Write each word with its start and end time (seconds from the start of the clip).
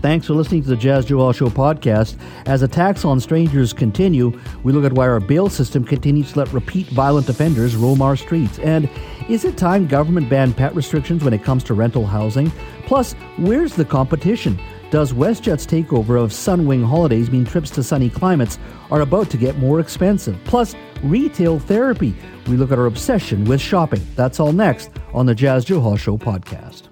Thanks 0.00 0.28
for 0.28 0.34
listening 0.34 0.62
to 0.62 0.68
the 0.68 0.76
Jas 0.76 1.04
Johal 1.06 1.34
Show 1.34 1.48
podcast. 1.48 2.16
As 2.46 2.62
attacks 2.62 3.04
on 3.04 3.18
strangers 3.18 3.72
continue, 3.72 4.38
we 4.62 4.72
look 4.72 4.84
at 4.84 4.92
why 4.92 5.08
our 5.08 5.18
bail 5.18 5.48
system 5.48 5.84
continues 5.84 6.32
to 6.32 6.38
let 6.38 6.52
repeat 6.52 6.86
violent 6.88 7.28
offenders 7.28 7.74
roam 7.74 8.00
our 8.00 8.14
streets. 8.14 8.60
And 8.60 8.88
is 9.28 9.44
it 9.44 9.56
time 9.56 9.88
government 9.88 10.30
banned 10.30 10.56
pet 10.56 10.72
restrictions 10.76 11.24
when 11.24 11.34
it 11.34 11.42
comes 11.42 11.64
to 11.64 11.74
rental 11.74 12.06
housing? 12.06 12.52
Plus, 12.86 13.14
where's 13.38 13.74
the 13.74 13.84
competition? 13.84 14.58
Does 14.92 15.12
WestJet's 15.12 15.66
takeover 15.66 16.22
of 16.22 16.30
Sunwing 16.30 16.86
Holidays 16.86 17.30
mean 17.30 17.44
trips 17.44 17.68
to 17.70 17.82
sunny 17.82 18.08
climates 18.08 18.58
are 18.92 19.00
about 19.00 19.30
to 19.30 19.36
get 19.36 19.58
more 19.58 19.80
expensive? 19.80 20.38
Plus, 20.44 20.76
retail 21.02 21.58
therapy. 21.58 22.14
We 22.46 22.56
look 22.56 22.70
at 22.70 22.78
our 22.78 22.86
obsession 22.86 23.44
with 23.46 23.60
shopping. 23.60 24.06
That's 24.14 24.38
all 24.38 24.52
next 24.52 24.90
on 25.12 25.26
the 25.26 25.34
Jas 25.34 25.64
Johal 25.64 25.98
Show 25.98 26.16
podcast 26.16 26.87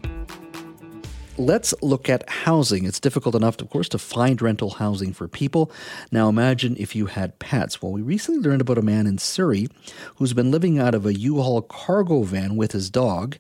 let's 1.39 1.75
look 1.83 2.09
at 2.09 2.29
housing. 2.29 2.85
It's 2.85 3.01
difficult 3.01 3.35
enough, 3.35 3.61
of 3.61 3.71
course, 3.71 3.89
to 3.91 3.99
find 3.99 4.41
rental 4.41 4.71
housing 4.71 5.13
for 5.13 5.29
people. 5.29 5.71
Now, 6.11 6.29
imagine 6.29 6.77
if 6.79 6.97
you 6.97 7.07
had 7.07 7.39
pets. 7.39 7.81
Well, 7.81 7.93
we 7.93 8.03
recently 8.03 8.41
learned 8.41 8.61
about 8.61 8.79
a 8.79 8.83
man 8.83 9.07
in 9.07 9.19
Surrey 9.19 9.69
who's 10.17 10.33
been 10.33 10.51
living 10.51 10.79
out 10.79 10.95
of 10.95 11.07
a 11.07 11.15
U-Haul 11.15 11.63
cargo 11.63 12.23
van 12.23 12.57
with 12.57 12.73
his 12.73 12.91
dog 12.91 13.37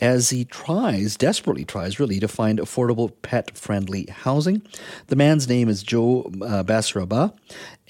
as 0.00 0.30
he 0.30 0.44
tries, 0.44 1.16
desperately 1.16 1.64
tries, 1.64 1.98
really, 1.98 2.20
to 2.20 2.28
find 2.28 2.58
affordable 2.58 3.12
pet 3.22 3.56
friendly 3.56 4.06
housing. 4.10 4.62
The 5.08 5.16
man's 5.16 5.48
name 5.48 5.68
is 5.68 5.82
Joe 5.82 6.30
uh, 6.42 6.62
Basaraba, 6.64 7.32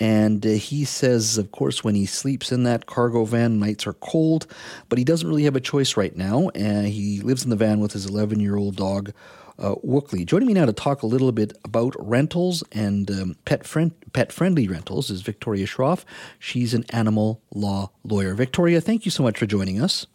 and 0.01 0.45
uh, 0.47 0.51
he 0.51 0.87
says, 0.87 1.37
of 1.37 1.53
course, 1.53 1.85
when 1.85 1.95
he 1.95 2.07
sleeps 2.07 2.51
in 2.51 2.63
that 2.65 2.87
cargo 2.87 3.27
van, 3.27 3.61
nights 3.61 3.87
are 3.87 3.93
cold, 3.93 4.47
but 4.89 4.99
he 4.99 5.05
doesn't 5.05 5.29
really 5.29 5.45
have 5.45 5.57
a 5.57 5.61
choice 5.61 5.97
right 5.97 6.17
now. 6.17 6.49
And 6.55 6.89
he 6.89 7.21
lives 7.21 7.45
in 7.45 7.51
the 7.51 7.57
van 7.57 7.81
with 7.81 7.93
his 7.93 8.07
11 8.07 8.41
year 8.41 8.57
old 8.57 8.77
dog 8.77 9.13
uh, 9.59 9.75
Wookley. 9.85 10.25
Joining 10.25 10.49
me 10.49 10.55
now 10.55 10.65
to 10.65 10.73
talk 10.73 11.03
a 11.03 11.07
little 11.07 11.33
bit 11.33 11.53
about 11.65 11.95
rentals 11.99 12.65
and 12.73 13.11
um, 13.11 13.37
pet 13.45 13.67
friend, 13.67 13.93
pet 14.15 14.33
friendly 14.33 14.67
rentals 14.67 15.11
is 15.11 15.21
Victoria 15.21 15.67
Shroff. 15.67 16.05
She's 16.39 16.73
an 16.73 16.87
animal 16.91 17.43
law 17.55 17.91
lawyer. 18.03 18.35
Victoria, 18.35 18.81
thank 18.81 19.05
you 19.05 19.11
so 19.11 19.23
much 19.23 19.39
for 19.39 19.45
joining 19.45 19.83
us. 19.83 20.07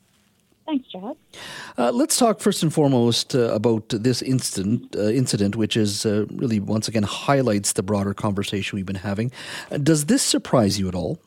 Thanks, 0.65 0.87
Chad. 0.89 1.15
Uh, 1.77 1.91
let's 1.91 2.17
talk 2.17 2.39
first 2.39 2.63
and 2.63 2.73
foremost 2.73 3.35
uh, 3.35 3.53
about 3.53 3.89
this 3.89 4.21
incident, 4.21 4.95
uh, 4.95 5.03
incident, 5.03 5.55
which 5.55 5.77
is 5.77 6.05
uh, 6.05 6.25
really 6.31 6.59
once 6.59 6.87
again 6.87 7.03
highlights 7.03 7.73
the 7.73 7.83
broader 7.83 8.13
conversation 8.15 8.75
we've 8.75 8.85
been 8.85 8.95
having. 8.95 9.31
Uh, 9.71 9.77
does 9.77 10.05
this 10.05 10.23
surprise 10.23 10.79
you 10.79 10.87
at 10.87 10.95
all? 10.95 11.19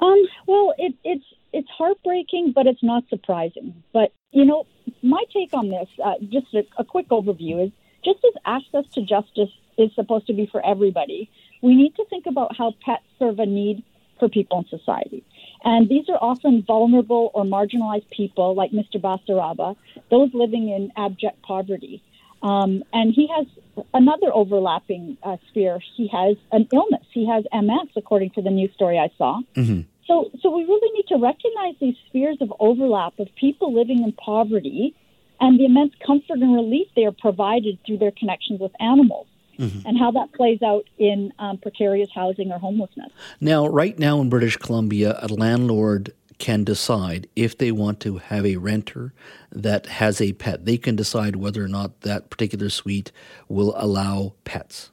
Um, 0.00 0.22
well, 0.46 0.72
it, 0.78 0.94
it's 1.02 1.24
it's 1.52 1.68
heartbreaking, 1.70 2.52
but 2.54 2.66
it's 2.66 2.82
not 2.82 3.04
surprising. 3.08 3.82
But 3.92 4.12
you 4.30 4.44
know, 4.44 4.66
my 5.02 5.24
take 5.32 5.52
on 5.52 5.68
this, 5.68 5.88
uh, 6.04 6.14
just 6.28 6.54
a, 6.54 6.64
a 6.78 6.84
quick 6.84 7.08
overview, 7.08 7.66
is 7.66 7.72
just 8.04 8.18
as 8.24 8.34
access 8.44 8.84
to 8.94 9.02
justice 9.02 9.50
is 9.78 9.90
supposed 9.94 10.26
to 10.28 10.32
be 10.32 10.46
for 10.46 10.64
everybody, 10.64 11.28
we 11.62 11.74
need 11.74 11.96
to 11.96 12.04
think 12.06 12.26
about 12.26 12.56
how 12.56 12.74
pets 12.84 13.02
serve 13.18 13.38
a 13.40 13.46
need 13.46 13.82
for 14.18 14.28
people 14.28 14.58
in 14.58 14.78
society. 14.78 15.24
And 15.64 15.88
these 15.88 16.08
are 16.08 16.18
often 16.20 16.62
vulnerable 16.62 17.30
or 17.32 17.44
marginalized 17.44 18.08
people, 18.10 18.54
like 18.54 18.70
Mr. 18.70 19.00
Basaraba, 19.00 19.76
those 20.10 20.30
living 20.34 20.68
in 20.68 20.92
abject 20.96 21.40
poverty. 21.42 22.02
Um, 22.42 22.84
and 22.92 23.14
he 23.14 23.26
has 23.34 23.46
another 23.94 24.30
overlapping 24.32 25.16
uh, 25.22 25.38
sphere. 25.48 25.80
He 25.96 26.08
has 26.08 26.36
an 26.52 26.68
illness. 26.70 27.06
He 27.10 27.26
has 27.26 27.44
MS, 27.52 27.88
according 27.96 28.30
to 28.30 28.42
the 28.42 28.50
news 28.50 28.72
story 28.74 28.98
I 28.98 29.10
saw. 29.16 29.40
Mm-hmm. 29.54 29.80
So, 30.06 30.30
so 30.42 30.50
we 30.50 30.64
really 30.64 30.92
need 30.92 31.06
to 31.08 31.16
recognize 31.16 31.74
these 31.80 31.96
spheres 32.08 32.36
of 32.42 32.52
overlap 32.60 33.18
of 33.18 33.28
people 33.36 33.72
living 33.72 34.02
in 34.02 34.12
poverty 34.12 34.94
and 35.40 35.58
the 35.58 35.64
immense 35.64 35.94
comfort 36.06 36.38
and 36.38 36.54
relief 36.54 36.88
they 36.94 37.06
are 37.06 37.12
provided 37.12 37.78
through 37.86 37.98
their 37.98 38.12
connections 38.12 38.60
with 38.60 38.72
animals. 38.80 39.26
Mm-hmm. 39.58 39.86
And 39.86 39.98
how 39.98 40.10
that 40.12 40.32
plays 40.32 40.62
out 40.62 40.84
in 40.98 41.32
um, 41.38 41.58
precarious 41.58 42.08
housing 42.14 42.50
or 42.50 42.58
homelessness. 42.58 43.12
Now, 43.40 43.66
right 43.66 43.98
now 43.98 44.20
in 44.20 44.28
British 44.28 44.56
Columbia, 44.56 45.18
a 45.22 45.28
landlord 45.28 46.12
can 46.38 46.64
decide 46.64 47.28
if 47.36 47.56
they 47.58 47.70
want 47.70 48.00
to 48.00 48.18
have 48.18 48.44
a 48.44 48.56
renter 48.56 49.12
that 49.52 49.86
has 49.86 50.20
a 50.20 50.32
pet. 50.32 50.64
They 50.64 50.76
can 50.76 50.96
decide 50.96 51.36
whether 51.36 51.64
or 51.64 51.68
not 51.68 52.00
that 52.00 52.30
particular 52.30 52.68
suite 52.68 53.12
will 53.48 53.74
allow 53.76 54.34
pets. 54.44 54.90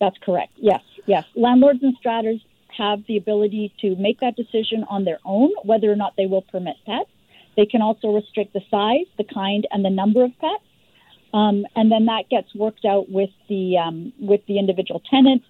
That's 0.00 0.16
correct. 0.18 0.52
Yes, 0.56 0.82
yes. 1.06 1.24
Landlords 1.34 1.80
and 1.82 1.96
stratas 1.98 2.40
have 2.76 3.00
the 3.08 3.16
ability 3.16 3.74
to 3.80 3.96
make 3.96 4.20
that 4.20 4.36
decision 4.36 4.84
on 4.88 5.04
their 5.04 5.18
own 5.24 5.50
whether 5.64 5.90
or 5.90 5.96
not 5.96 6.14
they 6.16 6.26
will 6.26 6.42
permit 6.42 6.76
pets. 6.86 7.10
They 7.56 7.66
can 7.66 7.80
also 7.80 8.08
restrict 8.08 8.52
the 8.52 8.60
size, 8.70 9.06
the 9.16 9.24
kind, 9.24 9.66
and 9.70 9.84
the 9.84 9.90
number 9.90 10.22
of 10.22 10.30
pets. 10.38 10.62
Um, 11.34 11.66
and 11.74 11.90
then 11.90 12.06
that 12.06 12.28
gets 12.30 12.54
worked 12.54 12.84
out 12.84 13.10
with 13.10 13.30
the 13.48 13.78
um, 13.78 14.12
with 14.18 14.40
the 14.46 14.58
individual 14.58 15.02
tenant. 15.10 15.42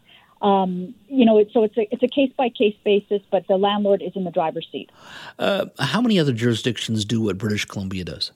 Um, 0.42 0.94
you 1.08 1.24
know, 1.24 1.42
so 1.52 1.64
it's 1.64 1.76
a 1.76 1.88
it's 1.92 2.02
a 2.02 2.08
case 2.08 2.32
by 2.36 2.48
case 2.48 2.76
basis, 2.84 3.22
but 3.30 3.46
the 3.48 3.56
landlord 3.56 4.02
is 4.02 4.12
in 4.14 4.24
the 4.24 4.30
driver's 4.30 4.66
seat. 4.70 4.90
Uh, 5.38 5.66
how 5.78 6.00
many 6.00 6.18
other 6.18 6.32
jurisdictions 6.32 7.04
do 7.04 7.20
what 7.22 7.38
British 7.38 7.64
Columbia 7.64 8.04
does? 8.04 8.32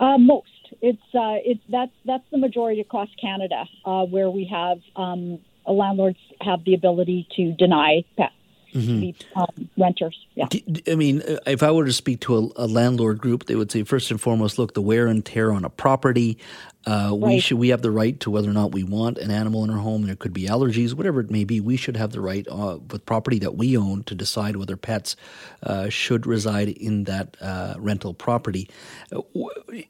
Uh, 0.00 0.18
most. 0.18 0.48
It's 0.82 1.02
uh, 1.14 1.40
it's 1.44 1.62
that's 1.68 1.92
that's 2.04 2.24
the 2.30 2.38
majority 2.38 2.80
across 2.80 3.08
Canada 3.20 3.64
uh, 3.84 4.04
where 4.04 4.30
we 4.30 4.44
have 4.44 4.78
um, 4.96 5.38
landlords 5.66 6.18
have 6.40 6.64
the 6.64 6.74
ability 6.74 7.26
to 7.36 7.52
deny 7.52 8.04
pets. 8.16 8.34
Mm-hmm. 8.74 9.00
Be, 9.00 9.16
um, 9.34 9.70
renters. 9.76 10.26
Yeah. 10.34 10.48
I 10.90 10.94
mean, 10.94 11.22
uh, 11.22 11.38
if 11.46 11.62
I 11.62 11.70
were 11.70 11.86
to 11.86 11.92
speak 11.92 12.20
to 12.20 12.36
a, 12.36 12.64
a, 12.64 12.66
landlord 12.66 13.18
group, 13.18 13.46
they 13.46 13.54
would 13.54 13.72
say 13.72 13.82
first 13.82 14.10
and 14.10 14.20
foremost, 14.20 14.58
look, 14.58 14.74
the 14.74 14.82
wear 14.82 15.06
and 15.06 15.24
tear 15.24 15.52
on 15.52 15.64
a 15.64 15.70
property, 15.70 16.38
uh, 16.88 17.10
right. 17.10 17.34
We 17.34 17.40
should 17.40 17.58
we 17.58 17.68
have 17.68 17.82
the 17.82 17.90
right 17.90 18.18
to 18.20 18.30
whether 18.30 18.48
or 18.48 18.54
not 18.54 18.72
we 18.72 18.82
want 18.82 19.18
an 19.18 19.30
animal 19.30 19.62
in 19.62 19.68
our 19.68 19.78
home. 19.78 20.06
There 20.06 20.16
could 20.16 20.32
be 20.32 20.46
allergies, 20.46 20.94
whatever 20.94 21.20
it 21.20 21.30
may 21.30 21.44
be. 21.44 21.60
We 21.60 21.76
should 21.76 21.98
have 21.98 22.12
the 22.12 22.20
right 22.22 22.46
uh, 22.48 22.78
with 22.90 23.04
property 23.04 23.38
that 23.40 23.56
we 23.56 23.76
own 23.76 24.04
to 24.04 24.14
decide 24.14 24.56
whether 24.56 24.76
pets 24.76 25.14
uh, 25.62 25.90
should 25.90 26.26
reside 26.26 26.68
in 26.68 27.04
that 27.04 27.36
uh, 27.42 27.74
rental 27.78 28.14
property. 28.14 28.70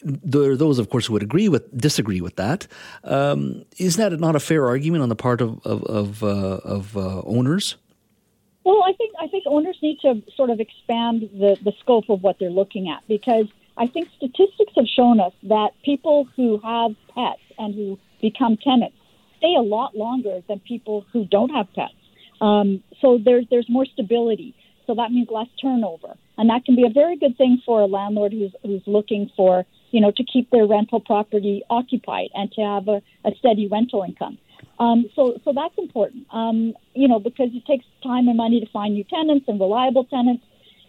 There 0.03 0.50
are 0.50 0.56
those, 0.56 0.81
of 0.81 0.91
course, 0.91 1.06
who 1.06 1.12
would 1.12 1.22
agree 1.22 1.49
with 1.49 1.77
disagree 1.78 2.21
with 2.21 2.34
that. 2.34 2.67
Um, 3.05 3.65
is 3.77 3.97
that 3.97 4.19
not 4.19 4.34
a 4.34 4.41
fair 4.41 4.67
argument 4.67 5.03
on 5.03 5.09
the 5.09 5.17
part 5.17 5.41
of 5.41 5.65
of, 5.65 5.84
of, 5.84 6.25
uh, 6.25 6.27
of 6.27 6.97
uh, 6.97 7.22
owners? 7.22 7.77
Well, 8.69 8.83
I 8.84 8.93
think 8.93 9.15
I 9.19 9.29
think 9.29 9.45
owners 9.47 9.79
need 9.81 9.99
to 10.01 10.23
sort 10.37 10.51
of 10.51 10.61
expand 10.61 11.23
the, 11.33 11.56
the 11.65 11.73
scope 11.81 12.11
of 12.11 12.23
what 12.23 12.39
they're 12.39 12.51
looking 12.51 12.91
at 12.91 13.03
because 13.09 13.47
I 13.79 13.87
think 13.87 14.11
statistics 14.19 14.75
have 14.77 14.84
shown 14.87 15.21
us 15.21 15.33
that 15.45 15.71
people 15.83 16.29
who 16.37 16.59
have 16.59 16.91
pets 17.15 17.41
and 17.59 17.75
who 17.75 17.99
become 18.21 18.59
tenants 18.59 18.99
stay 19.39 19.55
a 19.56 19.62
lot 19.62 19.97
longer 19.97 20.43
than 20.49 20.61
people 20.61 21.06
who 21.15 21.25
don't 21.25 21.49
have 21.49 21.73
pets. 21.75 21.95
Um, 22.43 22.83
so 23.01 23.17
there's 23.17 23.47
there's 23.51 23.71
more 23.71 23.87
stability. 23.87 24.55
So 24.87 24.95
that 24.97 25.12
means 25.12 25.29
less 25.31 25.49
turnover, 25.62 26.19
and 26.37 26.50
that 26.50 26.67
can 26.67 26.77
be 26.77 26.85
a 26.85 26.91
very 26.91 27.17
good 27.17 27.39
thing 27.39 27.62
for 27.65 27.81
a 27.81 27.87
landlord 27.87 28.33
who's 28.35 28.53
who's 28.62 28.83
looking 28.87 29.31
for 29.35 29.65
you 29.93 30.03
know 30.03 30.11
to 30.11 30.25
keep 30.25 30.50
their 30.50 30.67
rental 30.67 31.00
property 31.00 31.62
occupied 31.71 32.29
and 32.35 32.53
to 32.53 32.61
have 32.61 32.87
a, 32.89 33.00
a 33.25 33.35
steady 33.39 33.67
rental 33.67 34.03
income. 34.03 34.37
Um, 34.78 35.11
so 35.15 35.41
so 35.44 35.53
that's 35.53 35.77
important. 35.77 36.27
Um, 36.33 36.75
you 36.94 37.09
know 37.09 37.19
because 37.19 37.50
it 37.53 37.66
takes 37.66 37.84
time 38.03 38.28
and 38.28 38.37
money 38.37 38.61
to 38.61 38.67
find 38.70 38.94
new 38.94 39.05
tenants 39.05 39.47
and 39.49 39.61
reliable 39.61 40.05
tenants. 40.05 40.44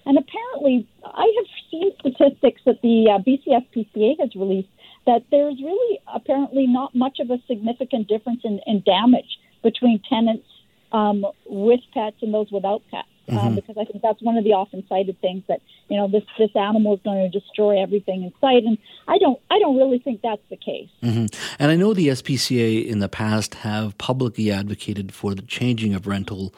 And 0.05 0.17
apparently, 0.17 0.87
I 1.03 1.33
have 1.37 1.45
seen 1.69 1.91
statistics 1.99 2.61
that 2.65 2.81
the 2.81 3.09
uh, 3.11 3.19
BCSPCA 3.19 4.19
has 4.19 4.33
released 4.33 4.69
that 5.05 5.23
there's 5.29 5.59
really 5.61 5.99
apparently 6.07 6.67
not 6.67 6.95
much 6.95 7.19
of 7.19 7.29
a 7.29 7.37
significant 7.47 8.07
difference 8.07 8.41
in, 8.43 8.59
in 8.65 8.81
damage 8.85 9.37
between 9.61 10.01
tenants 10.09 10.47
um, 10.91 11.25
with 11.45 11.81
pets 11.93 12.17
and 12.21 12.33
those 12.33 12.49
without 12.51 12.81
pets. 12.89 13.07
um, 13.29 13.37
mm-hmm. 13.37 13.55
because 13.55 13.77
I 13.77 13.85
think 13.85 14.01
that's 14.01 14.21
one 14.21 14.37
of 14.37 14.43
the 14.43 14.53
often 14.53 14.83
cited 14.87 15.19
things 15.21 15.43
that 15.47 15.61
you 15.89 15.97
know 15.97 16.07
this 16.07 16.23
this 16.37 16.51
animal 16.55 16.95
is 16.95 17.01
going 17.03 17.29
to 17.29 17.39
destroy 17.39 17.81
everything 17.81 18.23
in 18.23 18.33
sight, 18.39 18.63
and 18.63 18.77
I 19.07 19.17
don't 19.17 19.39
I 19.49 19.59
don't 19.59 19.77
really 19.77 19.99
think 19.99 20.21
that's 20.21 20.41
the 20.49 20.57
case. 20.57 20.89
Mm-hmm. 21.03 21.25
And 21.59 21.71
I 21.71 21.75
know 21.75 21.93
the 21.93 22.09
SPCA 22.09 22.85
in 22.85 22.99
the 22.99 23.09
past 23.09 23.55
have 23.55 23.97
publicly 23.97 24.51
advocated 24.51 25.11
for 25.11 25.33
the 25.35 25.41
changing 25.41 25.93
of 25.93 26.07
rental 26.07 26.53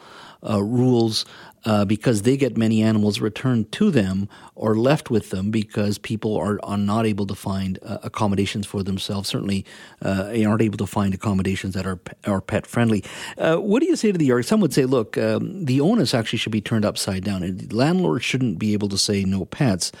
uh, 0.48 0.62
rules 0.62 1.24
uh, 1.64 1.84
because 1.84 2.22
they 2.22 2.36
get 2.36 2.56
many 2.56 2.82
animals 2.82 3.20
returned 3.20 3.70
to 3.70 3.90
them 3.90 4.28
or 4.56 4.76
left 4.76 5.10
with 5.10 5.30
them 5.30 5.50
because 5.50 5.96
people 5.98 6.36
are, 6.36 6.58
are 6.64 6.76
not 6.76 7.06
able 7.06 7.26
to 7.26 7.34
find 7.34 7.78
uh, 7.82 7.98
accommodations 8.02 8.66
for 8.66 8.82
themselves. 8.82 9.28
Certainly, 9.28 9.64
uh, 10.04 10.32
aren't 10.44 10.62
able 10.62 10.78
to 10.78 10.86
find 10.86 11.14
accommodations 11.14 11.74
that 11.74 11.86
are 11.86 12.00
are 12.26 12.40
pet 12.40 12.66
friendly. 12.66 13.04
Uh, 13.38 13.56
what 13.56 13.80
do 13.80 13.86
you 13.86 13.96
say 13.96 14.10
to 14.10 14.18
the 14.18 14.30
argument? 14.32 14.48
Some 14.48 14.60
would 14.60 14.74
say, 14.74 14.84
look, 14.84 15.16
um, 15.16 15.64
the 15.64 15.80
onus 15.80 16.14
actually 16.14 16.38
should 16.38 16.52
be 16.52 16.60
turned 16.60 16.84
upside 16.84 17.24
down. 17.24 17.68
Landlords 17.70 18.24
shouldn't 18.24 18.58
be 18.58 18.72
able 18.72 18.88
to 18.88 18.98
say 18.98 19.21
no 19.24 19.44
pets. 19.44 19.92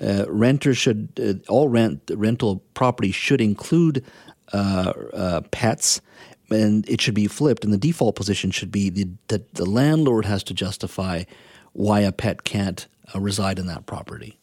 Uh, 0.00 0.24
renters 0.28 0.78
should 0.78 1.08
uh, 1.22 1.50
all 1.52 1.68
rent 1.68 2.10
rental 2.14 2.62
property 2.74 3.12
should 3.12 3.40
include 3.40 4.04
pets 5.50 6.00
and 6.50 6.88
it 6.88 7.00
should 7.00 7.14
be 7.14 7.26
flipped, 7.26 7.64
and 7.64 7.72
the 7.72 7.78
default 7.78 8.16
position 8.16 8.50
should 8.50 8.72
be 8.72 8.90
the, 8.90 9.08
the, 9.28 9.44
the 9.52 9.66
landlord 9.66 10.24
has 10.24 10.42
to 10.44 10.54
justify 10.54 11.24
why 11.72 12.00
a 12.00 12.12
pet 12.12 12.44
can't 12.44 12.86
uh, 13.14 13.20
reside 13.20 13.58
in 13.58 13.66
that 13.66 13.86
property. 13.86 14.38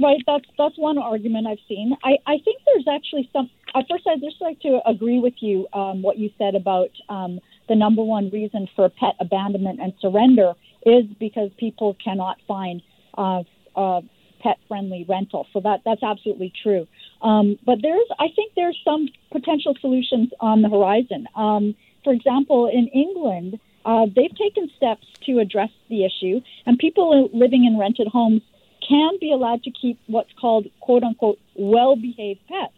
Right, 0.00 0.20
that's 0.26 0.46
that's 0.58 0.76
one 0.76 0.98
argument 0.98 1.46
I've 1.46 1.58
seen. 1.68 1.96
I, 2.02 2.16
I 2.26 2.38
think 2.44 2.60
there's 2.66 2.88
actually 2.88 3.30
some. 3.32 3.48
At 3.76 3.86
first, 3.88 4.04
I'd 4.08 4.20
just 4.20 4.40
like 4.40 4.58
to 4.60 4.80
agree 4.86 5.20
with 5.20 5.34
you 5.40 5.68
um, 5.72 6.02
what 6.02 6.18
you 6.18 6.30
said 6.36 6.56
about 6.56 6.90
um, 7.08 7.38
the 7.68 7.76
number 7.76 8.02
one 8.02 8.28
reason 8.30 8.68
for 8.74 8.88
pet 8.88 9.14
abandonment 9.20 9.80
and 9.80 9.92
surrender 10.00 10.54
is 10.84 11.04
because 11.20 11.50
people 11.58 11.96
cannot 12.02 12.38
find 12.48 12.82
uh, 13.16 13.42
uh, 13.76 14.00
pet 14.40 14.58
friendly 14.68 15.04
rental. 15.08 15.46
So 15.52 15.60
that 15.60 15.82
that's 15.84 16.02
absolutely 16.02 16.52
true. 16.62 16.86
Um, 17.22 17.58
but 17.64 17.78
there's, 17.80 18.06
I 18.18 18.28
think 18.36 18.52
there's 18.54 18.78
some 18.84 19.08
potential 19.32 19.74
solutions 19.80 20.30
on 20.40 20.60
the 20.60 20.68
horizon. 20.68 21.26
Um, 21.34 21.74
for 22.04 22.12
example, 22.12 22.68
in 22.68 22.86
England, 22.88 23.58
uh, 23.86 24.06
they've 24.14 24.36
taken 24.36 24.70
steps 24.76 25.06
to 25.26 25.38
address 25.38 25.70
the 25.88 26.04
issue, 26.04 26.42
and 26.66 26.78
people 26.78 27.30
living 27.32 27.64
in 27.64 27.78
rented 27.78 28.08
homes 28.08 28.42
can 28.86 29.18
be 29.20 29.32
allowed 29.32 29.62
to 29.62 29.70
keep 29.70 29.98
what's 30.06 30.32
called 30.38 30.66
"quote 30.80 31.02
unquote" 31.02 31.38
well-behaved 31.54 32.40
pets. 32.46 32.74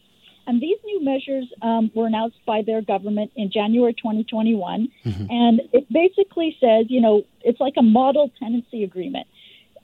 And 0.46 0.60
these 0.60 0.78
new 0.84 1.04
measures 1.04 1.52
um, 1.60 1.90
were 1.92 2.06
announced 2.06 2.38
by 2.46 2.62
their 2.62 2.80
government 2.80 3.32
in 3.34 3.50
January 3.50 3.94
2021, 3.94 4.88
mm-hmm. 5.04 5.26
and 5.28 5.60
it 5.72 5.92
basically 5.92 6.56
says, 6.60 6.86
you 6.88 7.00
know, 7.00 7.24
it's 7.42 7.58
like 7.58 7.74
a 7.76 7.82
model 7.82 8.30
tenancy 8.38 8.84
agreement. 8.84 9.26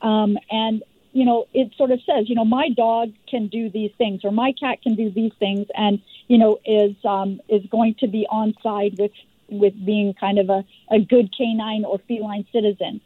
Um, 0.03 0.37
and 0.51 0.83
you 1.13 1.27
know, 1.27 1.47
it 1.53 1.73
sort 1.77 1.91
of 1.91 2.01
says, 2.07 2.29
you 2.29 2.35
know, 2.35 2.45
my 2.45 2.71
dog 2.71 3.13
can 3.29 3.49
do 3.49 3.69
these 3.69 3.91
things 3.99 4.25
or 4.25 4.31
my 4.31 4.53
cat 4.53 4.81
can 4.83 4.95
do 4.95 5.11
these 5.11 5.33
things, 5.39 5.67
and 5.75 6.01
you 6.29 6.39
know, 6.39 6.59
is 6.65 6.95
um, 7.05 7.41
is 7.49 7.63
going 7.71 7.95
to 8.01 8.07
be 8.07 8.27
on 8.31 8.55
side 8.63 8.99
with 8.99 9.13
with 9.49 9.75
being 9.85 10.15
kind 10.15 10.39
of 10.39 10.49
a, 10.49 10.65
a 10.91 10.99
good 10.99 11.33
canine 11.37 11.85
or 11.85 11.99
feline 12.09 12.47
citizen. 12.53 13.01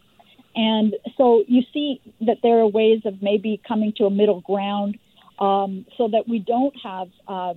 And 0.55 0.95
so 1.17 1.45
you 1.47 1.63
see 1.73 2.01
that 2.23 2.39
there 2.43 2.61
are 2.61 2.67
ways 2.67 3.03
of 3.05 3.21
maybe 3.21 3.61
coming 3.67 3.93
to 3.99 4.05
a 4.07 4.11
middle 4.11 4.41
ground 4.41 4.99
um, 5.39 5.85
so 5.99 6.09
that 6.09 6.29
we 6.29 6.39
don't 6.39 6.75
have, 6.83 7.09
uh, 7.29 7.55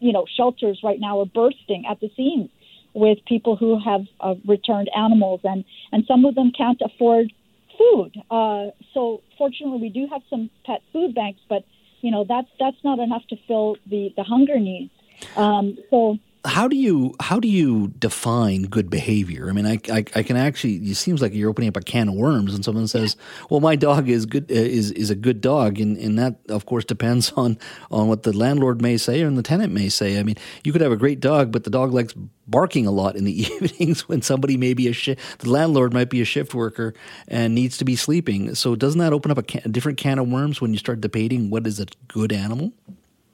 you 0.00 0.12
know, 0.12 0.26
shelters 0.36 0.80
right 0.82 0.98
now 0.98 1.20
are 1.20 1.26
bursting 1.26 1.84
at 1.88 2.00
the 2.00 2.10
seams 2.16 2.50
with 2.92 3.18
people 3.26 3.54
who 3.54 3.78
have 3.78 4.02
uh, 4.20 4.34
returned 4.46 4.90
animals, 4.96 5.40
and 5.44 5.64
and 5.92 6.04
some 6.06 6.24
of 6.24 6.34
them 6.34 6.50
can't 6.50 6.80
afford 6.84 7.32
food. 7.78 8.12
Uh, 8.30 8.70
so 8.94 9.22
fortunately, 9.38 9.80
we 9.80 9.88
do 9.88 10.06
have 10.10 10.22
some 10.30 10.50
pet 10.64 10.82
food 10.92 11.14
banks, 11.14 11.40
but 11.48 11.64
you 12.00 12.10
know 12.10 12.24
that's 12.24 12.48
that's 12.58 12.82
not 12.84 12.98
enough 12.98 13.26
to 13.28 13.36
fill 13.46 13.76
the 13.86 14.12
the 14.16 14.22
hunger 14.22 14.58
needs. 14.58 14.92
Um, 15.36 15.78
so 15.90 16.18
how 16.44 16.68
do 16.68 16.76
you 16.76 17.14
how 17.20 17.38
do 17.38 17.48
you 17.48 17.88
define 17.98 18.62
good 18.62 18.88
behavior? 18.88 19.48
I 19.48 19.52
mean, 19.52 19.66
I, 19.66 19.78
I, 19.92 20.04
I 20.14 20.22
can 20.22 20.36
actually. 20.36 20.76
It 20.76 20.96
seems 20.96 21.20
like 21.20 21.34
you're 21.34 21.50
opening 21.50 21.68
up 21.68 21.76
a 21.76 21.82
can 21.82 22.08
of 22.08 22.14
worms, 22.14 22.54
and 22.54 22.64
someone 22.64 22.88
says, 22.88 23.16
"Well, 23.50 23.60
my 23.60 23.76
dog 23.76 24.08
is 24.08 24.24
good 24.24 24.50
uh, 24.50 24.54
is 24.54 24.90
is 24.92 25.10
a 25.10 25.14
good 25.14 25.40
dog," 25.40 25.78
and 25.78 25.98
and 25.98 26.18
that 26.18 26.36
of 26.48 26.64
course 26.64 26.84
depends 26.84 27.32
on 27.36 27.58
on 27.90 28.08
what 28.08 28.22
the 28.22 28.36
landlord 28.36 28.80
may 28.80 28.96
say 28.96 29.20
and 29.20 29.36
the 29.36 29.42
tenant 29.42 29.72
may 29.72 29.88
say. 29.90 30.18
I 30.18 30.22
mean, 30.22 30.36
you 30.64 30.72
could 30.72 30.80
have 30.80 30.92
a 30.92 30.96
great 30.96 31.20
dog, 31.20 31.52
but 31.52 31.64
the 31.64 31.70
dog 31.70 31.92
likes 31.92 32.14
barking 32.46 32.86
a 32.86 32.90
lot 32.90 33.16
in 33.16 33.24
the 33.24 33.42
evenings 33.52 34.08
when 34.08 34.22
somebody 34.22 34.56
may 34.56 34.72
be 34.72 34.88
a 34.88 34.92
shi- 34.92 35.16
the 35.40 35.50
landlord 35.50 35.92
might 35.92 36.10
be 36.10 36.22
a 36.22 36.24
shift 36.24 36.54
worker 36.54 36.94
and 37.28 37.54
needs 37.54 37.76
to 37.78 37.84
be 37.84 37.96
sleeping. 37.96 38.54
So 38.54 38.74
doesn't 38.76 38.98
that 38.98 39.12
open 39.12 39.30
up 39.30 39.38
a, 39.38 39.42
can, 39.42 39.62
a 39.64 39.68
different 39.68 39.98
can 39.98 40.18
of 40.18 40.28
worms 40.28 40.60
when 40.60 40.72
you 40.72 40.78
start 40.78 41.00
debating 41.00 41.50
what 41.50 41.66
is 41.66 41.80
a 41.80 41.86
good 42.08 42.32
animal? 42.32 42.72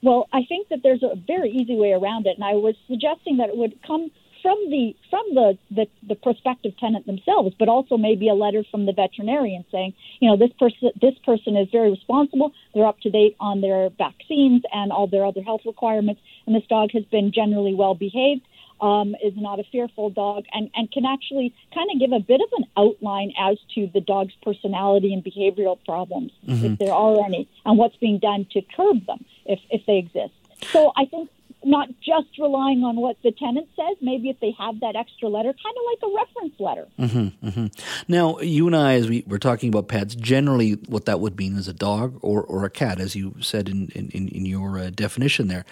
Well, 0.07 0.29
I 0.33 0.45
think 0.45 0.69
that 0.69 0.85
there's 0.85 1.03
a 1.03 1.17
very 1.17 1.51
easy 1.51 1.75
way 1.75 1.91
around 1.91 2.29
it, 2.29 2.37
and 2.37 2.45
I 2.45 2.53
was 2.53 2.77
suggesting 2.87 3.39
that 3.39 3.49
it 3.49 3.57
would 3.57 3.83
come 3.85 4.13
from 4.41 4.57
the 4.71 4.95
from 5.11 5.25
the, 5.35 5.59
the, 5.73 5.89
the 6.07 6.15
prospective 6.15 6.79
tenant 6.79 7.07
themselves, 7.07 7.57
but 7.59 7.69
also 7.69 7.97
maybe 7.97 8.29
a 8.29 8.35
letter 8.35 8.63
from 8.71 8.87
the 8.87 8.93
veterinarian 8.93 9.65
saying, 9.73 9.95
you 10.21 10.31
know, 10.31 10.37
this 10.37 10.53
person 10.61 10.93
this 11.03 11.19
person 11.25 11.57
is 11.57 11.67
very 11.73 11.91
responsible. 11.91 12.53
They're 12.73 12.87
up 12.87 13.01
to 13.01 13.11
date 13.11 13.35
on 13.41 13.63
their 13.63 13.91
vaccines 13.91 14.63
and 14.73 14.93
all 14.93 15.09
their 15.09 15.27
other 15.27 15.43
health 15.43 15.63
requirements, 15.67 16.21
and 16.47 16.55
this 16.55 16.67
dog 16.69 16.93
has 16.93 17.05
been 17.07 17.33
generally 17.33 17.75
well 17.75 17.97
behaved. 17.97 18.43
Um, 18.79 19.15
is 19.25 19.33
not 19.37 19.59
a 19.59 19.65
fearful 19.65 20.11
dog 20.11 20.45
and, 20.53 20.69
and 20.77 20.93
can 20.93 21.07
actually 21.07 21.55
kind 21.73 21.89
of 21.91 21.99
give 21.99 22.13
a 22.13 22.21
bit 22.21 22.43
of 22.43 22.49
an 22.59 22.67
outline 22.77 23.33
as 23.41 23.57
to 23.75 23.89
the 23.95 24.03
dog's 24.03 24.35
personality 24.43 25.15
and 25.15 25.25
behavioral 25.25 25.79
problems, 25.87 26.31
mm-hmm. 26.47 26.67
if 26.67 26.79
there 26.79 26.93
are 26.93 27.25
any, 27.25 27.49
and 27.65 27.79
what's 27.79 27.97
being 27.97 28.19
done 28.19 28.47
to 28.51 28.61
curb 28.77 29.07
them 29.07 29.25
if, 29.47 29.61
if 29.71 29.87
they 29.87 29.97
exist. 29.97 30.35
So 30.73 30.93
I 30.95 31.07
think 31.07 31.31
not 31.65 31.89
just 32.01 32.29
relying 32.39 32.85
on 32.85 32.97
what 32.97 33.17
the 33.23 33.33
tenant 33.33 33.69
says, 33.75 33.97
maybe 34.01 34.31
if 34.31 34.39
they 34.41 34.55
have 34.59 34.79
that 34.81 34.95
extra 34.95 35.29
letter, 35.29 35.53
kind 35.53 35.77
of 35.77 35.83
like 35.91 35.99
a 36.03 36.15
reference 36.15 36.61
letter. 36.61 36.87
Mm-hmm, 36.99 37.49
mm-hmm. 37.49 38.13
Now, 38.13 38.39
you 38.39 38.67
and 38.67 38.77
I, 38.77 38.95
as 38.95 39.09
we 39.09 39.25
were 39.27 39.39
talking 39.39 39.69
about 39.69 39.89
pets, 39.89 40.15
generally 40.15 40.73
what 40.87 41.07
that 41.07 41.19
would 41.19 41.37
mean 41.37 41.57
is 41.57 41.67
a 41.67 41.73
dog 41.73 42.19
or, 42.23 42.43
or 42.43 42.65
a 42.65 42.71
cat, 42.71 43.01
as 43.01 43.17
you 43.17 43.35
said 43.41 43.69
in, 43.69 43.89
in, 43.95 44.29
in 44.29 44.47
your 44.47 44.79
uh, 44.79 44.91
definition 44.91 45.49
there. 45.49 45.65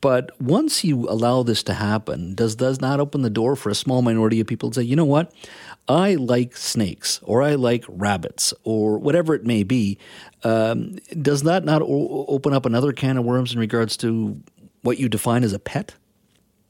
But 0.00 0.40
once 0.40 0.84
you 0.84 1.08
allow 1.08 1.42
this 1.42 1.62
to 1.64 1.74
happen, 1.74 2.34
does 2.34 2.54
does 2.54 2.80
not 2.80 3.00
open 3.00 3.22
the 3.22 3.30
door 3.30 3.56
for 3.56 3.70
a 3.70 3.74
small 3.74 4.02
minority 4.02 4.40
of 4.40 4.46
people 4.46 4.70
to 4.70 4.80
say, 4.80 4.86
you 4.86 4.94
know 4.94 5.06
what, 5.06 5.32
I 5.88 6.14
like 6.14 6.56
snakes 6.56 7.20
or 7.22 7.42
I 7.42 7.54
like 7.54 7.84
rabbits 7.88 8.52
or 8.62 8.98
whatever 8.98 9.34
it 9.34 9.44
may 9.44 9.62
be. 9.62 9.98
Um, 10.44 10.96
does 11.20 11.44
that 11.44 11.64
not 11.64 11.82
o- 11.82 12.26
open 12.28 12.52
up 12.52 12.66
another 12.66 12.92
can 12.92 13.16
of 13.16 13.24
worms 13.24 13.52
in 13.52 13.58
regards 13.58 13.96
to 13.98 14.40
what 14.86 14.98
you 14.98 15.08
define 15.08 15.44
as 15.44 15.52
a 15.52 15.58
pet? 15.58 15.94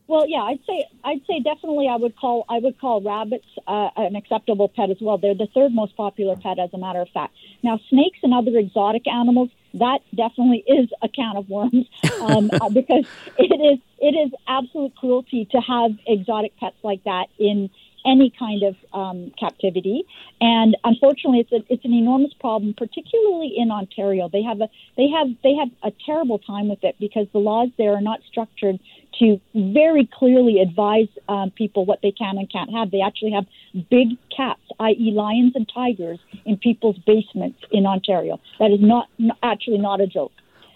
Well, 0.08 0.28
yeah, 0.28 0.38
I'd 0.38 0.60
say 0.66 0.86
I'd 1.04 1.20
say 1.26 1.40
definitely 1.40 1.88
I 1.88 1.96
would 1.96 2.16
call 2.16 2.44
I 2.48 2.58
would 2.60 2.78
call 2.80 3.00
rabbits 3.00 3.46
uh, 3.66 3.90
an 3.96 4.14
acceptable 4.14 4.68
pet 4.68 4.90
as 4.90 4.98
well. 5.00 5.18
They're 5.18 5.34
the 5.34 5.48
third 5.52 5.72
most 5.72 5.96
popular 5.96 6.36
pet, 6.36 6.58
as 6.60 6.70
a 6.72 6.78
matter 6.78 7.00
of 7.00 7.08
fact. 7.08 7.34
Now, 7.64 7.80
snakes 7.90 8.18
and 8.22 8.32
other 8.32 8.56
exotic 8.56 9.08
animals 9.08 9.50
that 9.74 9.98
definitely 10.14 10.64
is 10.66 10.88
a 11.02 11.08
can 11.08 11.36
of 11.36 11.48
worms 11.48 11.86
um, 12.20 12.50
uh, 12.52 12.68
because 12.70 13.04
it 13.36 13.60
is 13.60 13.80
it 13.98 14.14
is 14.14 14.32
absolute 14.46 14.94
cruelty 14.94 15.48
to 15.50 15.58
have 15.58 15.90
exotic 16.06 16.56
pets 16.56 16.76
like 16.82 17.02
that 17.04 17.26
in 17.38 17.68
any 18.06 18.32
kind 18.38 18.62
of 18.62 18.76
um, 18.92 19.32
captivity. 19.38 20.04
And 20.40 20.76
unfortunately, 20.84 21.40
it's 21.40 21.52
a, 21.52 21.72
it's 21.72 21.84
an 21.84 21.92
enormous 21.92 22.32
problem, 22.34 22.74
particularly 22.74 23.54
in 23.56 23.70
Ontario. 23.70 24.28
They 24.32 24.42
have 24.42 24.60
a 24.60 24.68
they 24.96 25.08
have 25.08 25.28
they 25.42 25.54
have 25.54 25.68
a 25.82 25.92
terrible 26.04 26.38
time 26.38 26.68
with 26.68 26.82
it 26.82 26.96
because 27.00 27.26
the 27.32 27.38
laws 27.38 27.68
there 27.78 27.94
are 27.94 28.00
not 28.00 28.20
structured 28.30 28.78
to 29.18 29.40
very 29.54 30.08
clearly 30.12 30.60
advise 30.60 31.08
um, 31.28 31.50
people 31.50 31.84
what 31.84 32.00
they 32.02 32.12
can 32.12 32.36
and 32.38 32.50
can't 32.50 32.70
have. 32.72 32.90
They 32.90 33.00
actually 33.00 33.32
have 33.32 33.46
big 33.90 34.08
cats, 34.34 34.60
i.e., 34.80 35.12
lions 35.14 35.52
and 35.54 35.70
tigers, 35.72 36.18
in 36.44 36.58
people's 36.58 36.98
basements 37.06 37.58
in 37.70 37.86
Ontario. 37.86 38.38
That 38.58 38.70
is 38.70 38.80
not 38.80 39.08
actually 39.42 39.78
not 39.78 40.00
a 40.00 40.06
joke. 40.06 40.32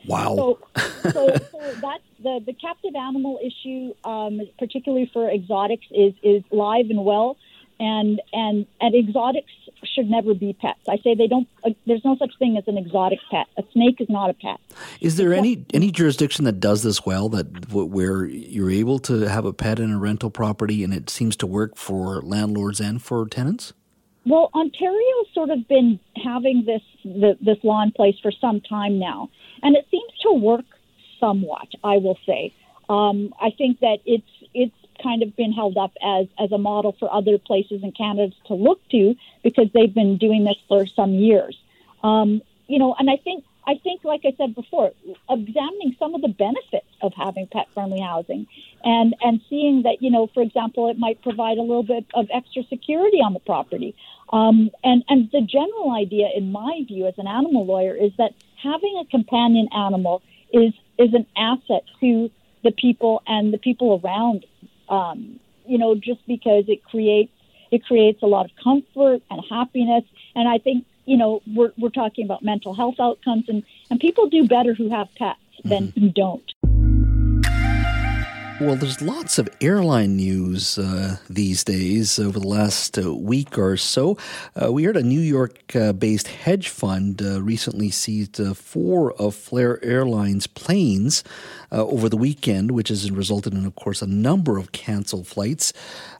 Wow. 0.07 0.37
So, 0.37 0.59
so, 1.02 1.37
so 1.50 1.73
that's 1.80 2.02
the, 2.23 2.40
the 2.45 2.52
captive 2.52 2.95
animal 2.95 3.38
issue, 3.42 3.95
um, 4.04 4.40
particularly 4.59 5.11
for 5.12 5.30
exotics, 5.30 5.87
is, 5.90 6.14
is 6.23 6.42
live 6.50 6.87
and 6.90 7.04
well. 7.04 7.37
And, 7.78 8.21
and, 8.35 8.66
and 8.80 8.95
exotics 8.95 9.50
should 9.95 10.11
never 10.11 10.35
be 10.35 10.52
pets. 10.52 10.80
I 10.88 10.99
say 10.99 11.14
they 11.14 11.26
don't. 11.26 11.49
Uh, 11.64 11.71
there's 11.87 12.04
no 12.04 12.16
such 12.16 12.33
thing 12.38 12.57
as 12.57 12.64
an 12.66 12.76
exotic 12.76 13.19
pet. 13.30 13.47
A 13.57 13.64
snake 13.73 14.00
is 14.00 14.09
not 14.09 14.30
a 14.30 14.35
pet. 14.35 14.59
Is 15.00 15.16
there 15.16 15.33
any 15.33 15.64
any 15.73 15.90
jurisdiction 15.90 16.45
that 16.45 16.61
does 16.61 16.83
this 16.83 17.04
well? 17.04 17.28
That 17.28 17.73
where 17.73 18.26
you're 18.26 18.71
able 18.71 18.99
to 19.00 19.21
have 19.23 19.45
a 19.45 19.52
pet 19.52 19.78
in 19.78 19.92
a 19.92 19.99
rental 19.99 20.30
property, 20.30 20.85
and 20.85 20.92
it 20.92 21.11
seems 21.11 21.37
to 21.37 21.47
work 21.47 21.76
for 21.76 22.21
landlords 22.23 22.80
and 22.80 23.02
for 23.02 23.26
tenants? 23.26 23.73
Well, 24.26 24.50
Ontario's 24.54 25.26
sort 25.32 25.50
of 25.50 25.66
been 25.66 25.98
having 26.16 26.64
this 26.64 26.82
the, 27.04 27.38
this 27.40 27.58
law 27.62 27.82
in 27.82 27.92
place 27.92 28.18
for 28.20 28.30
some 28.30 28.60
time 28.60 28.98
now, 28.98 29.30
and 29.62 29.76
it 29.76 29.86
seems 29.90 30.12
to 30.22 30.32
work 30.32 30.66
somewhat. 31.18 31.68
I 31.82 31.96
will 31.98 32.18
say. 32.26 32.52
Um, 32.88 33.32
I 33.40 33.50
think 33.50 33.80
that 33.80 33.98
it's 34.04 34.30
it's 34.52 34.74
kind 35.02 35.22
of 35.22 35.34
been 35.36 35.52
held 35.52 35.78
up 35.78 35.92
as 36.02 36.26
as 36.38 36.52
a 36.52 36.58
model 36.58 36.92
for 36.98 37.12
other 37.12 37.38
places 37.38 37.82
in 37.82 37.92
Canada 37.92 38.34
to 38.46 38.54
look 38.54 38.86
to 38.90 39.16
because 39.42 39.70
they've 39.72 39.94
been 39.94 40.18
doing 40.18 40.44
this 40.44 40.58
for 40.68 40.86
some 40.86 41.12
years. 41.12 41.58
Um, 42.02 42.42
you 42.66 42.78
know, 42.78 42.94
and 42.98 43.10
I 43.10 43.16
think 43.16 43.44
I 43.70 43.76
think, 43.84 44.02
like 44.02 44.22
I 44.24 44.34
said 44.36 44.56
before, 44.56 44.90
examining 45.30 45.94
some 45.96 46.16
of 46.16 46.22
the 46.22 46.28
benefits 46.28 46.88
of 47.02 47.12
having 47.14 47.46
pet 47.46 47.68
friendly 47.72 48.00
housing 48.00 48.48
and, 48.82 49.14
and 49.22 49.40
seeing 49.48 49.82
that, 49.82 50.02
you 50.02 50.10
know, 50.10 50.26
for 50.34 50.42
example, 50.42 50.90
it 50.90 50.98
might 50.98 51.22
provide 51.22 51.56
a 51.56 51.62
little 51.62 51.84
bit 51.84 52.04
of 52.12 52.26
extra 52.34 52.64
security 52.64 53.18
on 53.18 53.32
the 53.32 53.38
property. 53.38 53.94
Um, 54.32 54.70
and, 54.82 55.04
and 55.08 55.30
the 55.30 55.42
general 55.42 55.92
idea, 55.92 56.30
in 56.34 56.50
my 56.50 56.82
view, 56.88 57.06
as 57.06 57.14
an 57.18 57.28
animal 57.28 57.64
lawyer, 57.64 57.94
is 57.94 58.10
that 58.18 58.32
having 58.60 59.00
a 59.00 59.04
companion 59.08 59.68
animal 59.72 60.20
is, 60.52 60.72
is 60.98 61.14
an 61.14 61.26
asset 61.36 61.84
to 62.00 62.28
the 62.64 62.72
people 62.72 63.22
and 63.28 63.54
the 63.54 63.58
people 63.58 64.00
around, 64.02 64.46
um, 64.88 65.38
you 65.64 65.78
know, 65.78 65.94
just 65.94 66.26
because 66.26 66.64
it 66.66 66.82
creates 66.82 67.32
it 67.70 67.84
creates 67.84 68.20
a 68.20 68.26
lot 68.26 68.46
of 68.46 68.50
comfort 68.60 69.22
and 69.30 69.40
happiness. 69.48 70.02
And 70.34 70.48
I 70.48 70.58
think 70.58 70.84
you 71.10 71.16
know, 71.16 71.42
we're, 71.56 71.72
we're 71.76 71.88
talking 71.88 72.24
about 72.24 72.44
mental 72.44 72.72
health 72.72 72.94
outcomes, 73.00 73.48
and, 73.48 73.64
and 73.90 73.98
people 73.98 74.28
do 74.28 74.46
better 74.46 74.74
who 74.74 74.88
have 74.90 75.08
pets 75.16 75.40
than 75.64 75.88
mm-hmm. 75.88 76.00
who 76.00 76.08
don't. 76.10 76.52
Well, 78.60 78.76
there's 78.76 79.00
lots 79.00 79.38
of 79.38 79.48
airline 79.62 80.16
news 80.16 80.76
uh, 80.76 81.16
these 81.30 81.64
days 81.64 82.18
over 82.18 82.38
the 82.38 82.46
last 82.46 82.98
uh, 82.98 83.14
week 83.14 83.56
or 83.56 83.78
so. 83.78 84.18
Uh, 84.54 84.70
we 84.70 84.84
heard 84.84 84.98
a 84.98 85.02
New 85.02 85.20
York 85.20 85.74
uh, 85.74 85.94
based 85.94 86.28
hedge 86.28 86.68
fund 86.68 87.22
uh, 87.22 87.40
recently 87.40 87.88
seized 87.88 88.38
uh, 88.38 88.52
four 88.52 89.12
of 89.14 89.34
Flair 89.34 89.82
Airlines 89.82 90.46
planes 90.46 91.24
over 91.72 92.08
the 92.08 92.16
weekend, 92.16 92.72
which 92.72 92.88
has 92.88 93.08
resulted 93.12 93.54
in, 93.54 93.64
of 93.64 93.76
course, 93.76 94.02
a 94.02 94.06
number 94.06 94.58
of 94.58 94.72
canceled 94.72 95.28
flights. 95.28 95.72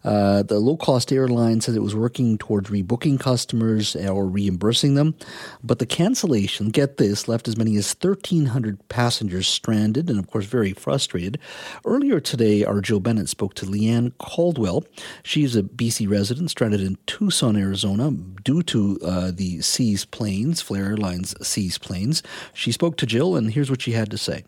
the 0.05 0.61
low 0.61 0.77
cost 0.77 1.13
airline 1.13 1.61
said 1.61 1.75
it 1.75 1.83
was 1.83 1.97
working 1.97 2.39
towards 2.39 2.71
rebooking 2.71 3.19
customers 3.19 3.97
or 3.97 4.29
reimbursing 4.29 4.95
them, 4.95 5.17
but 5.65 5.81
the 5.81 5.87
cancellation, 5.87 6.69
get 6.69 6.99
this, 6.99 7.27
left 7.27 7.49
as 7.49 7.57
many 7.57 7.75
as 7.77 7.93
1,300 7.93 8.89
passengers 8.89 9.49
stranded 9.49 10.09
and, 10.09 10.21
of 10.21 10.31
course, 10.31 10.45
very 10.45 10.73
frustrated. 10.73 11.37
Earlier 11.85 12.21
today, 12.31 12.65
our 12.65 12.81
Jill 12.81 13.01
Bennett 13.01 13.29
spoke 13.29 13.55
to 13.55 13.67
Leanne 13.67 14.13
Caldwell. 14.19 14.85
She's 15.25 15.57
a 15.57 15.63
BC 15.63 16.09
resident 16.09 16.51
stranded 16.51 16.81
in 16.81 16.97
Tucson, 17.07 17.57
Arizona, 17.57 18.13
due 18.13 18.63
to 18.63 18.99
uh, 19.05 19.33
the 19.35 19.61
seas 19.61 20.05
planes, 20.05 20.63
Flair 20.63 20.87
Airlines 20.87 21.35
seas 21.47 21.77
planes. 21.77 22.23
She 22.55 22.71
spoke 22.71 22.97
to 22.99 23.07
Jill, 23.07 23.37
and 23.37 23.51
here's 23.51 23.69
what 23.69 23.83
she 23.83 23.93
had 23.93 24.11
to 24.13 24.19
say. 24.19 24.45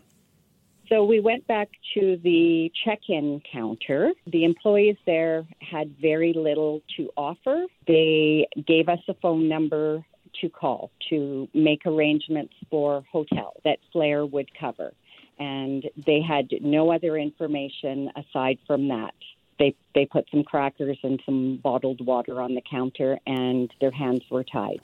So 0.87 1.03
we 1.03 1.19
went 1.19 1.45
back 1.47 1.69
to 1.95 2.17
the 2.23 2.71
check 2.85 2.99
in 3.09 3.41
counter. 3.51 4.13
The 4.27 4.45
employees 4.45 4.97
there 5.05 5.45
had 5.59 5.93
very 6.01 6.33
little 6.33 6.81
to 6.97 7.09
offer. 7.17 7.65
They 7.85 8.47
gave 8.65 8.87
us 8.87 8.99
a 9.09 9.13
phone 9.15 9.49
number 9.49 10.05
to 10.41 10.49
call 10.49 10.91
to 11.09 11.47
make 11.53 11.85
arrangements 11.85 12.53
for 12.69 13.03
hotel 13.11 13.53
that 13.65 13.79
Flair 13.91 14.25
would 14.25 14.49
cover 14.57 14.93
and 15.39 15.89
they 16.05 16.21
had 16.21 16.47
no 16.61 16.91
other 16.91 17.17
information 17.17 18.09
aside 18.15 18.57
from 18.67 18.87
that 18.89 19.13
they 19.59 19.75
they 19.93 20.05
put 20.05 20.27
some 20.31 20.43
crackers 20.43 20.97
and 21.03 21.21
some 21.25 21.57
bottled 21.57 22.05
water 22.05 22.41
on 22.41 22.55
the 22.55 22.61
counter, 22.61 23.19
and 23.27 23.71
their 23.79 23.91
hands 23.91 24.23
were 24.29 24.43
tied. 24.43 24.79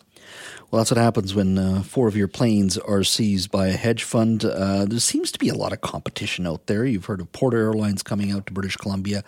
Well, 0.69 0.79
that's 0.79 0.91
what 0.91 0.99
happens 0.99 1.33
when 1.33 1.57
uh, 1.57 1.81
four 1.81 2.07
of 2.07 2.15
your 2.15 2.27
planes 2.27 2.77
are 2.77 3.03
seized 3.03 3.49
by 3.49 3.67
a 3.67 3.73
hedge 3.73 4.03
fund. 4.03 4.45
Uh, 4.45 4.85
there 4.85 4.99
seems 4.99 5.31
to 5.31 5.39
be 5.39 5.49
a 5.49 5.55
lot 5.55 5.73
of 5.73 5.81
competition 5.81 6.45
out 6.45 6.67
there. 6.67 6.85
You've 6.85 7.05
heard 7.05 7.21
of 7.21 7.31
Porter 7.31 7.57
Airlines 7.57 8.03
coming 8.03 8.31
out 8.31 8.45
to 8.47 8.53
British 8.53 8.75
Columbia, 8.75 9.23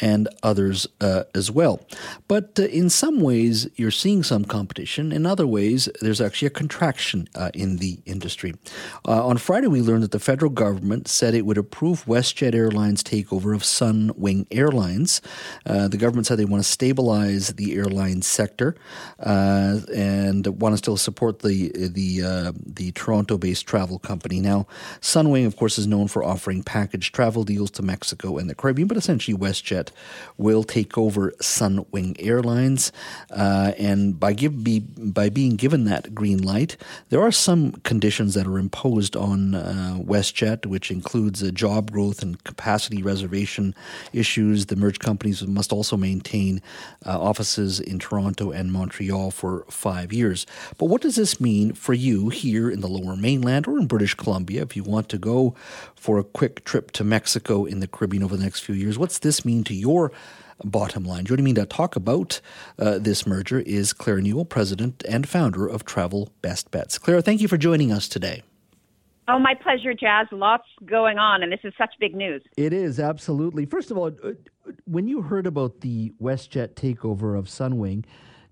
and 0.00 0.28
others 0.42 0.86
uh, 1.00 1.24
as 1.34 1.50
well. 1.50 1.86
But 2.26 2.58
uh, 2.58 2.64
in 2.64 2.90
some 2.90 3.20
ways, 3.20 3.68
you're 3.76 3.90
seeing 3.90 4.22
some 4.22 4.44
competition. 4.44 5.12
In 5.12 5.26
other 5.26 5.46
ways, 5.46 5.88
there's 6.00 6.20
actually 6.20 6.46
a 6.46 6.50
contraction 6.50 7.28
uh, 7.36 7.50
in 7.54 7.76
the 7.76 8.00
industry. 8.06 8.54
Uh, 9.06 9.24
on 9.24 9.38
Friday, 9.38 9.68
we 9.68 9.80
learned 9.80 10.02
that 10.02 10.10
the 10.10 10.18
federal 10.18 10.50
government 10.50 11.06
said 11.06 11.34
it 11.34 11.46
would 11.46 11.58
approve 11.58 12.04
WestJet 12.06 12.54
Airlines' 12.54 13.04
takeover 13.04 13.54
of 13.54 13.62
Sunwing 13.62 14.46
Airlines 14.50 14.79
airlines. 14.80 15.20
Uh, 15.66 15.88
the 15.88 15.96
government 15.96 16.26
said 16.26 16.38
they 16.38 16.44
want 16.44 16.62
to 16.62 16.68
stabilize 16.68 17.48
the 17.54 17.74
airline 17.74 18.22
sector 18.22 18.74
uh, 19.20 19.80
and 19.94 20.46
want 20.60 20.72
to 20.72 20.78
still 20.78 20.96
support 20.96 21.40
the 21.40 21.70
the 21.74 22.22
uh, 22.22 22.52
the 22.66 22.92
Toronto-based 22.92 23.66
travel 23.66 23.98
company. 23.98 24.40
Now, 24.40 24.66
Sunwing, 25.00 25.46
of 25.46 25.56
course, 25.56 25.78
is 25.78 25.86
known 25.86 26.08
for 26.08 26.24
offering 26.24 26.62
package 26.62 27.12
travel 27.12 27.44
deals 27.44 27.70
to 27.72 27.82
Mexico 27.82 28.38
and 28.38 28.48
the 28.48 28.54
Caribbean, 28.54 28.88
but 28.88 28.96
essentially 28.96 29.36
WestJet 29.36 29.90
will 30.36 30.64
take 30.64 30.96
over 30.96 31.32
Sunwing 31.40 32.16
Airlines, 32.18 32.92
uh, 33.30 33.72
and 33.78 34.18
by 34.18 34.32
give 34.32 34.64
be, 34.64 34.80
by 34.80 35.28
being 35.28 35.56
given 35.56 35.84
that 35.84 36.14
green 36.14 36.42
light, 36.42 36.76
there 37.10 37.20
are 37.20 37.32
some 37.32 37.72
conditions 37.84 38.34
that 38.34 38.46
are 38.46 38.58
imposed 38.58 39.16
on 39.16 39.54
uh, 39.54 39.98
WestJet, 39.98 40.66
which 40.66 40.90
includes 40.90 41.42
job 41.52 41.90
growth 41.90 42.22
and 42.22 42.42
capacity 42.44 43.02
reservation 43.02 43.74
issues. 44.12 44.66
The 44.70 44.76
merged 44.76 45.00
companies 45.00 45.46
must 45.46 45.72
also 45.72 45.96
maintain 45.96 46.62
uh, 47.04 47.20
offices 47.20 47.80
in 47.80 47.98
Toronto 47.98 48.50
and 48.50 48.72
Montreal 48.72 49.30
for 49.30 49.64
five 49.68 50.12
years. 50.12 50.46
But 50.78 50.86
what 50.86 51.02
does 51.02 51.16
this 51.16 51.40
mean 51.40 51.74
for 51.74 51.92
you 51.92 52.28
here 52.28 52.70
in 52.70 52.80
the 52.80 52.88
lower 52.88 53.16
mainland 53.16 53.66
or 53.66 53.78
in 53.78 53.86
British 53.86 54.14
Columbia 54.14 54.62
if 54.62 54.76
you 54.76 54.84
want 54.84 55.08
to 55.10 55.18
go 55.18 55.54
for 55.94 56.18
a 56.18 56.24
quick 56.24 56.64
trip 56.64 56.92
to 56.92 57.04
Mexico 57.04 57.64
in 57.64 57.80
the 57.80 57.88
Caribbean 57.88 58.22
over 58.22 58.36
the 58.36 58.44
next 58.44 58.60
few 58.60 58.74
years? 58.74 58.96
What's 58.96 59.18
this 59.18 59.44
mean 59.44 59.64
to 59.64 59.74
your 59.74 60.12
bottom 60.62 61.04
line. 61.04 61.24
Joining 61.24 61.46
me 61.46 61.54
to 61.54 61.64
talk 61.64 61.96
about 61.96 62.40
uh, 62.78 62.98
this 62.98 63.26
merger 63.26 63.60
is 63.60 63.94
Claire 63.94 64.20
Newell, 64.20 64.44
president 64.44 65.02
and 65.08 65.26
founder 65.26 65.66
of 65.66 65.86
Travel 65.86 66.30
Best 66.42 66.70
Bets. 66.70 66.98
Claire, 66.98 67.22
thank 67.22 67.40
you 67.40 67.48
for 67.48 67.56
joining 67.56 67.90
us 67.90 68.08
today. 68.08 68.42
Oh, 69.32 69.38
my 69.38 69.54
pleasure, 69.54 69.94
Jas. 69.94 70.26
Lots 70.32 70.64
going 70.84 71.18
on, 71.18 71.44
and 71.44 71.52
this 71.52 71.60
is 71.62 71.72
such 71.78 71.94
big 72.00 72.16
news. 72.16 72.42
It 72.56 72.72
is, 72.72 72.98
absolutely. 72.98 73.64
First 73.64 73.92
of 73.92 73.96
all, 73.96 74.10
uh, 74.24 74.32
when 74.86 75.06
you 75.06 75.22
heard 75.22 75.46
about 75.46 75.82
the 75.82 76.12
WestJet 76.20 76.74
takeover 76.74 77.38
of 77.38 77.44
Sunwing, 77.44 78.04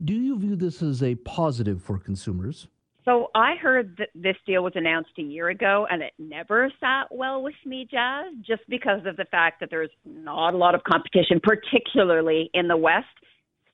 do 0.04 0.12
you 0.12 0.38
view 0.38 0.54
this 0.54 0.80
as 0.80 1.02
a 1.02 1.16
positive 1.16 1.82
for 1.82 1.98
consumers? 1.98 2.68
So 3.04 3.28
I 3.34 3.56
heard 3.56 3.96
that 3.98 4.10
this 4.14 4.36
deal 4.46 4.62
was 4.62 4.74
announced 4.76 5.10
a 5.18 5.22
year 5.22 5.48
ago, 5.48 5.88
and 5.90 6.00
it 6.00 6.12
never 6.16 6.70
sat 6.78 7.06
well 7.10 7.42
with 7.42 7.56
me, 7.66 7.88
Jas, 7.90 8.26
just 8.46 8.62
because 8.68 9.00
of 9.04 9.16
the 9.16 9.24
fact 9.24 9.58
that 9.58 9.70
there's 9.70 9.90
not 10.04 10.54
a 10.54 10.56
lot 10.56 10.76
of 10.76 10.84
competition, 10.84 11.40
particularly 11.42 12.50
in 12.54 12.68
the 12.68 12.76
West. 12.76 13.06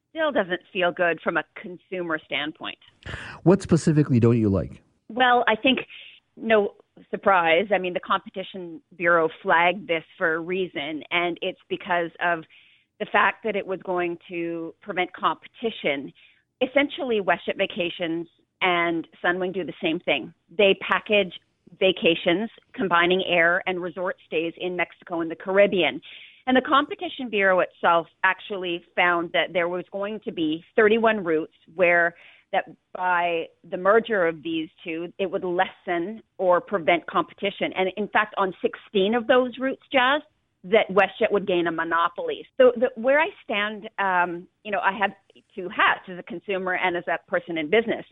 Still 0.08 0.32
doesn't 0.32 0.62
feel 0.72 0.90
good 0.90 1.20
from 1.20 1.36
a 1.36 1.44
consumer 1.54 2.18
standpoint. 2.24 2.78
What 3.42 3.60
specifically 3.60 4.20
don't 4.20 4.38
you 4.38 4.48
like? 4.48 4.80
Well, 5.08 5.44
I 5.46 5.56
think 5.56 5.80
no 6.36 6.74
surprise. 7.10 7.66
I 7.72 7.78
mean, 7.78 7.94
the 7.94 8.00
Competition 8.00 8.80
Bureau 8.96 9.28
flagged 9.42 9.88
this 9.88 10.04
for 10.16 10.34
a 10.34 10.40
reason, 10.40 11.02
and 11.10 11.38
it's 11.42 11.60
because 11.68 12.10
of 12.24 12.44
the 13.00 13.06
fact 13.06 13.44
that 13.44 13.56
it 13.56 13.66
was 13.66 13.80
going 13.84 14.18
to 14.28 14.74
prevent 14.80 15.12
competition. 15.12 16.12
Essentially, 16.60 17.20
WestJet 17.20 17.58
Vacations 17.58 18.26
and 18.60 19.06
Sunwing 19.22 19.52
do 19.52 19.64
the 19.64 19.72
same 19.82 19.98
thing. 20.00 20.32
They 20.56 20.76
package 20.80 21.32
vacations, 21.80 22.50
combining 22.74 23.24
air 23.26 23.62
and 23.66 23.82
resort 23.82 24.16
stays 24.26 24.52
in 24.58 24.76
Mexico 24.76 25.20
and 25.20 25.30
the 25.30 25.36
Caribbean. 25.36 26.00
And 26.46 26.56
the 26.56 26.62
Competition 26.62 27.30
Bureau 27.30 27.60
itself 27.60 28.06
actually 28.22 28.84
found 28.94 29.30
that 29.32 29.52
there 29.52 29.68
was 29.68 29.84
going 29.90 30.20
to 30.24 30.32
be 30.32 30.62
31 30.76 31.24
routes 31.24 31.54
where 31.74 32.14
that 32.54 32.70
by 32.94 33.46
the 33.68 33.76
merger 33.76 34.28
of 34.28 34.42
these 34.44 34.68
two, 34.84 35.12
it 35.18 35.28
would 35.28 35.42
lessen 35.42 36.22
or 36.38 36.60
prevent 36.60 37.04
competition. 37.06 37.72
And 37.76 37.90
in 37.96 38.06
fact, 38.08 38.32
on 38.38 38.54
16 38.62 39.14
of 39.16 39.26
those 39.26 39.50
routes, 39.58 39.82
Jas, 39.92 40.22
that 40.62 40.88
WestJet 40.88 41.32
would 41.32 41.48
gain 41.48 41.66
a 41.66 41.72
monopoly. 41.72 42.46
So 42.56 42.72
the, 42.76 42.88
where 42.94 43.20
I 43.20 43.28
stand, 43.42 43.90
um, 43.98 44.46
you 44.62 44.70
know, 44.70 44.78
I 44.78 44.96
have 44.96 45.10
two 45.54 45.68
hats 45.68 46.08
as 46.08 46.16
a 46.16 46.22
consumer 46.22 46.74
and 46.74 46.96
as 46.96 47.02
a 47.08 47.18
person 47.28 47.58
in 47.58 47.68
business. 47.68 48.06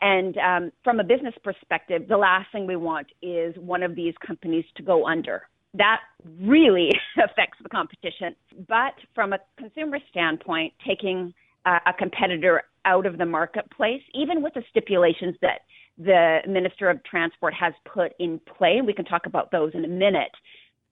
And 0.00 0.38
um, 0.38 0.72
from 0.84 1.00
a 1.00 1.04
business 1.04 1.34
perspective, 1.42 2.06
the 2.08 2.16
last 2.16 2.46
thing 2.52 2.68
we 2.68 2.76
want 2.76 3.08
is 3.20 3.54
one 3.56 3.82
of 3.82 3.96
these 3.96 4.14
companies 4.24 4.64
to 4.76 4.84
go 4.84 5.06
under. 5.06 5.42
That 5.74 5.98
really 6.40 6.90
affects 7.18 7.58
the 7.60 7.68
competition. 7.68 8.36
But 8.68 8.94
from 9.16 9.32
a 9.32 9.38
consumer 9.58 9.98
standpoint, 10.10 10.74
taking 10.86 11.34
a, 11.66 11.78
a 11.86 11.92
competitor 11.92 12.62
out 12.84 13.06
of 13.06 13.18
the 13.18 13.26
marketplace, 13.26 14.02
even 14.14 14.42
with 14.42 14.54
the 14.54 14.62
stipulations 14.70 15.36
that 15.42 15.60
the 15.98 16.38
Minister 16.48 16.88
of 16.88 17.02
Transport 17.04 17.54
has 17.54 17.74
put 17.84 18.12
in 18.18 18.40
play. 18.56 18.80
We 18.84 18.94
can 18.94 19.04
talk 19.04 19.26
about 19.26 19.50
those 19.50 19.72
in 19.74 19.84
a 19.84 19.88
minute. 19.88 20.32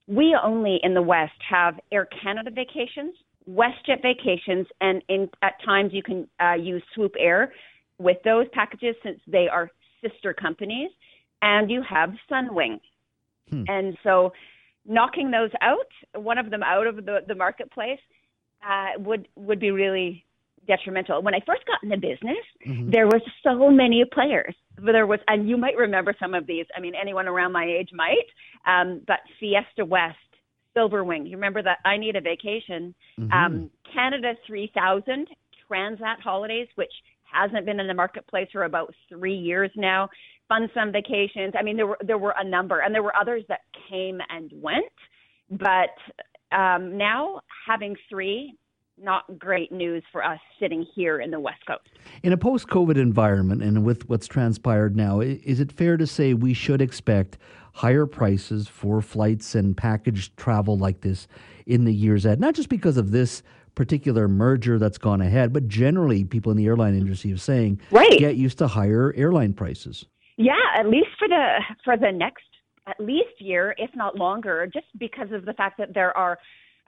We 0.07 0.37
only 0.41 0.79
in 0.83 0.93
the 0.93 1.01
West 1.01 1.33
have 1.49 1.79
Air 1.91 2.07
Canada 2.21 2.51
vacations, 2.51 3.15
WestJet 3.49 4.01
vacations, 4.01 4.67
and 4.81 5.01
in, 5.09 5.29
at 5.41 5.53
times 5.65 5.91
you 5.93 6.03
can 6.03 6.27
uh, 6.39 6.53
use 6.53 6.83
Swoop 6.93 7.13
Air 7.17 7.53
with 7.97 8.17
those 8.23 8.45
packages 8.53 8.95
since 9.03 9.19
they 9.27 9.47
are 9.47 9.71
sister 10.01 10.33
companies. 10.33 10.89
And 11.41 11.71
you 11.71 11.81
have 11.89 12.11
Sunwing. 12.29 12.79
Hmm. 13.49 13.63
And 13.67 13.97
so 14.03 14.33
knocking 14.85 15.31
those 15.31 15.51
out, 15.61 16.21
one 16.21 16.37
of 16.37 16.49
them 16.49 16.63
out 16.63 16.85
of 16.85 16.97
the, 16.97 17.19
the 17.27 17.35
marketplace, 17.35 17.99
uh, 18.67 18.99
would 18.99 19.27
would 19.35 19.59
be 19.59 19.71
really 19.71 20.25
detrimental. 20.69 21.21
When 21.21 21.33
I 21.33 21.39
first 21.45 21.65
got 21.65 21.83
in 21.83 21.89
the 21.89 21.97
business, 21.97 22.45
mm-hmm. 22.65 22.91
there 22.91 23.07
was 23.07 23.21
so 23.43 23.69
many 23.69 24.05
players. 24.13 24.55
There 24.77 25.07
was, 25.07 25.19
and 25.27 25.49
you 25.49 25.57
might 25.57 25.75
remember 25.75 26.15
some 26.19 26.33
of 26.33 26.47
these. 26.47 26.65
I 26.77 26.79
mean, 26.79 26.93
anyone 26.99 27.27
around 27.27 27.51
my 27.51 27.65
age 27.65 27.89
might. 27.91 28.29
Um, 28.65 29.01
but 29.05 29.19
Fiesta 29.39 29.83
West, 29.83 30.15
Silverwing. 30.77 31.29
You 31.29 31.35
remember 31.35 31.61
that? 31.63 31.79
I 31.83 31.97
need 31.97 32.15
a 32.15 32.21
vacation. 32.21 32.95
Mm-hmm. 33.19 33.31
Um, 33.33 33.69
Canada 33.93 34.33
3000, 34.47 35.27
Transat 35.69 36.21
Holidays, 36.23 36.67
which 36.75 36.93
hasn't 37.31 37.65
been 37.65 37.79
in 37.79 37.87
the 37.87 37.93
marketplace 37.93 38.47
for 38.51 38.63
about 38.63 38.93
three 39.09 39.35
years 39.35 39.71
now. 39.75 40.07
Fun 40.47 40.69
Some 40.73 40.91
Vacations. 40.91 41.53
I 41.59 41.63
mean, 41.63 41.77
there 41.77 41.87
were 41.87 41.97
there 42.01 42.17
were 42.17 42.33
a 42.39 42.43
number, 42.43 42.79
and 42.79 42.93
there 42.93 43.03
were 43.03 43.15
others 43.15 43.43
that 43.49 43.61
came 43.89 44.19
and 44.29 44.51
went. 44.55 44.85
But 45.51 45.93
um, 46.55 46.97
now 46.97 47.41
having 47.67 47.95
three, 48.09 48.55
not 49.03 49.39
great 49.39 49.71
news 49.71 50.03
for 50.11 50.23
us 50.23 50.39
sitting 50.59 50.85
here 50.95 51.19
in 51.19 51.31
the 51.31 51.39
West 51.39 51.65
Coast. 51.67 51.89
In 52.23 52.33
a 52.33 52.37
post-COVID 52.37 52.97
environment, 52.97 53.61
and 53.61 53.83
with 53.83 54.07
what's 54.09 54.27
transpired 54.27 54.95
now, 54.95 55.19
is 55.21 55.59
it 55.59 55.71
fair 55.71 55.97
to 55.97 56.07
say 56.07 56.33
we 56.33 56.53
should 56.53 56.81
expect 56.81 57.37
higher 57.73 58.05
prices 58.05 58.67
for 58.67 59.01
flights 59.01 59.55
and 59.55 59.75
package 59.75 60.35
travel 60.35 60.77
like 60.77 61.01
this 61.01 61.27
in 61.65 61.85
the 61.85 61.93
years 61.93 62.25
ahead? 62.25 62.39
Not 62.39 62.55
just 62.55 62.69
because 62.69 62.97
of 62.97 63.11
this 63.11 63.43
particular 63.75 64.27
merger 64.27 64.77
that's 64.77 64.97
gone 64.97 65.21
ahead, 65.21 65.53
but 65.53 65.67
generally 65.67 66.23
people 66.23 66.51
in 66.51 66.57
the 66.57 66.65
airline 66.65 66.95
industry 66.95 67.31
are 67.31 67.37
saying, 67.37 67.79
right. 67.91 68.19
get 68.19 68.35
used 68.35 68.57
to 68.57 68.67
higher 68.67 69.13
airline 69.15 69.53
prices. 69.53 70.05
Yeah, 70.37 70.53
at 70.77 70.87
least 70.87 71.09
for 71.17 71.27
the 71.27 71.59
for 71.83 71.97
the 71.97 72.11
next 72.11 72.43
at 72.87 72.99
least 72.99 73.39
year, 73.39 73.75
if 73.77 73.89
not 73.95 74.15
longer, 74.15 74.67
just 74.73 74.87
because 74.97 75.31
of 75.31 75.45
the 75.45 75.53
fact 75.53 75.77
that 75.77 75.93
there 75.93 76.15
are 76.17 76.39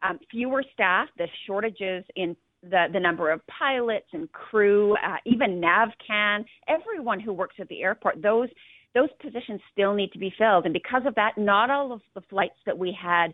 um, 0.03 0.19
fewer 0.29 0.63
staff, 0.73 1.07
the 1.17 1.27
shortages 1.45 2.03
in 2.15 2.35
the, 2.63 2.85
the 2.93 2.99
number 2.99 3.31
of 3.31 3.41
pilots 3.47 4.07
and 4.13 4.31
crew, 4.31 4.93
uh, 4.95 5.17
even 5.25 5.61
NavCan, 5.61 6.45
everyone 6.67 7.19
who 7.19 7.33
works 7.33 7.55
at 7.59 7.67
the 7.69 7.81
airport, 7.81 8.21
those 8.21 8.49
those 8.93 9.09
positions 9.21 9.61
still 9.71 9.93
need 9.93 10.11
to 10.11 10.19
be 10.19 10.33
filled. 10.37 10.65
And 10.65 10.73
because 10.73 11.03
of 11.05 11.15
that, 11.15 11.37
not 11.37 11.69
all 11.69 11.93
of 11.93 12.01
the 12.13 12.19
flights 12.29 12.57
that 12.65 12.77
we 12.77 12.95
had 13.01 13.33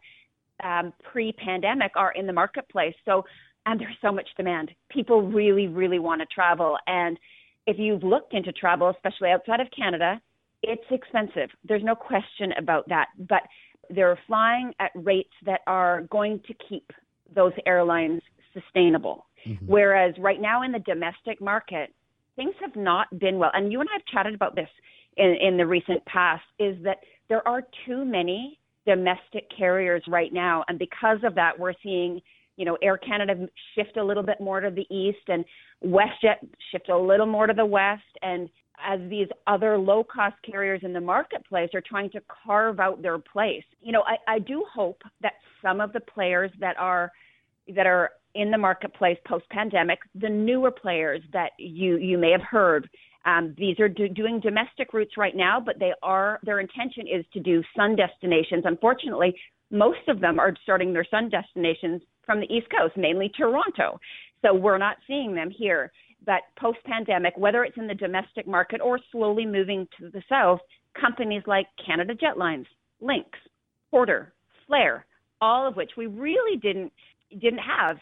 um, 0.64 0.94
pre-pandemic 1.12 1.94
are 1.96 2.12
in 2.12 2.28
the 2.28 2.34
marketplace. 2.34 2.94
So 3.06 3.24
and 3.68 3.80
there's 3.80 3.98
so 4.02 4.12
much 4.14 4.30
demand. 4.38 4.72
People 4.90 5.22
really, 5.22 5.68
really 5.68 6.00
want 6.00 6.22
to 6.22 6.28
travel. 6.28 6.78
And 6.88 7.20
if 7.68 7.78
you've 7.78 8.02
looked 8.02 8.34
into 8.34 8.54
travel, 8.54 8.90
especially 8.90 9.30
outside 9.30 9.60
of 9.60 9.68
Canada, 9.78 10.22
it's 10.64 10.86
expensive. 10.90 11.50
There's 11.68 11.84
no 11.84 11.94
question 11.94 12.54
about 12.58 12.88
that. 12.88 13.08
But 13.28 13.42
they're 13.90 14.20
flying 14.28 14.74
at 14.80 14.92
rates 14.96 15.34
that 15.46 15.62
are 15.68 16.04
going 16.04 16.42
to 16.48 16.54
keep 16.68 16.92
those 17.36 17.54
airlines 17.66 18.22
sustainable. 18.54 19.26
Mm-hmm. 19.48 19.66
Whereas 19.66 20.14
right 20.20 20.42
now 20.42 20.64
in 20.64 20.72
the 20.72 20.80
domestic 20.80 21.42
market, 21.42 21.94
things 22.36 22.54
have 22.62 22.76
not 22.76 23.08
been 23.20 23.38
well. 23.38 23.52
And 23.54 23.72
you 23.72 23.80
and 23.80 23.90
I 23.90 23.98
have 23.98 24.06
chatted 24.06 24.34
about 24.34 24.56
this 24.56 24.70
in, 25.18 25.36
in 25.42 25.58
the 25.58 25.66
recent 25.66 26.04
past, 26.06 26.44
is 26.60 26.76
that 26.84 26.98
there 27.30 27.48
are 27.48 27.62
too 27.86 28.06
many 28.06 28.60
domestic 28.86 29.46
carriers 29.56 30.04
right 30.08 30.32
now. 30.32 30.64
And 30.68 30.80
because 30.80 31.18
of 31.24 31.36
that, 31.36 31.58
we're 31.58 31.74
seeing 31.84 32.22
you 32.58 32.66
know, 32.66 32.78
Air 32.82 32.98
Canada 32.98 33.48
shift 33.76 33.98
a 33.98 34.04
little 34.04 34.24
bit 34.24 34.42
more 34.42 34.60
to 34.60 34.72
the 34.72 34.86
east 34.94 35.30
and 35.30 35.46
WestJet 35.86 36.38
shift 36.72 36.90
a 36.90 36.98
little 36.98 37.28
more 37.28 37.48
to 37.48 37.54
the 37.54 37.66
west. 37.66 38.02
And 38.22 38.50
as 38.86 39.00
these 39.10 39.28
other 39.48 39.78
low 39.78 40.04
cost 40.04 40.36
carriers 40.50 40.82
in 40.84 40.94
the 40.94 41.02
marketplace 41.02 41.70
are 41.74 41.82
trying 41.82 42.10
to 42.12 42.22
carve 42.46 42.80
out 42.80 43.02
their 43.02 43.18
place, 43.18 43.64
you 43.82 43.92
know, 43.92 44.04
I, 44.04 44.36
I 44.36 44.40
do 44.40 44.64
hope 44.72 45.02
that 45.22 45.34
some 45.62 45.82
of 45.82 45.94
the 45.94 46.00
players 46.00 46.52
that 46.60 46.78
are 46.78 47.12
that 47.76 47.86
are 47.86 48.12
in 48.36 48.52
the 48.52 48.58
marketplace 48.58 49.18
post 49.28 49.50
pandemic, 49.50 50.00
the 50.16 50.30
newer 50.30 50.72
players 50.72 51.22
that 51.34 51.52
you 51.58 51.98
you 51.98 52.18
may 52.18 52.32
have 52.32 52.42
heard, 52.42 52.90
um, 53.26 53.54
these 53.58 53.80
are 53.80 53.90
do, 53.90 54.08
doing 54.08 54.40
domestic 54.40 54.94
routes 54.94 55.18
right 55.18 55.36
now, 55.36 55.60
but 55.60 55.80
they 55.80 55.92
are 56.02 56.40
their 56.44 56.60
intention 56.60 57.08
is 57.08 57.26
to 57.34 57.40
do 57.40 57.62
sun 57.76 57.96
destinations. 57.96 58.64
Unfortunately, 58.66 59.36
most 59.72 60.08
of 60.08 60.22
them 60.22 60.40
are 60.40 60.54
starting 60.64 60.94
their 60.94 61.06
sun 61.10 61.30
destinations 61.30 62.02
from 62.26 62.40
the 62.40 62.54
East 62.54 62.68
Coast, 62.70 62.96
mainly 62.96 63.30
Toronto. 63.30 64.00
So 64.42 64.54
we're 64.54 64.78
not 64.78 64.98
seeing 65.08 65.34
them 65.34 65.50
here. 65.50 65.92
But 66.26 66.42
post 66.60 66.80
pandemic, 66.86 67.38
whether 67.38 67.64
it's 67.64 67.78
in 67.78 67.88
the 67.88 67.96
domestic 67.96 68.48
market 68.48 68.82
or 68.82 69.00
slowly 69.12 69.46
moving 69.46 69.88
to 70.00 70.10
the 70.10 70.22
south, 70.28 70.60
companies 71.00 71.44
like 71.48 71.68
Canada 71.86 72.14
Jetlines, 72.16 72.66
Lynx, 73.00 73.30
Porter, 73.92 74.34
Flair, 74.66 75.06
all 75.40 75.68
of 75.68 75.76
which 75.76 75.92
we 75.96 76.08
really 76.08 76.58
didn't 76.58 76.92
didn't 77.40 77.60
have 77.60 77.98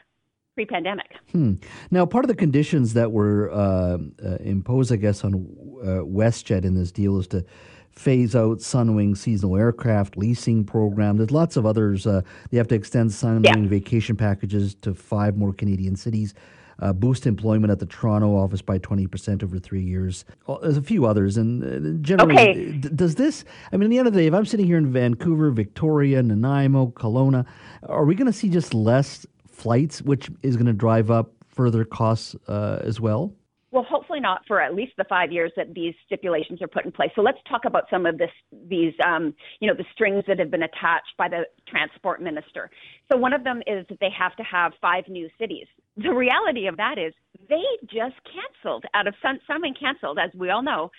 pre-pandemic. 0.55 1.07
Hmm. 1.31 1.55
Now, 1.91 2.05
part 2.05 2.23
of 2.23 2.29
the 2.29 2.35
conditions 2.35 2.93
that 2.93 3.11
were 3.11 3.51
uh, 3.51 3.97
uh, 4.23 4.35
imposed, 4.39 4.91
I 4.91 4.95
guess, 4.95 5.23
on 5.23 5.33
uh, 5.33 5.85
WestJet 6.05 6.63
in 6.63 6.75
this 6.75 6.91
deal 6.91 7.19
is 7.19 7.27
to 7.27 7.43
phase 7.91 8.35
out 8.35 8.59
Sunwing 8.59 9.17
seasonal 9.17 9.57
aircraft 9.57 10.17
leasing 10.17 10.63
program. 10.63 11.17
There's 11.17 11.31
lots 11.31 11.57
of 11.57 11.65
others. 11.65 12.07
Uh, 12.07 12.21
they 12.51 12.57
have 12.57 12.67
to 12.69 12.75
extend 12.75 13.09
Sunwing 13.09 13.63
yeah. 13.63 13.67
vacation 13.67 14.15
packages 14.15 14.75
to 14.75 14.93
five 14.93 15.37
more 15.37 15.53
Canadian 15.53 15.95
cities. 15.95 16.33
Uh, 16.79 16.91
boost 16.91 17.25
employment 17.25 17.71
at 17.71 17.79
the 17.79 17.85
Toronto 17.85 18.35
office 18.35 18.61
by 18.61 18.77
20% 18.79 19.43
over 19.43 19.57
three 19.57 19.81
years. 19.81 20.25
There's 20.61 20.77
a 20.77 20.81
few 20.81 21.05
others. 21.05 21.37
And 21.37 21.63
uh, 21.63 22.01
generally, 22.01 22.33
okay. 22.33 22.71
d- 22.71 22.89
does 22.89 23.15
this, 23.15 23.45
I 23.71 23.77
mean, 23.77 23.85
at 23.85 23.89
the 23.91 23.97
end 23.99 24.07
of 24.07 24.13
the 24.13 24.19
day, 24.19 24.27
if 24.27 24.33
I'm 24.33 24.45
sitting 24.45 24.65
here 24.65 24.77
in 24.77 24.91
Vancouver, 24.91 25.51
Victoria, 25.51 26.21
Nanaimo, 26.21 26.87
Kelowna, 26.87 27.45
are 27.83 28.03
we 28.03 28.15
going 28.15 28.31
to 28.31 28.37
see 28.37 28.49
just 28.49 28.73
less 28.73 29.25
flights, 29.47 30.01
which 30.01 30.29
is 30.43 30.57
going 30.57 30.65
to 30.65 30.73
drive 30.73 31.09
up 31.09 31.31
further 31.47 31.85
costs 31.85 32.35
uh, 32.47 32.79
as 32.81 32.99
well? 32.99 33.33
Well, 33.75 33.83
hopefully 33.83 34.21
not 34.21 34.41
for 34.47 34.61
at 34.61 34.73
least 34.73 34.93
the 34.97 35.03
five 35.03 35.33
years 35.33 35.51
that 35.57 35.73
these 35.73 35.93
stipulations 36.05 36.61
are 36.61 36.67
put 36.67 36.85
in 36.85 36.93
place. 36.93 37.09
So 37.13 37.21
let's 37.21 37.39
talk 37.49 37.65
about 37.65 37.83
some 37.89 38.05
of 38.05 38.17
this, 38.17 38.29
these, 38.69 38.93
um, 39.05 39.33
you 39.59 39.67
know, 39.67 39.75
the 39.75 39.83
strings 39.91 40.23
that 40.27 40.39
have 40.39 40.49
been 40.49 40.63
attached 40.63 41.11
by 41.17 41.27
the 41.27 41.43
transport 41.67 42.21
minister. 42.21 42.69
So 43.11 43.17
one 43.17 43.33
of 43.33 43.43
them 43.43 43.61
is 43.67 43.85
that 43.89 43.99
they 43.99 44.09
have 44.17 44.33
to 44.37 44.43
have 44.43 44.71
five 44.79 45.09
new 45.09 45.29
cities. 45.37 45.67
The 45.97 46.13
reality 46.13 46.67
of 46.67 46.77
that 46.77 46.97
is 46.97 47.13
they 47.47 47.63
just 47.83 48.15
canceled 48.25 48.85
out 48.93 49.07
of 49.07 49.15
some 49.21 49.63
and 49.63 49.77
canceled, 49.79 50.19
as 50.19 50.31
we 50.35 50.49
all 50.49 50.63
know, 50.63 50.91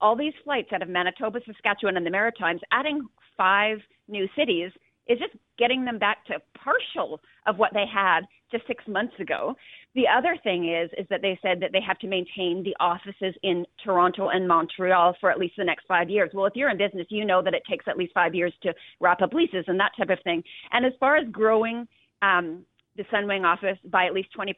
all 0.00 0.16
these 0.16 0.34
flights 0.44 0.68
out 0.72 0.82
of 0.82 0.88
Manitoba, 0.88 1.40
Saskatchewan, 1.46 1.96
and 1.96 2.06
the 2.06 2.10
Maritimes, 2.10 2.60
adding 2.72 3.06
five 3.36 3.78
new 4.08 4.28
cities 4.36 4.70
is 5.06 5.18
just 5.18 5.34
getting 5.58 5.84
them 5.84 5.98
back 5.98 6.24
to 6.26 6.34
partial 6.56 7.20
of 7.46 7.58
what 7.58 7.72
they 7.74 7.84
had 7.92 8.20
just 8.50 8.66
six 8.66 8.82
months 8.86 9.14
ago. 9.20 9.54
The 9.94 10.04
other 10.08 10.36
thing 10.42 10.72
is 10.72 10.90
is 10.96 11.06
that 11.10 11.20
they 11.22 11.38
said 11.42 11.60
that 11.60 11.72
they 11.72 11.80
have 11.86 11.98
to 11.98 12.06
maintain 12.06 12.62
the 12.62 12.74
offices 12.80 13.34
in 13.42 13.66
Toronto 13.82 14.28
and 14.28 14.48
Montreal 14.48 15.16
for 15.20 15.30
at 15.30 15.38
least 15.38 15.54
the 15.58 15.64
next 15.64 15.86
five 15.86 16.08
years. 16.08 16.30
Well, 16.32 16.46
if 16.46 16.54
you're 16.56 16.70
in 16.70 16.78
business, 16.78 17.06
you 17.10 17.24
know 17.24 17.42
that 17.42 17.54
it 17.54 17.62
takes 17.68 17.86
at 17.88 17.98
least 17.98 18.14
five 18.14 18.34
years 18.34 18.52
to 18.62 18.72
wrap 19.00 19.20
up 19.20 19.34
leases 19.34 19.64
and 19.68 19.78
that 19.78 19.92
type 19.98 20.10
of 20.10 20.18
thing. 20.24 20.42
And 20.72 20.86
as 20.86 20.92
far 20.98 21.16
as 21.16 21.28
growing 21.30 21.86
um, 22.22 22.64
the 22.96 23.04
Sunwing 23.04 23.44
office 23.44 23.78
by 23.84 24.06
at 24.06 24.14
least 24.14 24.28
20%, 24.38 24.54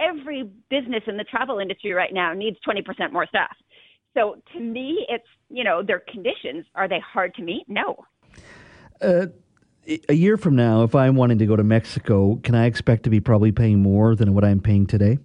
every 0.00 0.50
business 0.70 1.02
in 1.06 1.16
the 1.16 1.24
travel 1.24 1.58
industry 1.58 1.92
right 1.92 2.12
now 2.12 2.32
needs 2.32 2.56
20% 2.66 3.12
more 3.12 3.26
staff. 3.26 3.56
So 4.14 4.36
to 4.52 4.60
me, 4.60 5.06
it's 5.08 5.26
you 5.50 5.64
know 5.64 5.82
their 5.82 6.00
conditions 6.00 6.66
are 6.74 6.88
they 6.88 7.00
hard 7.00 7.34
to 7.34 7.42
meet? 7.42 7.64
No. 7.68 8.04
Uh, 9.00 9.26
a 10.08 10.14
year 10.14 10.36
from 10.36 10.56
now, 10.56 10.82
if 10.82 10.94
I'm 10.94 11.14
wanting 11.14 11.38
to 11.38 11.46
go 11.46 11.56
to 11.56 11.64
Mexico, 11.64 12.36
can 12.42 12.54
I 12.54 12.66
expect 12.66 13.04
to 13.04 13.10
be 13.10 13.20
probably 13.20 13.52
paying 13.52 13.80
more 13.80 14.14
than 14.14 14.34
what 14.34 14.44
I'm 14.44 14.60
paying 14.60 14.86
today? 14.86 15.18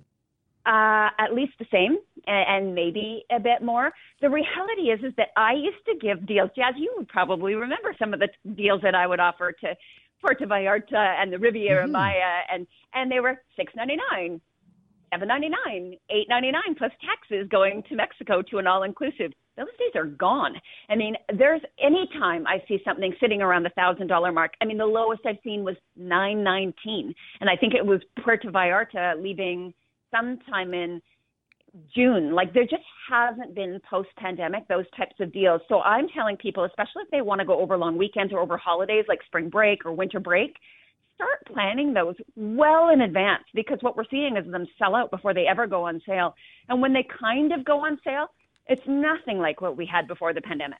Uh, 0.65 1.09
at 1.19 1.33
least 1.33 1.53
the 1.59 1.65
same, 1.69 1.97
and, 2.25 2.65
and 2.65 2.75
maybe 2.75 3.25
a 3.29 3.39
bit 3.39 3.61
more. 3.61 3.91
The 4.21 4.29
reality 4.29 4.91
is, 4.91 5.03
is 5.03 5.13
that 5.17 5.29
I 5.35 5.53
used 5.53 5.83
to 5.87 5.95
give 5.99 6.25
deals. 6.25 6.51
Jas, 6.55 6.73
you 6.77 6.93
would 6.95 7.09
probably 7.09 7.55
remember 7.55 7.93
some 7.99 8.13
of 8.13 8.21
the 8.21 8.29
deals 8.55 8.81
that 8.83 8.95
I 8.95 9.05
would 9.05 9.19
offer 9.19 9.51
to 9.51 9.75
Puerto 10.23 10.45
Vallarta 10.45 11.21
and 11.21 11.31
the 11.31 11.37
Riviera 11.37 11.83
mm-hmm. 11.83 11.91
Maya, 11.91 12.41
and 12.51 12.65
and 12.93 13.11
they 13.11 13.19
were 13.19 13.41
six 13.57 13.73
ninety 13.75 13.97
nine, 14.11 14.39
seven 15.11 15.27
ninety 15.27 15.49
nine, 15.49 15.97
eight 16.09 16.27
ninety 16.29 16.51
nine 16.51 16.75
plus 16.77 16.91
taxes 17.05 17.47
going 17.49 17.83
to 17.89 17.95
Mexico 17.95 18.41
to 18.49 18.57
an 18.57 18.67
all 18.67 18.83
inclusive 18.83 19.31
those 19.57 19.67
days 19.77 19.91
are 19.95 20.05
gone. 20.05 20.55
I 20.89 20.95
mean, 20.95 21.15
there's 21.37 21.61
any 21.79 22.09
time 22.17 22.47
I 22.47 22.63
see 22.67 22.79
something 22.83 23.13
sitting 23.21 23.41
around 23.41 23.63
the 23.63 23.69
thousand 23.69 24.07
dollar 24.07 24.31
mark. 24.31 24.53
I 24.61 24.65
mean, 24.65 24.77
the 24.77 24.85
lowest 24.85 25.21
I've 25.25 25.37
seen 25.43 25.63
was 25.63 25.75
nine 25.95 26.43
nineteen, 26.43 27.13
and 27.39 27.49
I 27.49 27.55
think 27.55 27.73
it 27.73 27.85
was 27.85 28.01
Puerto 28.23 28.49
Vallarta 28.49 29.21
leaving 29.21 29.73
sometime 30.11 30.73
in 30.73 31.01
June. 31.95 32.33
Like 32.33 32.53
there 32.53 32.63
just 32.63 32.83
hasn't 33.09 33.55
been 33.55 33.79
post 33.89 34.09
pandemic 34.17 34.67
those 34.67 34.85
types 34.95 35.15
of 35.19 35.33
deals. 35.33 35.61
So 35.67 35.81
I'm 35.81 36.07
telling 36.09 36.37
people, 36.37 36.63
especially 36.65 37.03
if 37.03 37.11
they 37.11 37.21
want 37.21 37.39
to 37.39 37.45
go 37.45 37.59
over 37.59 37.77
long 37.77 37.97
weekends 37.97 38.33
or 38.33 38.39
over 38.39 38.57
holidays 38.57 39.05
like 39.07 39.19
spring 39.25 39.49
break 39.49 39.85
or 39.85 39.93
winter 39.93 40.19
break, 40.19 40.55
start 41.15 41.39
planning 41.51 41.93
those 41.93 42.15
well 42.35 42.89
in 42.89 43.01
advance 43.01 43.43
because 43.53 43.77
what 43.81 43.95
we're 43.95 44.05
seeing 44.09 44.37
is 44.37 44.49
them 44.51 44.67
sell 44.77 44.95
out 44.95 45.11
before 45.11 45.33
they 45.33 45.47
ever 45.47 45.67
go 45.67 45.83
on 45.83 46.01
sale. 46.05 46.35
And 46.69 46.81
when 46.81 46.93
they 46.93 47.05
kind 47.19 47.51
of 47.51 47.65
go 47.65 47.79
on 47.85 47.99
sale, 48.03 48.27
it's 48.67 48.81
nothing 48.87 49.39
like 49.39 49.61
what 49.61 49.75
we 49.75 49.85
had 49.85 50.07
before 50.07 50.33
the 50.33 50.41
pandemic. 50.41 50.79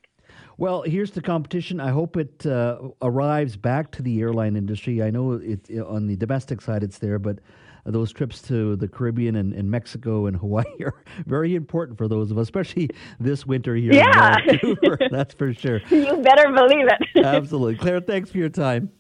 Well, 0.58 0.84
here's 0.84 1.12
the 1.12 1.21
competition. 1.21 1.79
I 1.79 1.89
hope 1.89 2.15
it 2.17 2.45
uh, 2.45 2.77
arrives 3.01 3.58
back 3.58 3.91
to 3.91 4.01
the 4.01 4.21
airline 4.21 4.56
industry. 4.56 5.03
I 5.03 5.10
know 5.10 5.34
it 5.34 5.69
on 5.82 6.08
the 6.08 6.15
domestic 6.15 6.62
side 6.62 6.84
it's 6.84 6.99
there, 6.99 7.19
but 7.19 7.39
those 7.85 8.11
trips 8.11 8.41
to 8.43 8.75
the 8.75 8.87
Caribbean 8.87 9.35
and, 9.35 9.53
and, 9.53 9.69
Mexico 9.69 10.27
and 10.27 10.37
Hawaii 10.37 10.65
are 10.83 10.93
very 11.25 11.55
important 11.55 11.97
for 11.97 12.07
those 12.07 12.31
of 12.31 12.37
us, 12.37 12.43
especially 12.43 12.89
this 13.19 13.45
winter 13.45 13.75
here. 13.75 13.93
Yeah, 13.93 14.37
that's 15.11 15.33
for 15.33 15.53
sure. 15.53 15.81
You 15.89 16.17
better 16.17 16.51
believe 16.51 16.87
it. 16.87 17.25
Absolutely, 17.25 17.75
Claire. 17.75 18.01
Thanks 18.01 18.29
for 18.29 18.37
your 18.37 18.49
time. 18.49 18.91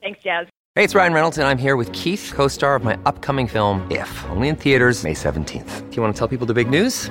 Thanks, 0.00 0.22
Jas. 0.22 0.46
Hey, 0.74 0.84
it's 0.84 0.94
Ryan 0.94 1.12
Reynolds, 1.12 1.38
and 1.38 1.46
I'm 1.46 1.58
here 1.58 1.76
with 1.76 1.92
Keith, 1.92 2.32
co-star 2.34 2.74
of 2.74 2.84
my 2.84 2.98
upcoming 3.06 3.46
film 3.46 3.86
If, 3.90 4.24
only 4.30 4.48
in 4.48 4.56
theaters 4.56 5.02
May 5.04 5.14
17th. 5.14 5.90
Do 5.90 5.96
you 5.96 6.02
want 6.02 6.14
to 6.14 6.18
tell 6.18 6.28
people 6.28 6.46
the 6.46 6.54
big 6.54 6.68
news? 6.68 7.10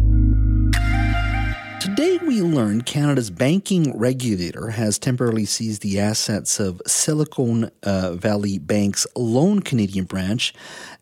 Today, 2.01 2.17
we 2.25 2.41
learned 2.41 2.87
Canada's 2.87 3.29
banking 3.29 3.95
regulator 3.95 4.71
has 4.71 4.97
temporarily 4.97 5.45
seized 5.45 5.83
the 5.83 5.99
assets 5.99 6.59
of 6.59 6.81
Silicon 6.87 7.69
uh, 7.83 8.13
Valley 8.13 8.57
Bank's 8.57 9.05
lone 9.15 9.59
Canadian 9.59 10.05
branch 10.05 10.51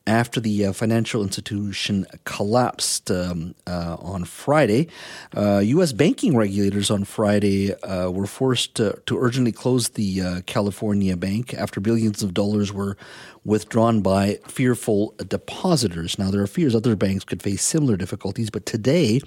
after 0.09 0.39
the 0.39 0.65
uh, 0.65 0.73
financial 0.73 1.21
institution 1.21 2.05
collapsed 2.25 3.11
um, 3.11 3.53
uh, 3.67 3.95
on 3.99 4.25
Friday. 4.25 4.89
U.S. 5.35 5.93
Uh, 5.93 5.95
banking 5.95 6.35
regulators 6.35 6.89
on 6.89 7.03
Friday 7.03 7.75
uh, 7.83 8.09
were 8.09 8.25
forced 8.25 8.73
to, 8.75 8.99
to, 9.05 9.17
urgently 9.19 9.51
close 9.51 9.89
the 9.89 10.21
uh, 10.21 10.41
California 10.47 11.15
bank 11.15 11.53
after 11.53 11.79
billions 11.79 12.23
of 12.23 12.33
dollars 12.33 12.73
were 12.73 12.97
withdrawn 13.45 14.01
by 14.01 14.39
fearful 14.47 15.13
depositors. 15.27 16.17
Now, 16.17 16.31
there 16.31 16.41
are 16.41 16.47
fears 16.47 16.73
other 16.75 16.95
banks 16.95 17.23
could 17.23 17.43
face 17.43 17.63
similar 17.63 17.95
difficulties, 17.95 18.49
but 18.49 18.65
today, 18.65 19.21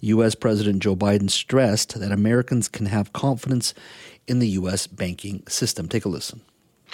U.S. 0.00 0.34
President 0.34 0.82
Joe 0.82 0.96
Biden 0.96 1.30
stressed 1.30 1.98
that 2.00 2.10
Americans 2.10 2.68
can 2.68 2.86
have 2.86 3.12
confidence 3.12 3.72
in 4.26 4.40
the 4.40 4.48
U.S. 4.48 4.88
banking 4.88 5.44
system. 5.46 5.88
Take 5.88 6.04
a 6.04 6.08
listen. 6.08 6.40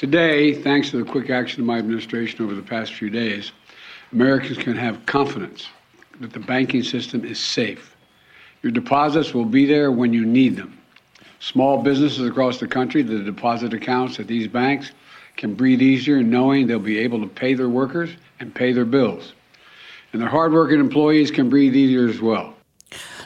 Today, 0.01 0.55
thanks 0.55 0.91
to 0.93 1.05
the 1.05 1.11
quick 1.11 1.29
action 1.29 1.61
of 1.61 1.67
my 1.67 1.77
administration 1.77 2.43
over 2.43 2.55
the 2.55 2.63
past 2.63 2.95
few 2.95 3.11
days, 3.11 3.53
Americans 4.13 4.57
can 4.57 4.75
have 4.75 5.05
confidence 5.05 5.69
that 6.21 6.33
the 6.33 6.41
banking 6.41 6.83
system 6.83 7.23
is 7.23 7.39
safe. 7.39 7.95
Your 8.63 8.73
deposits 8.73 9.35
will 9.35 9.45
be 9.45 9.67
there 9.67 9.93
when 9.93 10.15
you 10.15 10.25
need 10.25 10.57
them. 10.57 10.79
Small 11.41 11.83
businesses 11.83 12.27
across 12.27 12.59
the 12.59 12.67
country, 12.67 13.03
the 13.03 13.19
deposit 13.19 13.75
accounts 13.75 14.19
at 14.19 14.27
these 14.27 14.49
banks 14.49 14.93
can 15.37 15.53
breathe 15.53 15.83
easier 15.83 16.23
knowing 16.23 16.67
they'll 16.67 16.79
be 16.79 16.99
able 16.99 17.21
to 17.21 17.29
pay 17.29 17.53
their 17.53 17.69
workers 17.69 18.09
and 18.39 18.55
pay 18.55 18.73
their 18.73 18.87
bills. 18.87 19.35
And 20.15 20.23
their 20.23 20.31
hardworking 20.31 20.81
employees 20.81 21.31
can 21.31 21.51
breathe 21.51 21.77
easier 21.77 22.09
as 22.09 22.23
well. 22.23 22.55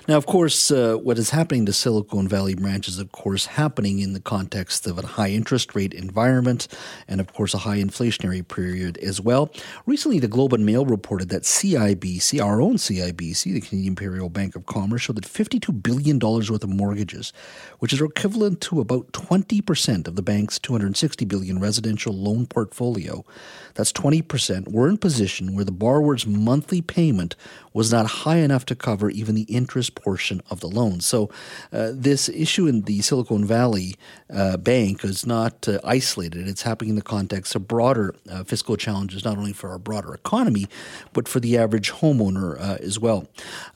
Now, 0.07 0.19
of 0.19 0.27
course, 0.27 0.71
uh, 0.71 0.97
what 0.97 1.17
is 1.17 1.31
happening 1.31 1.65
to 1.65 1.73
Silicon 1.73 2.29
Valley 2.29 2.55
branch 2.55 2.89
is, 2.89 2.99
of 2.99 3.11
course, 3.11 3.47
happening 3.47 4.01
in 4.01 4.13
the 4.13 4.21
context 4.21 4.87
of 4.87 4.99
a 4.99 5.07
high 5.07 5.31
interest 5.31 5.75
rate 5.75 5.95
environment 5.95 6.69
and, 7.09 7.23
of 7.23 7.33
course, 7.33 7.55
a 7.55 7.59
high 7.59 7.79
inflationary 7.79 8.47
period 8.47 8.99
as 8.99 9.19
well. 9.19 9.51
Recently, 9.87 10.19
the 10.19 10.29
Globe 10.29 10.53
and 10.53 10.67
Mail 10.67 10.85
reported 10.85 11.31
that 11.31 11.45
CIBC, 11.45 12.45
our 12.45 12.61
own 12.61 12.75
CIBC, 12.75 13.55
the 13.55 13.63
Canadian 13.63 13.93
Imperial 13.93 14.29
Bank 14.29 14.55
of 14.55 14.67
Commerce, 14.67 15.01
showed 15.01 15.17
that 15.17 15.25
$52 15.25 15.83
billion 15.83 16.19
worth 16.19 16.51
of 16.51 16.69
mortgages, 16.69 17.33
which 17.79 17.95
is 17.95 18.03
equivalent 18.03 18.61
to 18.61 18.81
about 18.81 19.11
20% 19.13 20.07
of 20.07 20.17
the 20.17 20.23
bank's 20.23 20.59
260 20.59 21.25
billion 21.25 21.59
residential 21.61 22.13
loan 22.13 22.45
portfolio, 22.47 23.25
that's 23.73 23.93
20%, 23.93 24.69
were 24.69 24.87
in 24.87 24.99
position 24.99 25.55
where 25.55 25.65
the 25.65 25.73
borrower's 25.73 26.27
monthly 26.27 26.83
payment 26.83 27.37
was 27.75 27.93
not 27.93 28.07
high 28.07 28.37
enough 28.37 28.65
to 28.67 28.75
cover 28.75 29.11
even 29.11 29.35
the 29.35 29.43
interest 29.43 29.97
portion 29.97 30.41
of 30.49 30.61
the 30.61 30.69
loan. 30.69 31.01
So, 31.01 31.29
uh, 31.73 31.91
this 31.93 32.29
issue 32.31 32.67
in 32.67 32.83
the 32.83 33.03
Silicon 33.03 33.45
Valley 33.45 33.97
uh, 34.33 34.57
Bank 34.57 35.05
is 35.05 35.27
not 35.27 35.69
uh, 35.69 35.81
isolated. 35.85 36.49
It's 36.49 36.63
happening 36.63 36.91
in 36.91 36.97
the 36.97 37.03
context 37.03 37.55
of 37.55 37.69
broader 37.69 38.15
uh, 38.31 38.45
fiscal 38.45 38.77
challenges, 38.77 39.25
not 39.25 39.37
only 39.37 39.53
for 39.53 39.71
our 39.71 39.79
broader 39.79 40.15
economy, 40.15 40.69
but 41.13 41.29
for 41.29 41.41
the 41.41 41.59
average 41.59 41.91
homeowner 41.91 42.59
uh, 42.61 42.79
as 42.81 42.99
well. 42.99 43.27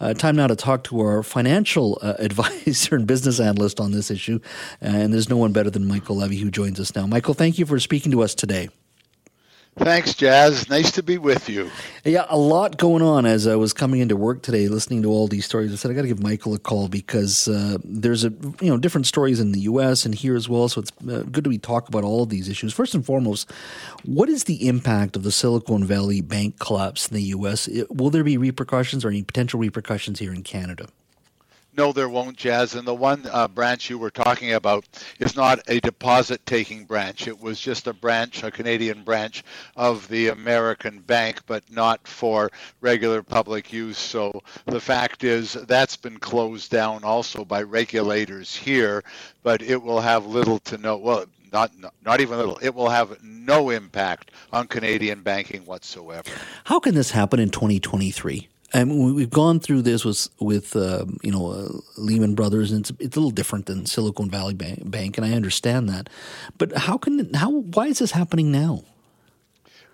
Uh, 0.00 0.14
time 0.14 0.36
now 0.36 0.46
to 0.46 0.56
talk 0.56 0.84
to 0.84 1.00
our 1.00 1.22
financial 1.22 1.98
advisor 2.02 2.94
and 2.94 3.06
business 3.06 3.40
analyst 3.40 3.80
on 3.80 3.90
this 3.90 4.10
issue. 4.10 4.38
And 4.80 5.12
there's 5.12 5.28
no 5.28 5.36
one 5.36 5.52
better 5.52 5.70
than 5.70 5.86
Michael 5.86 6.16
Levy 6.16 6.38
who 6.38 6.50
joins 6.50 6.78
us 6.78 6.94
now. 6.94 7.06
Michael, 7.06 7.34
thank 7.34 7.58
you 7.58 7.66
for 7.66 7.80
speaking 7.80 8.12
to 8.12 8.22
us 8.22 8.34
today. 8.34 8.68
Thanks, 9.78 10.12
Jas. 10.14 10.68
Nice 10.68 10.90
to 10.92 11.02
be 11.04 11.18
with 11.18 11.48
you. 11.48 11.70
Yeah, 12.04 12.26
a 12.28 12.36
lot 12.36 12.76
going 12.78 13.00
on 13.00 13.26
as 13.26 13.46
I 13.46 13.54
was 13.54 13.72
coming 13.72 14.00
into 14.00 14.16
work 14.16 14.42
today, 14.42 14.66
listening 14.66 15.02
to 15.02 15.08
all 15.08 15.28
these 15.28 15.44
stories. 15.44 15.72
I 15.72 15.76
said 15.76 15.90
I 15.90 15.94
got 15.94 16.02
to 16.02 16.08
give 16.08 16.22
Michael 16.22 16.54
a 16.54 16.58
call 16.58 16.88
because 16.88 17.46
uh, 17.46 17.78
there's 17.84 18.24
a 18.24 18.30
you 18.60 18.68
know 18.68 18.76
different 18.76 19.06
stories 19.06 19.38
in 19.38 19.52
the 19.52 19.60
U.S. 19.60 20.04
and 20.04 20.14
here 20.14 20.34
as 20.34 20.48
well. 20.48 20.68
So 20.68 20.80
it's 20.80 20.90
uh, 21.08 21.22
good 21.30 21.44
to 21.44 21.50
be 21.50 21.58
talk 21.58 21.88
about 21.88 22.02
all 22.02 22.24
of 22.24 22.28
these 22.28 22.48
issues. 22.48 22.74
First 22.74 22.94
and 22.94 23.06
foremost, 23.06 23.50
what 24.04 24.28
is 24.28 24.44
the 24.44 24.66
impact 24.66 25.14
of 25.14 25.22
the 25.22 25.32
Silicon 25.32 25.84
Valley 25.84 26.20
Bank 26.20 26.58
collapse 26.58 27.08
in 27.08 27.14
the 27.14 27.22
U.S.? 27.24 27.68
Will 27.88 28.10
there 28.10 28.24
be 28.24 28.36
repercussions 28.36 29.04
or 29.04 29.08
any 29.08 29.22
potential 29.22 29.60
repercussions 29.60 30.18
here 30.18 30.32
in 30.34 30.42
Canada? 30.42 30.88
No, 31.78 31.92
there 31.92 32.08
won't, 32.08 32.36
Jas. 32.36 32.74
And 32.74 32.84
the 32.84 32.92
one 32.92 33.24
uh, 33.30 33.46
branch 33.46 33.88
you 33.88 33.98
were 33.98 34.10
talking 34.10 34.54
about 34.54 34.84
is 35.20 35.36
not 35.36 35.60
a 35.68 35.78
deposit 35.78 36.44
taking 36.44 36.84
branch. 36.84 37.28
It 37.28 37.40
was 37.40 37.60
just 37.60 37.86
a 37.86 37.92
branch, 37.92 38.42
a 38.42 38.50
Canadian 38.50 39.04
branch 39.04 39.44
of 39.76 40.08
the 40.08 40.30
American 40.30 40.98
bank, 40.98 41.40
but 41.46 41.62
not 41.70 42.08
for 42.08 42.50
regular 42.80 43.22
public 43.22 43.72
use. 43.72 43.96
So 43.96 44.42
the 44.66 44.80
fact 44.80 45.22
is 45.22 45.52
that's 45.52 45.96
been 45.96 46.18
closed 46.18 46.72
down 46.72 47.04
also 47.04 47.44
by 47.44 47.62
regulators 47.62 48.56
here, 48.56 49.04
but 49.44 49.62
it 49.62 49.80
will 49.80 50.00
have 50.00 50.26
little 50.26 50.58
to 50.58 50.78
no, 50.78 50.96
well, 50.96 51.26
not, 51.52 51.70
not 52.04 52.20
even 52.20 52.38
little. 52.38 52.58
It 52.60 52.74
will 52.74 52.88
have 52.88 53.22
no 53.22 53.70
impact 53.70 54.32
on 54.52 54.66
Canadian 54.66 55.22
banking 55.22 55.64
whatsoever. 55.64 56.28
How 56.64 56.80
can 56.80 56.96
this 56.96 57.12
happen 57.12 57.38
in 57.38 57.50
2023? 57.50 58.48
Mean, 58.74 59.14
we've 59.14 59.30
gone 59.30 59.60
through 59.60 59.82
this 59.82 60.04
with 60.04 60.28
with 60.40 60.76
uh, 60.76 61.06
you 61.22 61.32
know 61.32 61.50
uh, 61.50 61.68
Lehman 61.96 62.34
Brothers, 62.34 62.70
and 62.70 62.80
it's, 62.80 62.90
it's 63.00 63.16
a 63.16 63.20
little 63.20 63.30
different 63.30 63.66
than 63.66 63.86
Silicon 63.86 64.30
Valley 64.30 64.54
Bank, 64.54 64.90
Bank, 64.90 65.16
and 65.16 65.26
I 65.26 65.32
understand 65.32 65.88
that. 65.88 66.08
But 66.58 66.76
how 66.76 66.98
can 66.98 67.32
how 67.34 67.50
why 67.50 67.86
is 67.86 67.98
this 67.98 68.12
happening 68.12 68.52
now? 68.52 68.84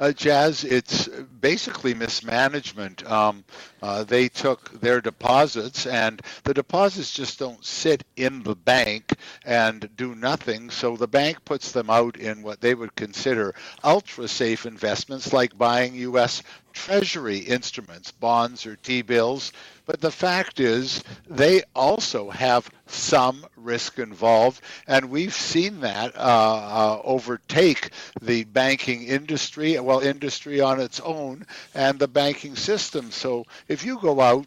Uh, 0.00 0.10
Jas, 0.10 0.64
it's 0.64 1.06
basically 1.40 1.94
mismanagement. 1.94 3.08
Um, 3.08 3.44
uh, 3.80 4.02
they 4.02 4.28
took 4.28 4.80
their 4.80 5.00
deposits, 5.00 5.86
and 5.86 6.20
the 6.42 6.52
deposits 6.52 7.12
just 7.12 7.38
don't 7.38 7.64
sit 7.64 8.02
in 8.16 8.42
the 8.42 8.56
bank 8.56 9.12
and 9.44 9.88
do 9.96 10.16
nothing. 10.16 10.68
So 10.70 10.96
the 10.96 11.06
bank 11.06 11.44
puts 11.44 11.70
them 11.70 11.90
out 11.90 12.16
in 12.16 12.42
what 12.42 12.60
they 12.60 12.74
would 12.74 12.96
consider 12.96 13.54
ultra 13.84 14.26
safe 14.26 14.66
investments, 14.66 15.32
like 15.32 15.56
buying 15.56 15.94
U.S. 15.94 16.42
Treasury 16.74 17.38
instruments, 17.38 18.10
bonds 18.10 18.66
or 18.66 18.76
T 18.76 19.00
bills. 19.00 19.52
But 19.86 20.00
the 20.00 20.10
fact 20.10 20.60
is, 20.60 21.02
they 21.28 21.62
also 21.74 22.30
have 22.30 22.70
some 22.86 23.46
risk 23.56 23.98
involved, 23.98 24.60
and 24.86 25.10
we've 25.10 25.34
seen 25.34 25.80
that 25.80 26.16
uh, 26.16 26.18
uh, 26.18 27.00
overtake 27.04 27.90
the 28.20 28.44
banking 28.44 29.04
industry, 29.04 29.78
well, 29.78 30.00
industry 30.00 30.60
on 30.60 30.80
its 30.80 31.00
own, 31.00 31.46
and 31.74 31.98
the 31.98 32.08
banking 32.08 32.56
system. 32.56 33.10
So 33.10 33.46
if 33.68 33.84
you 33.84 33.98
go 33.98 34.20
out 34.20 34.46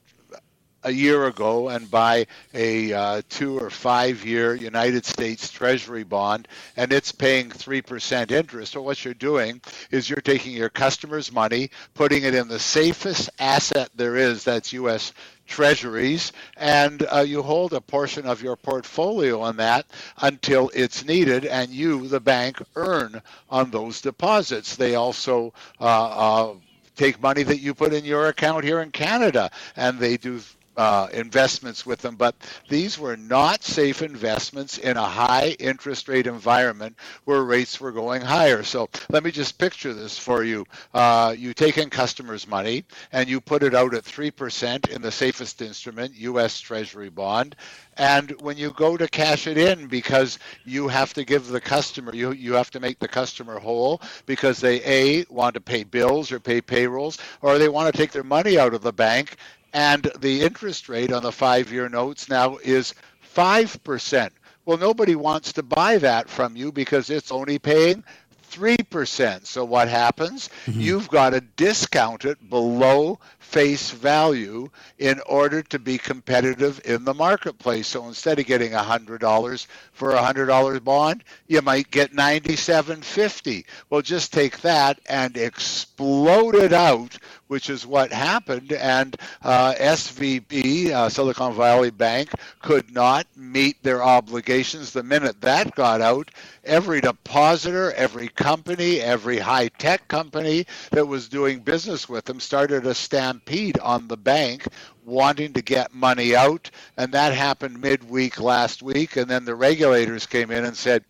a 0.84 0.92
year 0.92 1.28
ago 1.28 1.70
and 1.70 1.90
buy 1.90 2.26
a 2.54 2.94
uh, 2.94 3.22
two 3.30 3.60
or 3.60 3.70
five 3.70 4.26
year 4.26 4.56
United 4.56 5.06
States 5.06 5.50
Treasury 5.50 6.04
bond 6.04 6.48
and 6.76 6.94
it's 6.94 7.12
paying 7.12 7.50
3% 7.50 8.32
interest. 8.32 8.74
So, 8.74 8.82
what 8.82 9.04
you're 9.04 9.13
doing 9.13 9.62
is 9.92 10.10
you're 10.10 10.22
taking 10.22 10.54
your 10.54 10.70
customer's 10.70 11.32
money, 11.32 11.72
putting 11.94 12.24
it 12.24 12.36
in 12.36 12.48
the 12.48 12.60
safest 12.60 13.30
asset 13.40 13.90
there 13.96 14.16
is 14.16 14.44
that's 14.44 14.74
U.S. 14.74 15.13
treasuries, 15.48 16.32
and 16.58 17.06
uh, 17.12 17.22
you 17.22 17.42
hold 17.42 17.74
a 17.74 17.82
portion 17.82 18.26
of 18.26 18.42
your 18.42 18.56
portfolio 18.56 19.42
on 19.42 19.58
that 19.58 19.86
until 20.22 20.70
it's 20.74 21.06
needed, 21.06 21.46
and 21.46 21.70
you, 21.70 22.08
the 22.08 22.20
bank, 22.20 22.62
earn 22.76 23.22
on 23.50 23.72
those 23.72 24.02
deposits. 24.02 24.76
They 24.76 24.96
also 24.96 25.54
uh, 25.80 25.84
uh 25.84 26.54
take 26.96 27.22
money 27.22 27.44
that 27.44 27.60
you 27.60 27.76
put 27.76 27.94
in 27.94 28.04
your 28.04 28.28
account 28.28 28.63
here 28.63 28.82
in 28.82 28.90
Canada, 28.92 29.52
and 29.76 30.00
they 30.00 30.18
do 30.18 30.42
uh, 30.78 31.08
investments 31.12 31.86
with 31.86 32.00
them, 32.00 32.16
but 32.16 32.36
these 32.70 33.00
were 33.00 33.18
not 33.18 33.63
safe 33.63 34.02
investments 34.02 34.78
in 34.78 34.96
a 34.96 35.04
high 35.04 35.56
interest 35.60 36.08
rate 36.08 36.28
environment 36.28 36.96
where 37.26 37.44
rates 37.44 37.82
were 37.82 37.92
going 37.92 38.22
higher. 38.22 38.63
So 38.63 38.88
let 39.10 39.24
me 39.24 39.32
just 39.32 39.58
picture 39.58 39.94
this 39.94 40.18
for 40.18 40.44
you. 40.44 40.66
Uh, 40.94 41.36
you 41.38 41.54
take 41.54 41.78
in 41.78 41.90
customers' 41.90 42.48
money 42.48 42.86
and 43.12 43.28
you 43.28 43.42
put 43.42 43.63
it 43.63 43.74
out 43.74 43.94
at 43.96 44.04
3% 44.04 44.90
in 44.90 45.02
the 45.02 45.12
safest 45.12 45.62
instrument, 45.62 46.13
U.S. 46.16 46.60
Treasury 46.60 47.10
bond. 47.10 47.56
And 47.98 48.40
when 48.42 48.58
you 48.58 48.70
go 48.72 48.96
to 48.96 49.08
cash 49.08 49.48
it 49.48 49.58
in, 49.58 49.88
because 49.88 50.38
you 50.66 50.88
have 50.88 51.16
to 51.16 51.26
give 51.26 51.48
the 51.48 51.60
customer, 51.60 52.13
you, 52.13 52.32
you 52.32 52.54
have 52.54 52.70
to 52.72 52.80
make 52.80 53.00
the 53.00 53.08
customer 53.08 53.58
whole 53.58 54.02
because 54.28 54.60
they 54.60 54.82
A, 54.84 55.26
want 55.30 55.56
to 55.56 55.62
pay 55.62 55.84
bills 55.84 56.32
or 56.32 56.40
pay 56.40 56.62
payrolls, 56.62 57.18
or 57.42 57.58
they 57.58 57.70
want 57.70 57.92
to 57.92 57.98
take 57.98 58.12
their 58.12 58.24
money 58.24 58.60
out 58.60 58.76
of 58.76 58.84
the 58.84 58.94
bank 58.94 59.38
and 59.78 60.10
the 60.22 60.42
interest 60.42 60.90
rate 60.90 61.13
on 61.13 61.22
the 61.22 61.32
five 61.32 61.72
year 61.72 61.88
notes 61.88 62.30
now 62.30 62.58
is 62.58 62.96
5%. 63.36 64.30
Well, 64.66 64.78
nobody 64.80 65.13
wants 65.13 65.54
to 65.54 65.62
buy 65.62 66.00
that 66.00 66.28
from 66.28 66.56
you 66.56 66.72
because 66.72 67.12
it's 67.12 67.32
only 67.32 67.60
paying 67.60 68.04
3%. 68.52 69.46
So 69.46 69.63
what 69.63 69.88
happens? 69.88 70.50
Mm-hmm. 70.66 70.82
You've 70.82 71.10
got 71.10 71.32
to 71.32 71.42
discount 71.42 72.26
it 72.26 72.50
below 72.50 73.20
face 73.40 73.92
value 73.92 74.70
in 74.98 75.22
order 75.28 75.62
to 75.62 75.80
be 75.80 75.98
competitive 75.98 76.82
in 76.84 77.04
the 77.04 77.13
marketplace. 77.13 77.88
So 77.88 78.08
instead 78.08 78.40
of 78.40 78.46
getting 78.46 78.72
$100 78.72 79.68
for 79.94 80.12
a 80.12 80.20
$100 80.20 80.84
bond, 80.84 81.24
you 81.48 81.62
might 81.62 81.92
get 81.92 82.13
97.50. 82.13 83.66
Well, 83.90 84.02
just 84.02 84.34
take 84.34 84.62
that 84.62 85.00
and 85.08 85.38
explode 85.38 86.56
it 86.56 86.74
out, 86.74 87.18
which 87.48 87.70
is 87.70 87.86
what 87.86 88.12
happened. 88.12 88.72
And 88.72 89.16
uh, 89.44 89.74
SVB, 89.80 90.90
uh, 90.90 91.10
Silicon 91.10 91.56
Valley 91.56 91.92
Bank, 91.92 92.32
could 92.62 92.92
not 92.94 93.28
meet 93.36 93.82
their 93.84 94.04
obligations 94.04 94.92
the 94.92 95.04
minute 95.04 95.42
that 95.42 95.76
got 95.76 96.02
out. 96.02 96.32
Every 96.64 97.02
depositor, 97.02 97.92
every 97.94 98.28
company, 98.30 99.00
every 99.00 99.40
high 99.40 99.70
tech 99.70 100.08
company 100.08 100.66
that 100.92 101.08
was 101.08 101.30
doing 101.30 101.60
business 101.60 102.10
with 102.10 102.26
them 102.26 102.40
started 102.40 102.86
a 102.86 102.94
stampede 102.94 103.80
on 103.80 104.08
the 104.08 104.18
bank 104.18 104.68
wanting 105.06 105.54
to 105.54 105.62
get 105.62 105.94
money 105.94 106.36
out. 106.36 106.70
And 106.98 107.14
that 107.14 107.34
happened 107.34 107.82
midweek 107.82 108.40
last 108.40 108.84
week. 108.84 109.16
And 109.16 109.30
then 109.30 109.46
the 109.46 109.56
regulators 109.56 110.26
came 110.26 110.52
in 110.52 110.66
and 110.66 110.76
said, 110.76 111.06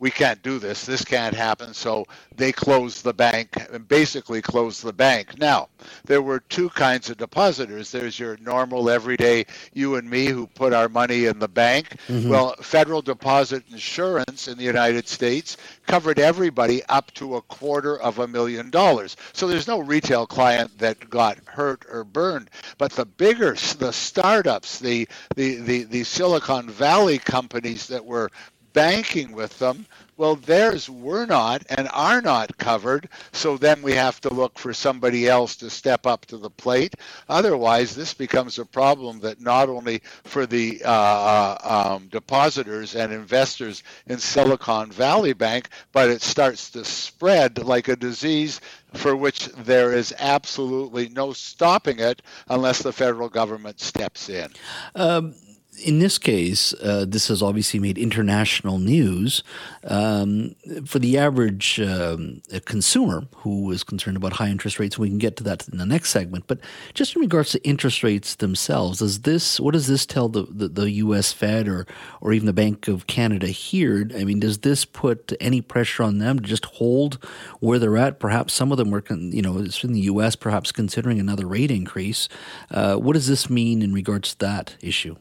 we 0.00 0.10
can't 0.10 0.42
do 0.42 0.58
this. 0.58 0.86
This 0.86 1.04
can't 1.04 1.34
happen. 1.34 1.74
So 1.74 2.06
they 2.34 2.52
closed 2.52 3.04
the 3.04 3.12
bank 3.12 3.50
and 3.70 3.86
basically 3.86 4.40
closed 4.40 4.82
the 4.82 4.94
bank. 4.94 5.38
Now, 5.38 5.68
there 6.06 6.22
were 6.22 6.40
two 6.40 6.70
kinds 6.70 7.10
of 7.10 7.18
depositors. 7.18 7.92
There's 7.92 8.18
your 8.18 8.38
normal, 8.38 8.88
everyday 8.88 9.44
you 9.74 9.96
and 9.96 10.08
me 10.08 10.26
who 10.26 10.46
put 10.46 10.72
our 10.72 10.88
money 10.88 11.26
in 11.26 11.38
the 11.38 11.48
bank. 11.48 11.96
Mm-hmm. 12.08 12.30
Well, 12.30 12.54
federal 12.62 13.02
deposit 13.02 13.62
insurance 13.70 14.48
in 14.48 14.56
the 14.56 14.64
United 14.64 15.06
States 15.06 15.58
covered 15.86 16.18
everybody 16.18 16.82
up 16.84 17.12
to 17.14 17.36
a 17.36 17.42
quarter 17.42 18.00
of 18.00 18.20
a 18.20 18.26
million 18.26 18.70
dollars. 18.70 19.16
So 19.34 19.46
there's 19.46 19.68
no 19.68 19.80
retail 19.80 20.26
client 20.26 20.78
that 20.78 21.10
got 21.10 21.38
hurt 21.44 21.84
or 21.92 22.04
burned. 22.04 22.48
But 22.78 22.92
the 22.92 23.04
bigger, 23.04 23.54
the 23.78 23.92
startups, 23.92 24.78
the, 24.78 25.06
the, 25.36 25.56
the, 25.56 25.84
the 25.84 26.04
Silicon 26.04 26.70
Valley 26.70 27.18
companies 27.18 27.86
that 27.88 28.04
were 28.04 28.30
banking 28.72 29.32
with 29.32 29.58
them. 29.58 29.86
Well, 30.16 30.36
theirs 30.36 30.90
were 30.90 31.24
not 31.24 31.62
and 31.70 31.88
are 31.94 32.20
not 32.20 32.58
covered, 32.58 33.08
so 33.32 33.56
then 33.56 33.80
we 33.80 33.94
have 33.94 34.20
to 34.20 34.34
look 34.34 34.58
for 34.58 34.74
somebody 34.74 35.26
else 35.26 35.56
to 35.56 35.70
step 35.70 36.06
up 36.06 36.26
to 36.26 36.36
the 36.36 36.50
plate. 36.50 36.94
Otherwise, 37.30 37.96
this 37.96 38.12
becomes 38.12 38.58
a 38.58 38.66
problem 38.66 39.20
that 39.20 39.40
not 39.40 39.70
only 39.70 40.02
for 40.24 40.44
the 40.44 40.82
uh, 40.84 40.90
uh, 40.90 41.94
um, 41.96 42.08
depositors 42.08 42.94
and 42.96 43.14
investors 43.14 43.82
in 44.08 44.18
Silicon 44.18 44.90
Valley 44.90 45.32
Bank, 45.32 45.70
but 45.92 46.10
it 46.10 46.20
starts 46.20 46.70
to 46.72 46.84
spread 46.84 47.64
like 47.64 47.88
a 47.88 47.96
disease 47.96 48.60
for 48.92 49.16
which 49.16 49.46
there 49.64 49.92
is 49.92 50.12
absolutely 50.18 51.08
no 51.08 51.32
stopping 51.32 51.98
it 51.98 52.20
unless 52.48 52.82
the 52.82 52.92
federal 52.92 53.30
government 53.30 53.80
steps 53.80 54.28
in. 54.28 54.50
Um, 54.94 55.34
in 55.80 55.98
this 55.98 56.18
case, 56.18 56.72
uh, 56.82 57.04
this 57.08 57.28
has 57.28 57.42
obviously 57.42 57.80
made 57.80 57.98
international 57.98 58.78
news 58.78 59.42
um, 59.84 60.54
for 60.84 60.98
the 60.98 61.18
average 61.18 61.80
um, 61.80 62.42
consumer 62.64 63.26
who 63.36 63.70
is 63.70 63.82
concerned 63.82 64.16
about 64.16 64.34
high 64.34 64.48
interest 64.48 64.78
rates. 64.78 64.98
We 64.98 65.08
can 65.08 65.18
get 65.18 65.36
to 65.36 65.44
that 65.44 65.68
in 65.68 65.78
the 65.78 65.86
next 65.86 66.10
segment. 66.10 66.46
But 66.46 66.60
just 66.94 67.16
in 67.16 67.20
regards 67.22 67.50
to 67.52 67.64
interest 67.66 68.02
rates 68.02 68.34
themselves, 68.34 68.98
does 68.98 69.20
this 69.20 69.58
what 69.58 69.72
does 69.72 69.86
this 69.86 70.06
tell 70.06 70.28
the, 70.28 70.42
the, 70.42 70.68
the 70.68 70.90
U.S. 70.90 71.32
Fed 71.32 71.68
or 71.68 71.86
or 72.20 72.32
even 72.32 72.46
the 72.46 72.52
Bank 72.52 72.88
of 72.88 73.06
Canada 73.06 73.46
here? 73.46 74.08
I 74.14 74.24
mean, 74.24 74.40
does 74.40 74.58
this 74.58 74.84
put 74.84 75.32
any 75.40 75.60
pressure 75.60 76.02
on 76.02 76.18
them 76.18 76.38
to 76.40 76.46
just 76.46 76.66
hold 76.66 77.24
where 77.60 77.78
they're 77.78 77.96
at? 77.96 78.20
Perhaps 78.20 78.52
some 78.52 78.72
of 78.72 78.78
them 78.78 78.90
were, 78.90 79.04
you 79.10 79.42
know, 79.42 79.58
it's 79.58 79.82
in 79.82 79.92
the 79.92 80.00
U.S. 80.00 80.36
perhaps 80.36 80.72
considering 80.72 81.18
another 81.18 81.46
rate 81.46 81.70
increase. 81.70 82.28
Uh, 82.70 82.96
what 82.96 83.14
does 83.14 83.28
this 83.28 83.48
mean 83.48 83.82
in 83.82 83.92
regards 83.92 84.32
to 84.32 84.38
that 84.40 84.76
issue? 84.80 85.16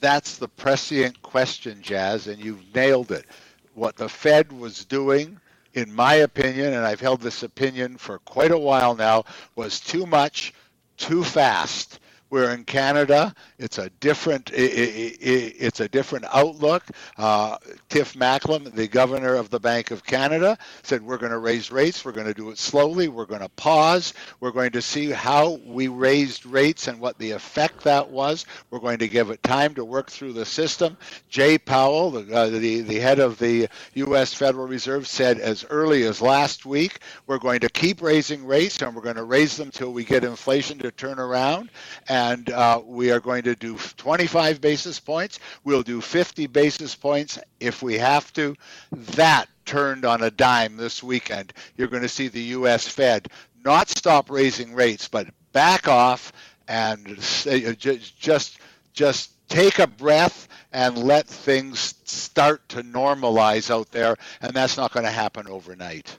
That's 0.00 0.36
the 0.36 0.48
prescient 0.48 1.20
question, 1.22 1.82
Jas, 1.82 2.26
and 2.26 2.42
you've 2.42 2.74
nailed 2.74 3.12
it. 3.12 3.26
What 3.74 3.96
the 3.96 4.08
Fed 4.08 4.52
was 4.52 4.84
doing, 4.84 5.40
in 5.74 5.92
my 5.92 6.14
opinion, 6.14 6.72
and 6.74 6.86
I've 6.86 7.00
held 7.00 7.20
this 7.20 7.42
opinion 7.42 7.98
for 7.98 8.18
quite 8.20 8.50
a 8.50 8.58
while 8.58 8.94
now, 8.94 9.24
was 9.54 9.80
too 9.80 10.06
much, 10.06 10.54
too 10.96 11.22
fast. 11.22 12.00
Where 12.30 12.50
in 12.52 12.64
Canada, 12.64 13.34
it's 13.58 13.78
a 13.78 13.90
different 14.00 14.50
it, 14.52 14.56
it, 14.56 15.56
it's 15.58 15.80
a 15.80 15.88
different 15.88 16.26
outlook. 16.32 16.84
Uh, 17.16 17.58
Tiff 17.88 18.14
Macklem, 18.14 18.72
the 18.74 18.88
governor 18.88 19.34
of 19.36 19.50
the 19.50 19.60
Bank 19.60 19.90
of 19.92 20.04
Canada, 20.04 20.58
said 20.82 21.02
we're 21.02 21.18
going 21.18 21.32
to 21.32 21.38
raise 21.38 21.70
rates. 21.70 22.04
We're 22.04 22.12
going 22.12 22.26
to 22.26 22.34
do 22.34 22.50
it 22.50 22.58
slowly. 22.58 23.08
We're 23.08 23.26
going 23.26 23.42
to 23.42 23.48
pause. 23.50 24.14
We're 24.40 24.50
going 24.52 24.72
to 24.72 24.82
see 24.82 25.10
how 25.10 25.60
we 25.66 25.88
raised 25.88 26.46
rates 26.46 26.88
and 26.88 27.00
what 27.00 27.18
the 27.18 27.30
effect 27.32 27.84
that 27.84 28.10
was. 28.10 28.46
We're 28.70 28.80
going 28.80 28.98
to 28.98 29.08
give 29.08 29.30
it 29.30 29.42
time 29.42 29.74
to 29.74 29.84
work 29.84 30.10
through 30.10 30.32
the 30.34 30.44
system. 30.46 30.96
Jay 31.28 31.58
Powell, 31.58 32.10
the 32.10 32.34
uh, 32.36 32.50
the, 32.50 32.82
the 32.82 32.98
head 33.00 33.20
of 33.20 33.38
the 33.38 33.68
U.S. 33.94 34.34
Federal 34.34 34.66
Reserve, 34.66 35.06
said 35.06 35.38
as 35.38 35.64
early 35.70 36.04
as 36.04 36.20
last 36.22 36.66
week, 36.66 37.00
we're 37.26 37.38
going 37.38 37.60
to 37.60 37.68
keep 37.68 38.02
raising 38.02 38.44
rates 38.46 38.82
and 38.82 38.94
we're 38.96 39.02
going 39.02 39.16
to 39.16 39.24
raise 39.24 39.56
them 39.56 39.70
till 39.70 39.92
we 39.92 40.04
get 40.04 40.24
inflation 40.24 40.78
to 40.80 40.90
turn 40.90 41.20
around 41.20 41.70
and 42.08 42.15
uh, 42.50 42.80
we 42.84 43.10
are 43.10 43.20
going 43.20 43.42
to 43.44 43.54
do 43.54 43.76
25 43.96 44.60
basis 44.60 45.00
points. 45.00 45.38
We'll 45.64 45.82
do 45.82 46.00
50 46.00 46.46
basis 46.46 46.94
points 46.94 47.38
if 47.60 47.82
we 47.82 47.94
have 47.98 48.32
to. 48.34 48.54
That 48.92 49.46
turned 49.64 50.04
on 50.04 50.22
a 50.22 50.30
dime 50.30 50.76
this 50.76 51.02
weekend. 51.02 51.52
You're 51.76 51.88
going 51.88 52.02
to 52.02 52.08
see 52.08 52.28
the 52.28 52.42
U.S. 52.42 52.86
Fed 52.88 53.28
not 53.64 53.88
stop 53.88 54.30
raising 54.30 54.74
rates, 54.74 55.08
but 55.08 55.26
back 55.52 55.88
off 55.88 56.32
and 56.68 57.08
uh, 57.10 57.72
just 57.72 58.58
just 58.92 59.48
take 59.48 59.78
a 59.78 59.86
breath 59.86 60.48
and 60.72 60.96
let 60.98 61.26
things 61.26 61.94
start 62.04 62.68
to 62.68 62.82
normalize 62.82 63.70
out 63.70 63.90
there, 63.90 64.16
and 64.40 64.52
that's 64.52 64.76
not 64.76 64.92
going 64.92 65.04
to 65.04 65.10
happen 65.10 65.46
overnight. 65.48 66.16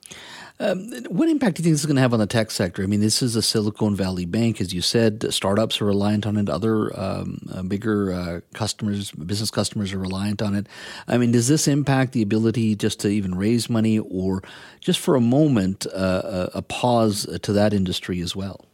Um, 0.60 0.92
what 1.10 1.30
impact 1.30 1.58
do 1.58 1.62
you 1.62 1.66
think 1.66 1.74
this 1.74 1.82
is 1.82 1.86
going 1.86 1.98
to 1.98 2.02
have 2.02 2.14
on 2.14 2.20
the 2.20 2.26
tech 2.26 2.50
sector? 2.50 2.82
I 2.82 2.88
mean, 2.88 3.00
this 3.00 3.22
is 3.22 3.36
a 3.36 3.44
Silicon 3.44 3.96
Valley 3.96 4.26
bank, 4.26 4.60
as 4.60 4.74
you 4.74 4.82
said. 4.82 5.32
Startups 5.32 5.80
are 5.82 5.86
reliant 5.86 6.26
on 6.26 6.36
it. 6.36 6.50
Other 6.50 7.00
um, 7.00 7.40
uh, 7.54 7.62
bigger 7.62 8.12
uh, 8.12 8.40
customers, 8.54 9.12
business 9.12 9.52
customers, 9.52 9.94
are 9.94 10.00
reliant 10.00 10.42
on 10.42 10.56
it. 10.56 10.66
I 11.08 11.20
mean, 11.20 11.32
does 11.32 11.48
this 11.48 11.68
impact 11.68 12.14
the 12.14 12.24
ability 12.24 12.76
just 12.76 13.00
to 13.02 13.08
even 13.08 13.36
raise 13.36 13.70
money, 13.70 14.00
or 14.00 14.42
just 14.80 15.00
for 15.00 15.16
a 15.16 15.22
moment, 15.22 15.86
uh, 15.94 16.50
a 16.56 16.64
pause 16.64 17.28
to 17.44 17.54
that 17.54 17.72
industry 17.72 18.20
as 18.22 18.36
well? 18.36 18.66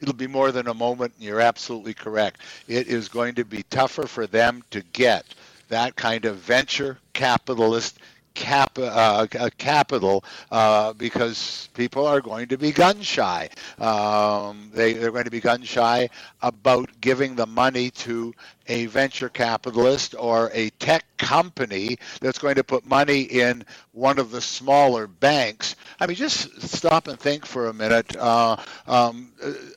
It'll 0.00 0.14
be 0.14 0.26
more 0.26 0.50
than 0.50 0.66
a 0.66 0.74
moment, 0.74 1.12
and 1.16 1.24
you're 1.24 1.42
absolutely 1.42 1.94
correct. 1.94 2.40
It 2.68 2.88
is 2.88 3.08
going 3.08 3.34
to 3.34 3.44
be 3.44 3.64
tougher 3.64 4.06
for 4.06 4.26
them 4.26 4.64
to 4.70 4.80
get 4.94 5.26
that 5.68 5.94
kind 5.96 6.24
of 6.24 6.36
venture 6.36 6.98
capitalist 7.12 7.98
cap, 8.34 8.78
uh, 8.78 9.26
capital 9.58 10.24
uh, 10.50 10.92
because 10.94 11.68
people 11.74 12.06
are 12.06 12.20
going 12.20 12.48
to 12.48 12.58
be 12.58 12.72
gun 12.72 13.00
shy. 13.02 13.48
Um, 13.78 14.70
they, 14.74 14.92
they're 14.94 15.10
going 15.12 15.24
to 15.24 15.30
be 15.30 15.40
gun 15.40 15.62
shy 15.62 16.08
about 16.42 16.90
giving 17.00 17.36
the 17.36 17.46
money 17.46 17.90
to 17.90 18.34
a 18.68 18.86
venture 18.86 19.28
capitalist 19.28 20.14
or 20.18 20.50
a 20.52 20.70
tech 20.70 21.04
company 21.18 21.98
that's 22.20 22.38
going 22.38 22.54
to 22.54 22.64
put 22.64 22.86
money 22.86 23.22
in 23.22 23.64
one 23.92 24.18
of 24.18 24.30
the 24.30 24.40
smaller 24.40 25.06
banks. 25.06 25.76
I 26.00 26.06
mean, 26.06 26.16
just 26.16 26.60
stop 26.60 27.08
and 27.08 27.18
think 27.18 27.46
for 27.46 27.68
a 27.68 27.72
minute. 27.72 28.16
Uh, 28.16 28.56
um, 28.86 29.32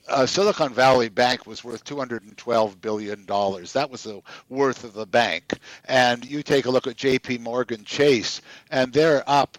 uh, 0.10 0.26
Silicon 0.26 0.74
Valley 0.74 1.10
Bank 1.10 1.46
was 1.46 1.64
worth 1.64 1.84
$212 1.84 2.82
billion. 2.82 3.26
That 3.26 3.88
was 3.90 4.04
the 4.04 4.22
worth 4.50 4.84
of 4.84 4.94
the 4.94 5.06
bank. 5.06 5.54
And 5.86 6.26
you 6.26 6.44
take 6.44 6.66
a 6.66 6.72
look 6.72 6.88
at 6.88 6.96
JP 6.96 7.42
Morgan 7.42 7.84
Chase, 7.84 8.42
and 8.72 8.92
they're 8.92 9.24
up. 9.28 9.58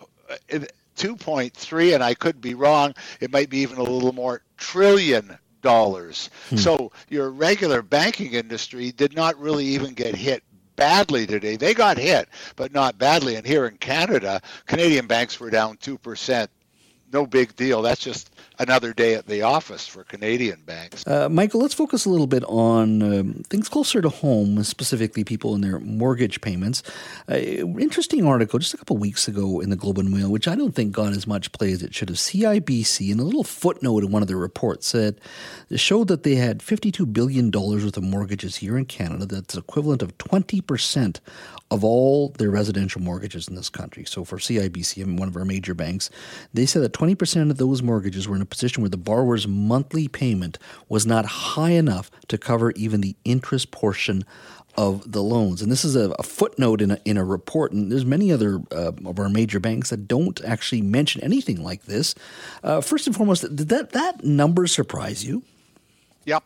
Uh, 0.52 0.58
2.3, 0.96 1.94
and 1.94 2.02
I 2.02 2.14
could 2.14 2.40
be 2.40 2.54
wrong, 2.54 2.94
it 3.20 3.30
might 3.30 3.50
be 3.50 3.58
even 3.58 3.76
a 3.76 3.82
little 3.82 4.14
more, 4.14 4.40
trillion 4.56 5.36
dollars. 5.66 6.30
Hmm. 6.50 6.56
So 6.56 6.92
your 7.08 7.30
regular 7.30 7.82
banking 7.82 8.34
industry 8.34 8.92
did 8.92 9.16
not 9.16 9.36
really 9.38 9.64
even 9.64 9.94
get 9.94 10.14
hit 10.14 10.44
badly 10.76 11.26
today. 11.26 11.56
They 11.56 11.74
got 11.74 11.98
hit, 11.98 12.28
but 12.54 12.72
not 12.72 12.98
badly. 12.98 13.34
And 13.34 13.44
here 13.44 13.66
in 13.66 13.76
Canada, 13.78 14.40
Canadian 14.66 15.08
banks 15.08 15.40
were 15.40 15.50
down 15.50 15.76
2% 15.78 16.48
no 17.12 17.26
big 17.26 17.54
deal. 17.56 17.82
That's 17.82 18.00
just 18.00 18.34
another 18.58 18.92
day 18.92 19.14
at 19.14 19.26
the 19.26 19.42
office 19.42 19.86
for 19.86 20.04
Canadian 20.04 20.62
banks. 20.64 21.06
Uh, 21.06 21.28
Michael, 21.28 21.60
let's 21.60 21.74
focus 21.74 22.04
a 22.04 22.10
little 22.10 22.26
bit 22.26 22.44
on 22.44 23.02
um, 23.02 23.42
things 23.48 23.68
closer 23.68 24.00
to 24.00 24.08
home, 24.08 24.62
specifically 24.64 25.24
people 25.24 25.54
and 25.54 25.62
their 25.62 25.78
mortgage 25.80 26.40
payments. 26.40 26.82
Uh, 27.30 27.36
interesting 27.36 28.26
article 28.26 28.58
just 28.58 28.74
a 28.74 28.76
couple 28.76 28.96
weeks 28.96 29.28
ago 29.28 29.60
in 29.60 29.70
the 29.70 29.76
Globe 29.76 29.98
and 29.98 30.10
Mail, 30.10 30.30
which 30.30 30.48
I 30.48 30.54
don't 30.54 30.74
think 30.74 30.92
got 30.92 31.12
as 31.12 31.26
much 31.26 31.52
play 31.52 31.72
as 31.72 31.82
it 31.82 31.94
should 31.94 32.08
have. 32.08 32.18
CIBC, 32.18 33.10
in 33.10 33.20
a 33.20 33.24
little 33.24 33.44
footnote 33.44 34.04
in 34.04 34.10
one 34.10 34.22
of 34.22 34.28
their 34.28 34.36
reports, 34.36 34.86
said 34.86 35.20
showed 35.74 36.08
that 36.08 36.22
they 36.22 36.36
had 36.36 36.58
$52 36.60 37.12
billion 37.12 37.50
worth 37.50 37.96
of 37.96 38.02
mortgages 38.02 38.56
here 38.56 38.76
in 38.76 38.84
Canada. 38.84 39.26
That's 39.26 39.56
equivalent 39.56 40.02
of 40.02 40.16
20% 40.18 41.20
of 41.70 41.82
all 41.82 42.28
their 42.38 42.50
residential 42.50 43.00
mortgages 43.00 43.48
in 43.48 43.56
this 43.56 43.68
country. 43.68 44.04
So 44.04 44.24
for 44.24 44.38
CIBC, 44.38 45.18
one 45.18 45.28
of 45.28 45.36
our 45.36 45.44
major 45.44 45.74
banks, 45.74 46.10
they 46.54 46.64
said 46.64 46.82
that 46.82 46.92
20% 46.92 47.50
of 47.50 47.56
those 47.56 47.82
mortgages 47.82 48.28
were 48.28 48.36
in 48.36 48.42
a 48.46 48.48
position 48.48 48.82
where 48.82 48.90
the 48.90 48.96
borrower's 48.96 49.46
monthly 49.46 50.08
payment 50.08 50.58
was 50.88 51.04
not 51.06 51.26
high 51.26 51.70
enough 51.70 52.10
to 52.28 52.38
cover 52.38 52.70
even 52.72 53.00
the 53.00 53.16
interest 53.24 53.70
portion 53.70 54.24
of 54.76 55.10
the 55.10 55.22
loans. 55.22 55.62
And 55.62 55.72
this 55.72 55.84
is 55.84 55.96
a, 55.96 56.10
a 56.18 56.22
footnote 56.22 56.80
in 56.82 56.90
a, 56.92 56.98
in 57.04 57.16
a 57.16 57.24
report, 57.24 57.72
and 57.72 57.90
there's 57.90 58.04
many 58.04 58.30
other 58.30 58.60
uh, 58.70 58.92
of 59.04 59.18
our 59.18 59.28
major 59.28 59.58
banks 59.58 59.90
that 59.90 60.06
don't 60.06 60.42
actually 60.44 60.82
mention 60.82 61.22
anything 61.22 61.62
like 61.62 61.84
this. 61.84 62.14
Uh, 62.62 62.80
first 62.80 63.06
and 63.06 63.16
foremost, 63.16 63.42
did 63.42 63.68
that, 63.70 63.90
that 63.92 64.22
number 64.22 64.66
surprise 64.66 65.24
you? 65.24 65.42
Yep. 66.26 66.44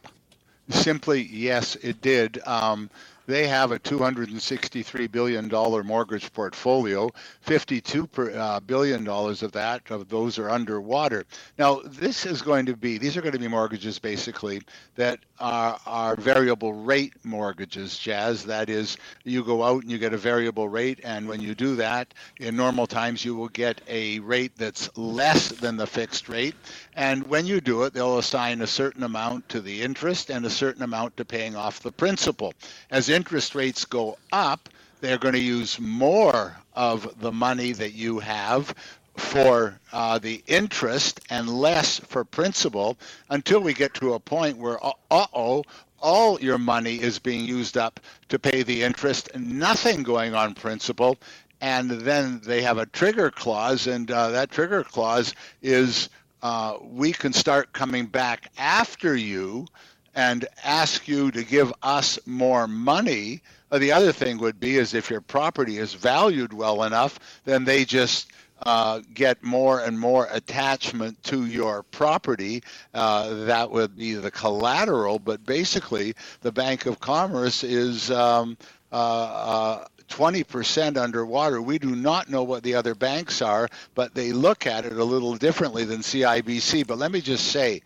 Simply, 0.68 1.22
yes, 1.22 1.74
it 1.76 2.00
did. 2.00 2.40
Um, 2.46 2.88
they 3.30 3.46
have 3.48 3.72
a 3.72 3.78
$263 3.78 5.10
billion 5.10 5.48
mortgage 5.86 6.32
portfolio. 6.32 7.10
$52 7.46 8.10
per, 8.10 8.30
uh, 8.32 8.60
billion 8.60 9.08
of 9.08 9.52
that, 9.52 9.90
of 9.90 10.08
those 10.08 10.38
are 10.38 10.50
underwater. 10.50 11.24
Now, 11.58 11.80
this 11.84 12.26
is 12.26 12.42
going 12.42 12.66
to 12.66 12.76
be, 12.76 12.98
these 12.98 13.16
are 13.16 13.22
going 13.22 13.32
to 13.34 13.38
be 13.38 13.48
mortgages 13.48 13.98
basically 13.98 14.62
that 14.96 15.20
are, 15.38 15.78
are 15.86 16.16
variable 16.16 16.72
rate 16.74 17.14
mortgages, 17.24 17.98
Jas. 17.98 18.44
That 18.44 18.68
is, 18.70 18.96
you 19.24 19.44
go 19.44 19.62
out 19.62 19.82
and 19.82 19.90
you 19.90 19.98
get 19.98 20.12
a 20.14 20.18
variable 20.18 20.68
rate, 20.68 21.00
and 21.04 21.28
when 21.28 21.40
you 21.40 21.54
do 21.54 21.76
that, 21.76 22.14
in 22.40 22.56
normal 22.56 22.86
times, 22.86 23.24
you 23.24 23.36
will 23.36 23.48
get 23.48 23.80
a 23.88 24.18
rate 24.20 24.52
that's 24.56 24.90
less 24.96 25.50
than 25.50 25.76
the 25.76 25.86
fixed 25.86 26.28
rate. 26.28 26.54
And 26.94 27.26
when 27.28 27.46
you 27.46 27.60
do 27.60 27.84
it, 27.84 27.94
they'll 27.94 28.18
assign 28.18 28.62
a 28.62 28.66
certain 28.66 29.02
amount 29.04 29.48
to 29.50 29.60
the 29.60 29.82
interest 29.82 30.30
and 30.30 30.44
a 30.46 30.50
certain 30.50 30.82
amount 30.82 31.16
to 31.18 31.24
paying 31.24 31.56
off 31.56 31.80
the 31.80 31.92
principal. 31.92 32.54
As 32.90 33.08
interest 33.20 33.54
rates 33.54 33.84
go 33.84 34.16
up, 34.32 34.70
they're 35.02 35.18
going 35.18 35.34
to 35.34 35.40
use 35.58 35.78
more 35.78 36.56
of 36.74 37.20
the 37.20 37.30
money 37.30 37.72
that 37.72 37.92
you 37.92 38.18
have 38.18 38.74
for 39.14 39.78
uh, 39.92 40.18
the 40.18 40.42
interest 40.46 41.20
and 41.28 41.46
less 41.46 41.98
for 41.98 42.24
principal 42.24 42.96
until 43.28 43.60
we 43.60 43.74
get 43.74 43.92
to 43.92 44.14
a 44.14 44.18
point 44.18 44.56
where, 44.56 44.82
uh 44.82 45.26
oh, 45.34 45.62
all 46.00 46.40
your 46.40 46.56
money 46.56 46.94
is 46.94 47.18
being 47.18 47.44
used 47.44 47.76
up 47.76 48.00
to 48.30 48.38
pay 48.38 48.62
the 48.62 48.82
interest, 48.82 49.28
nothing 49.36 50.02
going 50.02 50.34
on 50.34 50.54
principal. 50.54 51.18
And 51.60 51.90
then 51.90 52.40
they 52.42 52.62
have 52.62 52.78
a 52.78 52.86
trigger 52.86 53.30
clause, 53.30 53.86
and 53.86 54.10
uh, 54.10 54.30
that 54.30 54.50
trigger 54.50 54.82
clause 54.82 55.34
is 55.60 56.08
uh, 56.42 56.78
we 56.80 57.12
can 57.12 57.34
start 57.34 57.74
coming 57.74 58.06
back 58.06 58.50
after 58.56 59.14
you 59.14 59.66
and 60.14 60.46
ask 60.64 61.06
you 61.06 61.30
to 61.30 61.44
give 61.44 61.72
us 61.82 62.18
more 62.26 62.66
money. 62.66 63.42
The 63.70 63.92
other 63.92 64.12
thing 64.12 64.38
would 64.38 64.58
be 64.58 64.76
is 64.76 64.94
if 64.94 65.10
your 65.10 65.20
property 65.20 65.78
is 65.78 65.94
valued 65.94 66.52
well 66.52 66.82
enough, 66.82 67.18
then 67.44 67.64
they 67.64 67.84
just 67.84 68.32
uh, 68.64 69.00
get 69.14 69.42
more 69.42 69.80
and 69.80 69.98
more 69.98 70.28
attachment 70.30 71.22
to 71.24 71.46
your 71.46 71.82
property. 71.84 72.62
Uh, 72.92 73.44
that 73.44 73.70
would 73.70 73.96
be 73.96 74.14
the 74.14 74.30
collateral, 74.30 75.18
but 75.18 75.44
basically, 75.44 76.14
the 76.42 76.52
Bank 76.52 76.86
of 76.86 77.00
Commerce 77.00 77.64
is 77.64 78.10
um, 78.10 78.56
uh, 78.92 79.84
20% 80.08 80.96
uh, 80.96 81.00
underwater. 81.02 81.62
We 81.62 81.78
do 81.78 81.96
not 81.96 82.28
know 82.28 82.42
what 82.42 82.62
the 82.62 82.74
other 82.74 82.94
banks 82.94 83.40
are, 83.40 83.68
but 83.94 84.14
they 84.14 84.32
look 84.32 84.66
at 84.66 84.84
it 84.84 84.92
a 84.92 85.04
little 85.04 85.36
differently 85.36 85.84
than 85.84 86.00
CIBC. 86.00 86.86
But 86.86 86.98
let 86.98 87.12
me 87.12 87.20
just 87.20 87.46
say, 87.46 87.80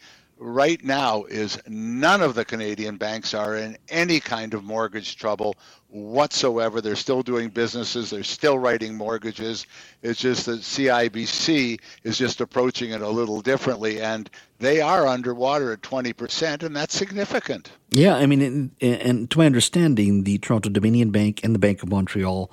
right 0.45 0.85
now 0.85 1.25
is 1.25 1.59
none 1.67 2.21
of 2.21 2.35
the 2.35 2.45
Canadian 2.45 2.99
banks 2.99 3.33
are 3.33 3.57
in 3.57 3.79
any 3.89 4.21
kind 4.21 4.53
of 4.53 4.63
mortgage 4.63 5.17
trouble 5.17 5.57
whatsoever. 5.89 6.83
They're 6.83 6.97
still 6.97 7.23
doing 7.23 7.49
businesses, 7.49 8.11
they're 8.11 8.23
still 8.23 8.59
writing 8.59 8.95
mortgages. 8.95 9.67
It's 10.03 10.21
just 10.21 10.45
that 10.47 10.61
CIBC 10.61 11.81
is 12.03 12.19
just 12.19 12.43
approaching 12.43 12.91
it 12.91 13.01
a 13.01 13.09
little 13.09 13.41
differently, 13.41 14.03
and 14.03 14.29
they 14.59 14.83
are 14.83 15.07
underwater 15.07 15.73
at 15.73 15.81
20%, 15.81 16.63
and 16.63 16.77
that's 16.77 16.95
significant. 16.95 17.71
Yeah, 17.91 18.17
I 18.17 18.27
mean, 18.27 18.71
and, 18.83 19.31
to 19.31 19.39
my 19.39 19.47
understanding, 19.47 20.25
the 20.25 20.39
Toronto 20.39 20.69
Dominion 20.69 21.11
Bank 21.11 21.41
and 21.43 21.55
the 21.55 21.59
Bank 21.59 21.83
of 21.83 21.89
Montreal 21.89 22.51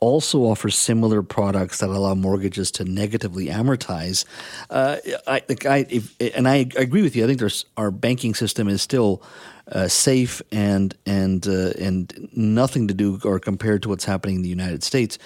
also 0.00 0.40
offers 0.44 0.76
similar 0.76 1.22
products 1.22 1.78
that 1.78 1.90
allow 1.90 2.14
mortgages 2.14 2.70
to 2.72 2.84
negatively 2.84 3.46
amortize. 3.46 4.24
Uh, 4.70 4.96
I, 5.26 5.42
I 5.66 5.86
if, 5.90 6.16
and 6.34 6.48
I 6.48 6.66
agree 6.76 7.02
with 7.02 7.14
you. 7.14 7.24
I 7.24 7.26
think 7.26 7.42
our 7.76 7.90
banking 7.90 8.34
system 8.34 8.66
is 8.68 8.80
still 8.82 9.22
uh, 9.70 9.88
safe 9.88 10.42
and 10.50 10.96
and 11.06 11.46
uh, 11.46 11.72
and 11.78 12.28
nothing 12.32 12.88
to 12.88 12.94
do 12.94 13.20
or 13.24 13.38
compared 13.38 13.82
to 13.82 13.88
what's 13.88 14.04
happening 14.04 14.36
in 14.36 14.42
the 14.42 14.48
United 14.48 14.82
States. 14.82 15.18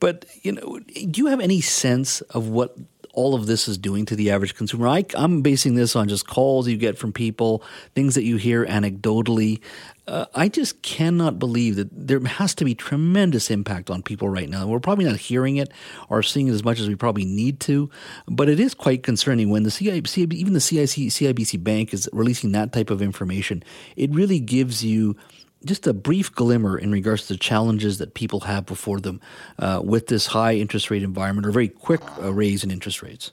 But 0.00 0.24
you 0.42 0.52
know, 0.52 0.80
do 0.80 1.20
you 1.20 1.26
have 1.26 1.40
any 1.40 1.60
sense 1.60 2.20
of 2.22 2.48
what 2.48 2.76
all 3.14 3.34
of 3.34 3.46
this 3.46 3.68
is 3.68 3.78
doing 3.78 4.04
to 4.06 4.16
the 4.16 4.30
average 4.30 4.54
consumer. 4.54 4.88
I, 4.88 5.04
am 5.14 5.42
basing 5.42 5.74
this 5.74 5.96
on 5.96 6.08
just 6.08 6.26
calls 6.26 6.68
you 6.68 6.76
get 6.76 6.98
from 6.98 7.12
people, 7.12 7.62
things 7.94 8.14
that 8.14 8.24
you 8.24 8.36
hear 8.36 8.66
anecdotally. 8.66 9.60
Uh, 10.06 10.26
I 10.34 10.48
just 10.48 10.82
cannot 10.82 11.38
believe 11.38 11.76
that 11.76 11.88
there 11.90 12.20
has 12.20 12.54
to 12.56 12.64
be 12.64 12.74
tremendous 12.74 13.50
impact 13.50 13.88
on 13.88 14.02
people 14.02 14.28
right 14.28 14.48
now. 14.48 14.66
We're 14.66 14.80
probably 14.80 15.06
not 15.06 15.16
hearing 15.16 15.56
it 15.56 15.72
or 16.10 16.22
seeing 16.22 16.48
it 16.48 16.52
as 16.52 16.62
much 16.62 16.78
as 16.78 16.88
we 16.88 16.94
probably 16.94 17.24
need 17.24 17.60
to, 17.60 17.88
but 18.28 18.48
it 18.50 18.60
is 18.60 18.74
quite 18.74 19.02
concerning 19.02 19.48
when 19.48 19.62
the 19.62 19.70
CIBC, 19.70 20.32
even 20.34 20.52
the 20.52 20.60
CIC, 20.60 21.08
CIBC 21.08 21.64
Bank 21.64 21.94
is 21.94 22.08
releasing 22.12 22.52
that 22.52 22.72
type 22.72 22.90
of 22.90 23.00
information. 23.00 23.62
It 23.96 24.10
really 24.12 24.40
gives 24.40 24.84
you 24.84 25.16
just 25.64 25.86
a 25.86 25.92
brief 25.92 26.34
glimmer 26.34 26.78
in 26.78 26.92
regards 26.92 27.26
to 27.26 27.34
the 27.34 27.38
challenges 27.38 27.98
that 27.98 28.14
people 28.14 28.40
have 28.40 28.66
before 28.66 29.00
them 29.00 29.20
uh, 29.58 29.80
with 29.82 30.06
this 30.08 30.26
high 30.26 30.54
interest 30.54 30.90
rate 30.90 31.02
environment 31.02 31.46
or 31.46 31.50
very 31.50 31.68
quick 31.68 32.00
uh, 32.22 32.32
raise 32.32 32.64
in 32.64 32.70
interest 32.70 33.02
rates? 33.02 33.32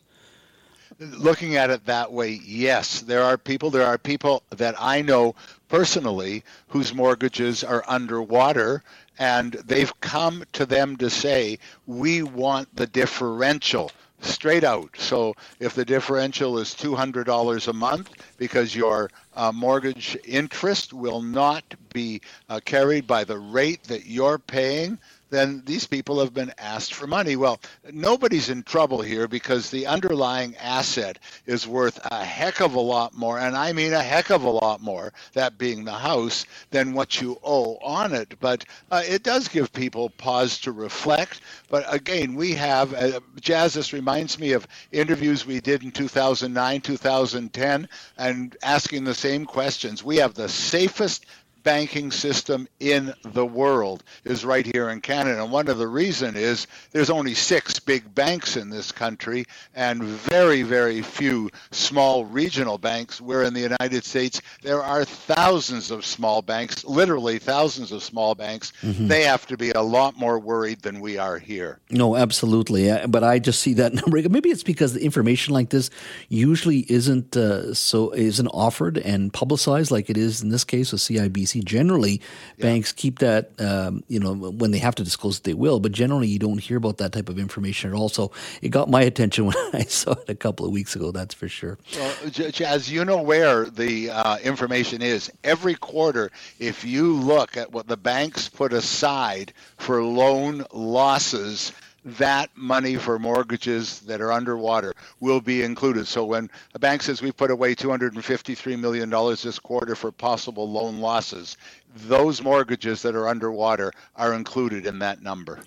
Looking 1.00 1.56
at 1.56 1.70
it 1.72 1.86
that 1.86 2.12
way, 2.12 2.40
yes, 2.46 3.02
there 3.02 3.24
are 3.24 3.38
people. 3.38 3.72
There 3.72 3.86
are 3.86 3.98
people 3.98 4.44
that 4.52 4.76
I 4.78 5.02
know 5.02 5.36
personally 5.68 6.44
whose 6.68 6.94
mortgages 6.94 7.64
are 7.64 7.84
underwater, 7.88 8.84
and 9.18 9.54
they've 9.54 10.00
come 10.02 10.44
to 10.54 10.66
them 10.66 10.98
to 10.98 11.10
say, 11.10 11.58
"We 11.88 12.22
want 12.22 12.76
the 12.76 12.86
differential." 12.86 13.92
Straight 14.22 14.64
out. 14.64 14.90
So 14.98 15.36
if 15.60 15.74
the 15.74 15.86
differential 15.86 16.58
is 16.58 16.70
$200 16.70 17.68
a 17.68 17.74
month 17.74 18.10
because 18.38 18.76
your 18.76 19.10
uh, 19.36 19.52
mortgage 19.52 20.18
interest 20.26 20.94
will 20.94 21.22
not 21.22 21.64
be 21.94 22.22
uh, 22.50 22.60
carried 22.64 23.08
by 23.08 23.24
the 23.24 23.38
rate 23.38 23.84
that 23.86 24.06
you're 24.06 24.40
paying, 24.40 24.98
then 25.32 25.64
these 25.66 25.88
people 25.88 26.20
have 26.20 26.34
been 26.34 26.54
asked 26.58 26.94
for 26.94 27.08
money. 27.08 27.36
Well, 27.36 27.60
nobody's 27.92 28.50
in 28.50 28.64
trouble 28.64 29.02
here 29.02 29.28
because 29.28 29.72
the 29.72 29.88
underlying 29.88 30.56
asset 30.58 31.18
is 31.46 31.66
worth 31.66 32.00
a 32.12 32.24
heck 32.24 32.60
of 32.60 32.76
a 32.76 32.80
lot 32.80 33.16
more, 33.16 33.40
and 33.40 33.56
I 33.56 33.74
mean 33.74 33.94
a 33.94 34.04
heck 34.04 34.30
of 34.30 34.44
a 34.44 34.50
lot 34.50 34.82
more, 34.82 35.14
that 35.34 35.58
being 35.58 35.86
the 35.86 35.92
house, 35.94 36.46
than 36.70 36.94
what 36.94 37.22
you 37.22 37.40
owe 37.44 37.78
on 37.78 38.14
it. 38.14 38.36
But 38.40 38.66
uh, 38.92 39.04
it 39.08 39.24
does 39.24 39.48
give 39.48 39.72
people 39.74 40.10
pause 40.10 40.60
to 40.60 40.72
reflect. 40.72 41.42
But 41.70 41.86
again, 41.92 42.36
we 42.36 42.54
have, 42.54 42.94
uh, 42.94 43.22
Jas, 43.40 43.74
this 43.74 43.94
reminds 43.94 44.38
me 44.38 44.52
of 44.52 44.68
interviews 44.92 45.46
we 45.46 45.62
did 45.62 45.84
in 45.84 45.92
2009, 45.92 46.82
2010, 46.82 47.88
and 48.18 48.58
asking 48.64 49.06
the 49.06 49.16
same 49.16 49.46
questions. 49.46 50.04
We 50.04 50.18
have 50.18 50.34
the 50.34 50.50
safest 50.50 51.26
banking 51.64 52.12
system 52.12 52.68
in 52.80 53.14
the 53.24 53.46
world 53.46 54.04
is 54.24 54.46
right 54.46 54.66
here 54.66 54.90
in 54.90 55.02
Canada. 55.02 55.44
And 55.44 55.52
one 55.52 55.68
of 55.68 55.78
the 55.78 55.88
reason 55.88 56.36
is 56.36 56.68
there's 56.92 57.10
only 57.10 57.34
six 57.34 57.80
big 57.80 58.14
banks 58.16 58.58
in 58.58 58.70
this 58.70 58.92
country 58.92 59.46
and 59.76 60.04
very, 60.04 60.64
very 60.64 61.02
few 61.02 61.50
small 61.72 62.26
regional 62.26 62.78
banks. 62.78 63.22
Where 63.22 63.44
in 63.44 63.54
the 63.54 63.62
United 63.62 64.04
States 64.04 64.42
there 64.62 64.82
are 64.82 65.06
thousands 65.06 65.92
of 65.92 66.06
small 66.06 66.42
banks, 66.42 66.84
literally 66.86 67.40
thousands 67.40 67.92
of 67.92 68.04
small 68.04 68.36
banks. 68.36 68.74
Mm-hmm. 68.82 69.08
They 69.08 69.24
have 69.24 69.46
to 69.48 69.58
be 69.58 69.72
a 69.72 69.82
lot 69.82 70.18
more 70.18 70.40
worried 70.40 70.82
than 70.82 71.00
we 71.00 71.18
are 71.18 71.38
here. 71.38 71.80
No, 71.90 72.16
absolutely. 72.16 72.92
But 73.08 73.24
I 73.24 73.40
just 73.40 73.62
see 73.62 73.74
that 73.76 73.94
number. 74.02 74.18
Maybe 74.30 74.50
it's 74.50 74.64
because 74.64 74.94
the 74.94 75.04
information 75.04 75.54
like 75.54 75.70
this 75.70 75.90
usually 76.30 76.86
isn't 76.92 77.36
uh, 77.36 77.74
so 77.74 78.12
isn't 78.14 78.48
offered 78.48 78.98
and 78.98 79.34
publicized 79.34 79.92
like 79.92 80.10
it 80.10 80.18
is 80.18 80.42
in 80.42 80.50
this 80.50 80.64
case 80.64 80.92
with 80.92 81.02
CIBC. 81.02 81.51
Generally, 81.60 82.22
yeah. 82.58 82.64
banks 82.64 82.94
keep 82.94 83.20
that. 83.20 83.52
Um, 83.60 84.04
you 84.08 84.20
know, 84.20 84.34
when 84.34 84.72
they 84.72 84.78
have 84.78 84.96
to 84.96 85.04
disclose 85.04 85.40
it, 85.40 85.44
they 85.44 85.54
will. 85.54 85.80
But 85.82 85.92
generally, 85.92 86.28
you 86.28 86.40
don't 86.40 86.60
hear 86.60 86.78
about 86.78 86.98
that 87.00 87.12
type 87.12 87.28
of 87.28 87.38
information 87.38 87.92
at 87.92 87.96
all. 87.96 88.08
So 88.08 88.32
it 88.62 88.70
got 88.70 88.90
my 88.90 89.02
attention 89.12 89.46
when 89.46 89.56
I 89.74 89.84
saw 89.84 90.12
it 90.14 90.30
a 90.30 90.36
couple 90.36 90.66
of 90.66 90.72
weeks 90.72 90.96
ago. 90.96 91.12
That's 91.12 91.34
for 91.34 91.50
sure. 91.50 91.78
Well, 91.98 92.16
Jas, 92.30 92.90
you 92.90 93.04
know 93.04 93.22
where 93.22 93.66
the 93.66 94.12
uh, 94.12 94.38
information 94.38 95.02
is. 95.02 95.30
Every 95.44 95.76
quarter, 95.76 96.32
if 96.60 96.86
you 96.86 97.14
look 97.14 97.58
at 97.58 97.72
what 97.72 97.88
the 97.88 97.98
banks 97.98 98.48
put 98.48 98.72
aside 98.72 99.54
for 99.78 100.04
loan 100.04 100.66
losses 100.72 101.74
that 102.04 102.50
money 102.56 102.96
for 102.96 103.20
mortgages 103.20 104.00
that 104.02 104.22
are 104.22 104.32
underwater 104.32 104.94
will 105.20 105.42
be 105.42 105.62
included. 105.62 106.08
So 106.08 106.26
when 106.26 106.50
a 106.74 106.80
bank 106.80 107.04
says 107.04 107.22
we 107.22 107.32
put 107.32 107.52
away 107.52 107.76
$253 107.76 108.80
million 108.80 109.10
this 109.10 109.60
quarter 109.60 109.96
for 109.96 110.12
possible 110.12 110.70
loan 110.70 111.00
losses, 111.00 111.58
those 111.96 112.42
mortgages 112.42 113.02
that 113.04 113.16
are 113.16 113.28
underwater 113.28 113.92
are 114.16 114.34
included 114.34 114.86
in 114.86 115.00
that 115.00 115.22
number. 115.22 115.60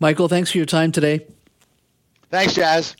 Michael, 0.00 0.28
thanks 0.28 0.50
for 0.50 0.58
your 0.58 0.66
time 0.66 0.90
today. 0.90 1.26
Thanks, 2.30 2.54
Jas. 2.54 2.96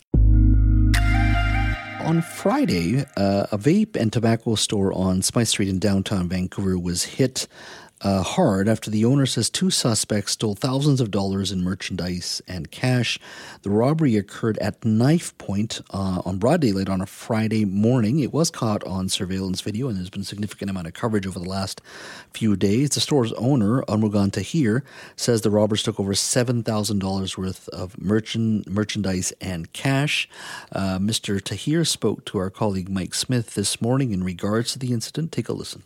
On 2.06 2.22
Friday, 2.22 3.04
uh, 3.16 3.46
a 3.50 3.58
vape 3.58 3.96
and 3.96 4.12
tobacco 4.12 4.54
store 4.54 4.92
on 4.92 5.22
Smithe 5.22 5.48
Street 5.48 5.68
in 5.68 5.80
downtown 5.80 6.28
Vancouver 6.28 6.78
was 6.78 7.02
hit 7.02 7.48
uh, 8.02 8.22
hard 8.22 8.68
after 8.68 8.90
the 8.90 9.04
owner 9.04 9.26
says 9.26 9.48
two 9.48 9.70
suspects 9.70 10.32
stole 10.32 10.54
thousands 10.54 11.00
of 11.00 11.10
dollars 11.10 11.50
in 11.50 11.62
merchandise 11.62 12.42
and 12.46 12.70
cash. 12.70 13.18
The 13.62 13.70
robbery 13.70 14.16
occurred 14.16 14.58
at 14.58 14.84
knife 14.84 15.36
point 15.38 15.80
uh, 15.90 16.20
on 16.24 16.38
broad 16.38 16.60
daylight 16.60 16.88
on 16.88 17.00
a 17.00 17.06
Friday 17.06 17.64
morning. 17.64 18.20
It 18.20 18.32
was 18.32 18.50
caught 18.50 18.84
on 18.84 19.08
surveillance 19.08 19.60
video, 19.62 19.88
and 19.88 19.96
there's 19.96 20.10
been 20.10 20.22
a 20.22 20.24
significant 20.24 20.70
amount 20.70 20.86
of 20.86 20.94
coverage 20.94 21.26
over 21.26 21.38
the 21.38 21.48
last 21.48 21.80
few 22.32 22.54
days. 22.56 22.90
The 22.90 23.00
store's 23.00 23.32
owner, 23.34 23.82
Armugan 23.88 24.30
Tahir, 24.30 24.84
says 25.16 25.40
the 25.40 25.50
robbers 25.50 25.82
took 25.82 25.98
over 25.98 26.12
$7,000 26.12 27.38
worth 27.38 27.68
of 27.68 28.00
merchant, 28.00 28.68
merchandise 28.68 29.32
and 29.40 29.72
cash. 29.72 30.28
Uh, 30.70 30.98
Mr. 30.98 31.40
Tahir 31.40 31.84
spoke 31.84 32.24
to 32.26 32.38
our 32.38 32.50
colleague 32.50 32.88
Mike 32.88 33.14
Smith 33.14 33.54
this 33.54 33.80
morning 33.80 34.12
in 34.12 34.22
regards 34.22 34.72
to 34.72 34.78
the 34.78 34.92
incident. 34.92 35.32
Take 35.32 35.48
a 35.48 35.52
listen 35.52 35.82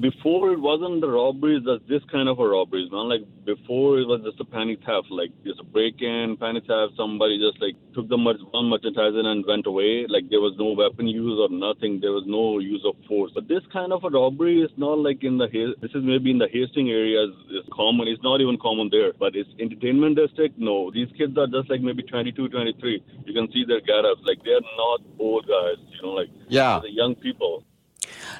before 0.00 0.52
it 0.52 0.60
wasn't 0.60 1.00
the 1.00 1.08
robberies 1.08 1.64
that 1.64 1.88
this 1.88 2.02
kind 2.10 2.28
of 2.28 2.38
a 2.38 2.46
robberies, 2.46 2.90
not 2.90 3.06
like 3.06 3.22
before 3.44 3.98
it 3.98 4.06
was 4.06 4.22
just 4.24 4.40
a 4.40 4.44
panic 4.44 4.78
theft, 4.84 5.10
like 5.10 5.30
just 5.44 5.60
a 5.60 5.64
break-in, 5.64 6.36
panic 6.36 6.64
theft. 6.66 6.94
Somebody 6.96 7.38
just 7.38 7.60
like 7.60 7.76
took 7.94 8.08
the 8.08 8.16
one 8.16 8.70
merchandiser 8.70 9.24
and 9.24 9.44
went 9.46 9.66
away. 9.66 10.06
Like 10.08 10.30
there 10.30 10.40
was 10.40 10.54
no 10.58 10.72
weapon 10.72 11.08
use 11.08 11.38
or 11.38 11.48
nothing. 11.48 12.00
There 12.00 12.12
was 12.12 12.24
no 12.26 12.58
use 12.58 12.84
of 12.84 12.96
force. 13.06 13.32
But 13.34 13.48
this 13.48 13.62
kind 13.72 13.92
of 13.92 14.04
a 14.04 14.10
robbery 14.10 14.62
is 14.62 14.70
not 14.76 14.98
like 14.98 15.22
in 15.22 15.38
the 15.38 15.48
this 15.80 15.90
is 15.94 16.02
maybe 16.02 16.30
in 16.30 16.38
the 16.38 16.48
Hastings 16.48 16.90
area 16.90 17.24
is 17.24 17.66
common. 17.72 18.08
It's 18.08 18.22
not 18.22 18.40
even 18.40 18.58
common 18.58 18.88
there. 18.90 19.12
But 19.18 19.36
it's 19.36 19.50
entertainment 19.60 20.16
district. 20.16 20.58
No, 20.58 20.90
these 20.90 21.08
kids 21.18 21.36
are 21.38 21.46
just 21.46 21.68
like 21.70 21.80
maybe 21.80 22.02
22, 22.02 22.48
23. 22.48 23.02
You 23.26 23.32
can 23.34 23.50
see 23.52 23.64
their 23.64 23.80
get-ups. 23.80 24.22
Like 24.24 24.42
they're 24.44 24.64
not 24.76 25.00
old 25.18 25.46
guys. 25.46 25.80
You 25.94 26.02
know, 26.02 26.14
like 26.14 26.30
yeah, 26.48 26.80
the 26.82 26.90
young 26.90 27.14
people. 27.14 27.64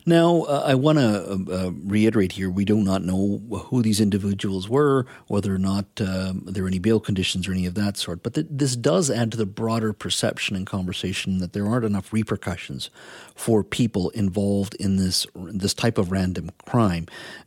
Now, 0.07 0.43
uh, 0.43 0.65
I 0.67 0.75
want 0.75 0.99
to 0.99 1.05
uh, 1.05 1.67
uh, 1.67 1.71
reiterate 1.71 2.33
here 2.33 2.51
we 2.51 2.67
do 2.67 2.77
not 2.77 3.03
know 3.03 3.41
who 3.69 3.81
these 3.81 4.01
individuals 4.01 4.69
were, 4.69 5.07
whether 5.29 5.55
or 5.55 5.59
not 5.59 5.87
um, 6.01 6.43
there 6.47 6.65
are 6.65 6.69
any 6.69 6.79
bail 6.79 7.01
conditions 7.01 7.49
or 7.49 7.53
any 7.53 7.65
of 7.65 7.75
that 7.75 7.97
sort. 7.97 8.23
But 8.23 8.35
th- 8.35 8.47
this 8.51 8.77
does 8.77 9.11
add 9.11 9.31
to 9.33 9.39
the 9.39 9.47
broader 9.47 9.95
perception 9.95 10.57
and 10.57 10.67
conversation 10.67 11.39
that 11.39 11.55
there 11.55 11.67
aren't 11.67 11.87
enough 11.87 12.13
repercussions 12.13 12.91
for 13.35 13.65
people 13.65 14.11
involved 14.11 14.75
in 14.75 14.97
this 14.97 15.27
this 15.35 15.73
type 15.73 15.97
of 15.97 16.13
random 16.13 16.51
crime. 16.67 17.07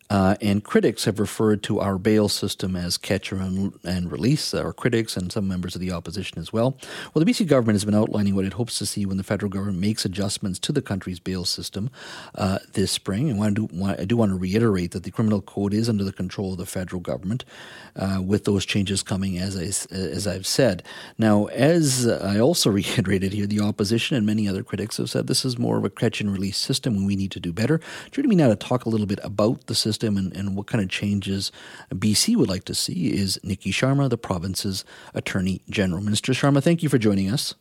Uh, 0.09 0.35
and 0.41 0.63
critics 0.63 1.03
have 1.03 1.19
referred 1.19 1.61
to 1.63 1.79
our 1.79 1.97
bail 1.97 2.29
system 2.29 2.75
as 2.77 2.97
catch 2.97 3.31
and, 3.31 3.73
and 3.83 4.09
release, 4.09 4.53
or 4.53 4.71
critics 4.71 5.17
and 5.17 5.31
some 5.31 5.47
members 5.47 5.75
of 5.75 5.81
the 5.81 5.91
opposition 5.91 6.39
as 6.39 6.53
well. 6.53 6.77
Well, 7.13 7.23
the 7.23 7.29
BC 7.29 7.45
government 7.45 7.75
has 7.75 7.83
been 7.83 7.95
outlining 7.95 8.33
what 8.33 8.45
it 8.45 8.53
hopes 8.53 8.77
to 8.79 8.85
see 8.85 9.05
when 9.05 9.17
the 9.17 9.23
federal 9.23 9.49
government 9.49 9.79
makes 9.79 10.05
adjustments 10.05 10.59
to 10.59 10.71
the 10.71 10.81
country's 10.81 11.19
bail 11.19 11.43
system 11.43 11.89
uh, 12.35 12.46
this 12.73 12.91
spring. 12.91 13.29
And 13.29 13.43
I 13.43 13.49
do, 13.49 13.67
I 13.83 14.05
do 14.05 14.17
want 14.17 14.31
to 14.31 14.37
reiterate 14.37 14.91
that 14.91 15.03
the 15.03 15.11
criminal 15.11 15.41
code 15.41 15.73
is 15.73 15.89
under 15.89 16.03
the 16.03 16.11
control 16.11 16.53
of 16.53 16.57
the 16.57 16.65
federal 16.65 17.01
government, 17.01 17.45
uh, 17.95 18.21
with 18.23 18.45
those 18.45 18.65
changes 18.65 19.03
coming, 19.03 19.37
as, 19.37 19.57
I, 19.57 19.95
as 19.95 20.27
I've 20.27 20.45
said. 20.45 20.83
Now, 21.17 21.45
as 21.45 22.07
I 22.07 22.39
also 22.39 22.69
reiterated 22.79 23.33
here, 23.33 23.47
the 23.47 23.61
opposition 23.61 24.15
and 24.15 24.25
many 24.25 24.47
other 24.47 24.63
critics 24.63 24.97
have 24.97 25.09
said 25.09 25.27
this 25.27 25.45
is 25.45 25.57
more 25.57 25.77
of 25.77 25.85
a 25.85 25.89
catch 25.89 26.21
and 26.21 26.31
release 26.31 26.57
system 26.57 26.95
and 26.95 27.07
we 27.07 27.15
need 27.15 27.31
to 27.31 27.39
do 27.39 27.51
better. 27.51 27.79
Joining 28.11 28.29
me 28.29 28.35
now 28.35 28.49
to 28.49 28.55
talk 28.55 28.85
a 28.85 28.89
little 28.89 29.07
bit 29.07 29.19
about 29.23 29.67
the 29.67 29.75
system 29.75 30.17
and, 30.17 30.35
and 30.35 30.55
what 30.55 30.67
kind 30.67 30.83
of 30.83 30.89
changes 30.89 31.51
BC 31.91 32.35
would 32.35 32.49
like 32.49 32.65
to 32.65 32.75
see 32.75 33.13
is 33.13 33.39
Niki 33.43 33.71
Sharma, 33.71 34.09
the 34.09 34.17
province's 34.17 34.85
Attorney 35.13 35.61
General. 35.69 36.01
Minister 36.01 36.33
Sharma, 36.33 36.63
thank 36.63 36.83
you 36.83 36.89
for 36.89 36.97
joining 36.97 37.29
us. 37.29 37.55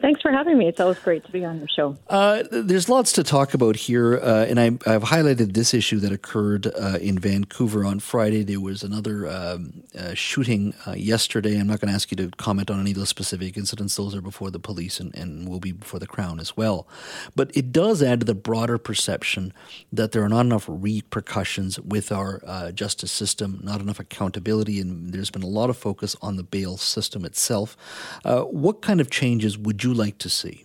Thanks 0.00 0.22
for 0.22 0.30
having 0.30 0.56
me. 0.56 0.68
It's 0.68 0.78
always 0.78 0.98
great 1.00 1.24
to 1.24 1.32
be 1.32 1.44
on 1.44 1.58
your 1.58 1.66
show. 1.66 1.96
Uh, 2.06 2.44
there's 2.52 2.88
lots 2.88 3.10
to 3.12 3.24
talk 3.24 3.52
about 3.52 3.74
here, 3.74 4.18
uh, 4.18 4.46
and 4.48 4.60
I, 4.60 4.64
have 4.88 5.02
highlighted 5.02 5.54
this 5.54 5.74
issue 5.74 5.98
that 5.98 6.12
occurred 6.12 6.68
uh, 6.68 6.98
in 7.00 7.18
Vancouver 7.18 7.84
on 7.84 7.98
Friday. 7.98 8.44
There 8.44 8.60
was 8.60 8.84
another 8.84 9.28
um, 9.28 9.82
uh, 9.98 10.14
shooting 10.14 10.72
uh, 10.86 10.92
yesterday. 10.92 11.58
I'm 11.58 11.66
not 11.66 11.80
going 11.80 11.88
to 11.88 11.94
ask 11.94 12.12
you 12.12 12.16
to 12.18 12.28
comment 12.36 12.70
on 12.70 12.80
any 12.80 12.92
of 12.92 12.96
those 12.96 13.08
specific 13.08 13.56
incidents; 13.56 13.96
those 13.96 14.14
are 14.14 14.20
before 14.20 14.52
the 14.52 14.60
police 14.60 15.00
and, 15.00 15.12
and 15.16 15.48
will 15.48 15.58
be 15.58 15.72
before 15.72 15.98
the 15.98 16.06
Crown 16.06 16.38
as 16.38 16.56
well. 16.56 16.86
But 17.34 17.50
it 17.56 17.72
does 17.72 18.00
add 18.00 18.20
to 18.20 18.26
the 18.26 18.36
broader 18.36 18.78
perception 18.78 19.52
that 19.92 20.12
there 20.12 20.22
are 20.22 20.28
not 20.28 20.46
enough 20.46 20.66
repercussions 20.68 21.80
with 21.80 22.12
our 22.12 22.40
uh, 22.46 22.70
justice 22.70 23.10
system, 23.10 23.58
not 23.64 23.80
enough 23.80 23.98
accountability, 23.98 24.80
and 24.80 25.12
there's 25.12 25.30
been 25.30 25.42
a 25.42 25.48
lot 25.48 25.70
of 25.70 25.76
focus 25.76 26.14
on 26.22 26.36
the 26.36 26.44
bail 26.44 26.76
system 26.76 27.24
itself. 27.24 27.76
what 28.22 28.80
kind 28.80 29.00
of 29.00 29.10
changes 29.10 29.58
would 29.58 29.82
you 29.82 29.87
you 29.88 29.94
like 29.94 30.18
to 30.18 30.28
see? 30.28 30.64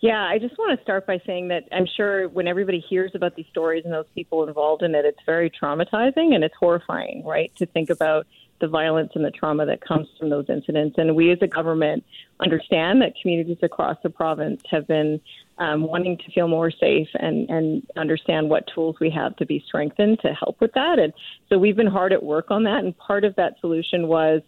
Yeah, 0.00 0.22
I 0.22 0.38
just 0.38 0.56
want 0.58 0.78
to 0.78 0.82
start 0.84 1.06
by 1.06 1.20
saying 1.26 1.48
that 1.48 1.64
I'm 1.72 1.86
sure 1.96 2.28
when 2.28 2.46
everybody 2.46 2.78
hears 2.78 3.10
about 3.14 3.34
these 3.34 3.46
stories 3.50 3.84
and 3.84 3.92
those 3.92 4.06
people 4.14 4.46
involved 4.46 4.82
in 4.82 4.94
it, 4.94 5.04
it's 5.04 5.18
very 5.26 5.50
traumatizing 5.50 6.34
and 6.34 6.44
it's 6.44 6.54
horrifying, 6.58 7.24
right? 7.24 7.52
To 7.56 7.66
think 7.66 7.90
about 7.90 8.26
the 8.60 8.68
violence 8.68 9.12
and 9.14 9.24
the 9.24 9.30
trauma 9.30 9.66
that 9.66 9.80
comes 9.80 10.06
from 10.18 10.30
those 10.30 10.46
incidents. 10.48 10.96
And 10.98 11.16
we 11.16 11.32
as 11.32 11.38
a 11.42 11.46
government 11.46 12.04
understand 12.40 13.02
that 13.02 13.14
communities 13.20 13.58
across 13.62 13.96
the 14.02 14.10
province 14.10 14.62
have 14.70 14.86
been 14.86 15.20
um, 15.58 15.82
wanting 15.82 16.16
to 16.18 16.30
feel 16.32 16.46
more 16.46 16.70
safe 16.70 17.08
and, 17.14 17.48
and 17.50 17.86
understand 17.96 18.48
what 18.50 18.68
tools 18.72 18.96
we 19.00 19.10
have 19.10 19.34
to 19.36 19.46
be 19.46 19.62
strengthened 19.66 20.20
to 20.20 20.32
help 20.32 20.60
with 20.60 20.72
that. 20.74 20.98
And 21.00 21.12
so 21.48 21.58
we've 21.58 21.76
been 21.76 21.88
hard 21.88 22.12
at 22.12 22.22
work 22.22 22.50
on 22.50 22.64
that. 22.64 22.84
And 22.84 22.96
part 22.96 23.24
of 23.24 23.34
that 23.36 23.54
solution 23.60 24.06
was 24.06 24.42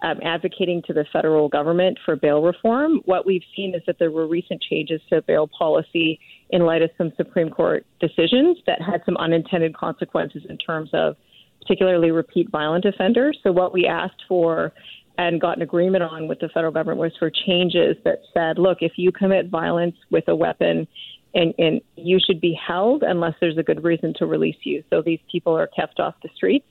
um, 0.00 0.18
advocating 0.22 0.82
to 0.86 0.92
the 0.92 1.06
federal 1.12 1.48
government 1.48 1.98
for 2.04 2.16
bail 2.16 2.42
reform. 2.42 3.00
What 3.06 3.24
we've 3.24 3.42
seen 3.54 3.74
is 3.74 3.82
that 3.86 3.98
there 3.98 4.10
were 4.10 4.26
recent 4.26 4.62
changes 4.62 5.00
to 5.10 5.22
bail 5.22 5.48
policy 5.48 6.20
in 6.50 6.62
light 6.62 6.82
of 6.82 6.90
some 6.98 7.12
Supreme 7.16 7.50
Court 7.50 7.86
decisions 8.00 8.58
that 8.66 8.80
had 8.82 9.02
some 9.06 9.16
unintended 9.16 9.76
consequences 9.76 10.42
in 10.48 10.58
terms 10.58 10.90
of 10.92 11.16
particularly 11.60 12.10
repeat 12.10 12.50
violent 12.50 12.84
offenders. 12.84 13.38
So, 13.42 13.52
what 13.52 13.72
we 13.72 13.86
asked 13.86 14.22
for 14.28 14.72
and 15.18 15.40
got 15.40 15.56
an 15.56 15.62
agreement 15.62 16.04
on 16.04 16.28
with 16.28 16.40
the 16.40 16.48
federal 16.50 16.72
government 16.72 17.00
was 17.00 17.12
for 17.18 17.30
changes 17.30 17.96
that 18.04 18.20
said, 18.34 18.58
look, 18.58 18.78
if 18.82 18.92
you 18.96 19.10
commit 19.10 19.48
violence 19.48 19.96
with 20.10 20.24
a 20.28 20.36
weapon, 20.36 20.86
and, 21.34 21.54
and 21.58 21.80
you 21.96 22.18
should 22.24 22.40
be 22.40 22.54
held 22.66 23.02
unless 23.02 23.34
there's 23.40 23.58
a 23.58 23.62
good 23.62 23.84
reason 23.84 24.14
to 24.18 24.26
release 24.26 24.56
you. 24.64 24.82
So 24.90 25.02
these 25.02 25.20
people 25.30 25.56
are 25.56 25.66
kept 25.66 26.00
off 26.00 26.14
the 26.22 26.30
streets. 26.34 26.66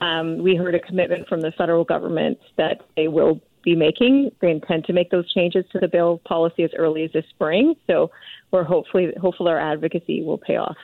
Um, 0.00 0.38
we 0.38 0.56
heard 0.56 0.74
a 0.74 0.80
commitment 0.80 1.28
from 1.28 1.40
the 1.40 1.52
federal 1.52 1.84
government 1.84 2.38
that 2.56 2.82
they 2.96 3.08
will 3.08 3.40
be 3.62 3.74
making. 3.74 4.30
They 4.40 4.50
intend 4.50 4.84
to 4.86 4.92
make 4.92 5.10
those 5.10 5.30
changes 5.32 5.64
to 5.72 5.78
the 5.78 5.88
bail 5.88 6.18
policy 6.24 6.62
as 6.62 6.70
early 6.76 7.04
as 7.04 7.12
this 7.12 7.24
spring. 7.30 7.74
So 7.86 8.10
we're 8.50 8.64
hopefully 8.64 9.12
hopeful 9.20 9.48
our 9.48 9.58
advocacy 9.58 10.22
will 10.22 10.38
pay 10.38 10.56
off. 10.56 10.76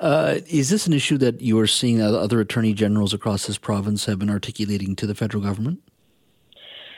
Uh, 0.00 0.36
is 0.46 0.70
this 0.70 0.86
an 0.86 0.92
issue 0.92 1.18
that 1.18 1.40
you 1.40 1.58
are 1.58 1.66
seeing 1.66 2.00
other 2.00 2.40
attorney 2.40 2.72
generals 2.72 3.12
across 3.12 3.46
this 3.46 3.58
province 3.58 4.06
have 4.06 4.18
been 4.18 4.30
articulating 4.30 4.96
to 4.96 5.06
the 5.06 5.14
federal 5.14 5.42
government? 5.42 5.82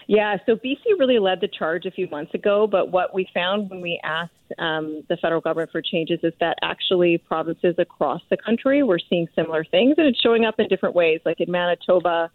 Yeah, 0.07 0.37
so 0.47 0.55
BC 0.55 0.99
really 0.99 1.19
led 1.19 1.41
the 1.41 1.49
charge 1.49 1.85
a 1.85 1.91
few 1.91 2.09
months 2.09 2.33
ago, 2.33 2.69
but 2.71 2.93
what 2.93 3.13
we 3.13 3.27
found 3.35 3.71
when 3.71 3.81
we 3.81 4.01
asked 4.05 4.31
um, 4.59 5.03
the 5.09 5.17
federal 5.17 5.41
government 5.41 5.71
for 5.73 5.83
changes 5.83 6.21
is 6.23 6.33
that 6.39 6.57
actually 6.63 7.19
provinces 7.19 7.75
across 7.79 8.23
the 8.31 8.37
country 8.37 8.85
were 8.85 9.01
seeing 9.11 9.27
similar 9.35 9.65
things, 9.65 9.95
and 9.99 10.07
it's 10.07 10.21
showing 10.21 10.45
up 10.45 10.61
in 10.61 10.69
different 10.69 10.95
ways. 10.95 11.21
Like 11.25 11.41
in 11.41 11.51
Manitoba, 11.51 12.31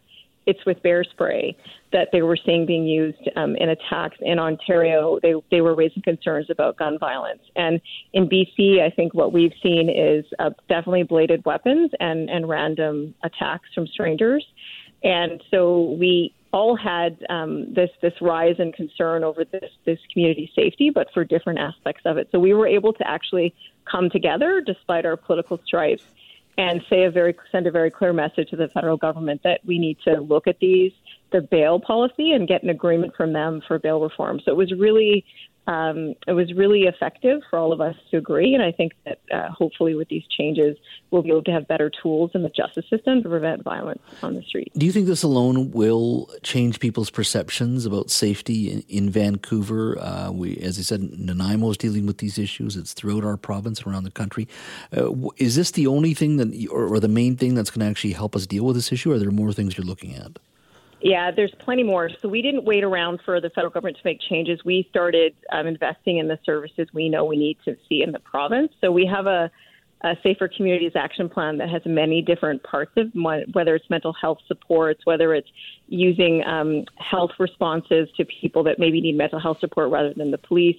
it's 0.46 0.60
with 0.66 0.82
bear 0.84 1.06
spray 1.06 1.56
that 1.94 2.10
they 2.12 2.22
were 2.24 2.38
seeing 2.46 2.66
being 2.66 2.86
used 2.86 3.30
um, 3.38 3.56
in 3.56 3.70
attacks. 3.70 4.18
In 4.20 4.38
Ontario, 4.38 5.20
they 5.22 5.34
they 5.50 5.62
were 5.62 5.76
raising 5.76 6.02
concerns 6.02 6.48
about 6.50 6.78
gun 6.78 6.98
violence, 7.00 7.42
and 7.56 7.80
in 8.12 8.28
BC, 8.28 8.82
I 8.82 8.90
think 8.94 9.14
what 9.14 9.32
we've 9.32 9.54
seen 9.64 9.90
is 9.90 10.26
uh, 10.40 10.50
definitely 10.68 11.04
bladed 11.04 11.46
weapons 11.46 11.92
and 12.02 12.30
and 12.30 12.50
random 12.50 13.14
attacks 13.24 13.70
from 13.74 13.88
strangers. 13.88 14.46
And 15.04 15.42
so 15.50 15.96
we 16.00 16.34
all 16.54 16.76
had 16.76 17.26
um, 17.30 17.74
this 17.74 17.90
this 18.02 18.14
rise 18.22 18.56
in 18.60 18.72
concern 18.72 19.24
over 19.24 19.46
this 19.46 19.72
this 19.86 20.00
community 20.12 20.52
safety, 20.56 20.90
but 20.90 21.08
for 21.14 21.24
different 21.24 21.60
aspects 21.60 22.02
of 22.06 22.18
it. 22.18 22.30
So 22.32 22.40
we 22.40 22.54
were 22.54 22.68
able 22.68 22.94
to 22.94 23.08
actually 23.08 23.54
come 23.90 24.10
together 24.10 24.62
despite 24.62 25.06
our 25.06 25.18
political 25.18 25.60
stripes 25.66 26.04
and 26.58 26.84
say 26.90 27.04
a 27.04 27.12
very 27.12 27.36
send 27.52 27.68
a 27.68 27.72
very 27.72 27.90
clear 27.90 28.14
message 28.14 28.50
to 28.50 28.56
the 28.56 28.68
federal 28.68 28.98
government 28.98 29.42
that 29.44 29.62
we 29.66 29.80
need 29.80 29.98
to 30.06 30.20
look 30.20 30.48
at 30.48 30.60
these 30.60 30.92
the 31.32 31.42
bail 31.42 31.80
policy 31.80 32.34
and 32.34 32.48
get 32.48 32.62
an 32.62 32.70
agreement 32.70 33.16
from 33.16 33.32
them 33.34 33.62
for 33.66 33.80
bail 33.80 34.02
reform. 34.02 34.42
So 34.44 34.52
it 34.52 34.58
was 34.58 34.74
really 34.74 35.26
um, 35.68 36.16
it 36.28 36.34
was 36.34 36.54
really 36.54 36.84
effective 36.84 37.42
for 37.50 37.60
all 37.60 37.72
of 37.72 37.82
us 37.82 37.96
to 38.10 38.18
agree. 38.18 38.54
And 38.54 38.64
I 38.64 38.72
think 38.72 38.94
that 39.06 39.20
uh, 39.32 39.50
hopefully 39.50 39.94
with 39.94 40.10
these 40.10 40.24
changes, 40.36 40.76
we'll 41.12 41.22
be 41.22 41.30
able 41.30 41.44
to 41.44 41.52
have 41.52 41.68
better 41.68 41.92
tools 42.02 42.32
in 42.34 42.42
the 42.42 42.50
justice 42.50 42.86
system 42.90 43.22
to 43.22 43.30
prevent 43.30 43.64
violence 43.64 44.02
on 44.24 44.34
the 44.34 44.42
street. 44.42 44.72
Do 44.76 44.86
you 44.86 44.92
think 44.92 45.08
this 45.08 45.24
alone 45.24 45.72
will 45.72 46.30
change 46.42 46.80
people's 46.80 47.10
perceptions 47.10 47.86
about 47.86 48.10
safety 48.10 48.72
in, 48.72 48.84
in 48.90 49.10
Vancouver? 49.10 50.00
Uh, 50.00 50.32
we, 50.32 50.58
as 50.58 50.80
I 50.80 50.82
said, 50.82 51.20
Nanaimo 51.20 51.70
is 51.70 51.78
dealing 51.78 52.06
with 52.06 52.18
these 52.18 52.38
issues. 52.38 52.76
It's 52.76 52.94
throughout 52.94 53.24
our 53.24 53.38
province, 53.38 53.82
and 53.82 53.94
around 53.94 54.04
the 54.04 54.12
country. 54.12 54.48
Uh, 54.96 55.12
is 55.38 55.56
this 55.56 55.72
the 55.72 55.88
only 55.88 56.14
thing 56.14 56.38
that, 56.38 56.68
or, 56.72 56.88
or 56.88 57.00
the 57.00 57.08
main 57.08 57.38
thing 57.38 57.54
that's 57.54 57.70
going 57.70 57.82
to 57.82 57.90
actually 57.90 58.14
help 58.14 58.36
us 58.36 58.48
deal 58.48 58.66
with 58.66 58.76
this 58.76 58.92
issue? 58.92 59.12
Or 59.12 59.16
are 59.16 59.20
there 59.20 59.32
more 59.32 59.54
things 59.54 59.78
you're 59.78 59.86
looking 59.86 60.16
at? 60.16 60.40
Yeah, 61.02 61.32
there's 61.32 61.54
plenty 61.60 61.84
more. 61.84 62.10
So 62.22 62.28
we 62.30 62.42
didn't 62.42 62.64
wait 62.64 62.84
around 62.84 63.22
for 63.26 63.42
the 63.42 63.50
federal 63.50 63.72
government 63.72 63.98
to 63.98 64.04
make 64.06 64.20
changes. 64.30 64.60
We 64.64 64.88
started 64.90 65.34
um, 65.52 65.66
investing 65.66 66.20
in 66.20 66.28
the 66.28 66.38
services 66.46 66.88
we 66.94 67.10
know 67.10 67.26
we 67.26 67.38
need 67.38 67.58
to 67.66 67.76
see 67.90 68.04
in 68.04 68.12
the 68.12 68.20
province. 68.20 68.72
So 68.82 68.92
we 68.92 69.08
have 69.08 69.26
a, 69.26 69.50
a 70.02 70.14
Safer 70.22 70.48
Communities 70.48 70.92
Action 70.96 71.28
Plan 71.28 71.58
that 71.58 71.70
has 71.70 71.82
many 71.86 72.22
different 72.22 72.62
parts 72.64 72.92
of 72.98 73.08
whether 73.54 73.76
it's 73.76 73.90
mental 73.90 74.14
health 74.14 74.38
supports, 74.48 75.02
whether 75.06 75.34
it's 75.34 75.50
using 75.88 76.44
um, 76.46 76.86
health 76.98 77.32
responses 77.40 78.08
to 78.18 78.26
people 78.26 78.64
that 78.66 78.78
maybe 78.78 79.02
need 79.02 79.18
mental 79.18 79.40
health 79.40 79.58
support 79.60 79.90
rather 79.90 80.14
than 80.14 80.30
the 80.30 80.38
police. 80.38 80.78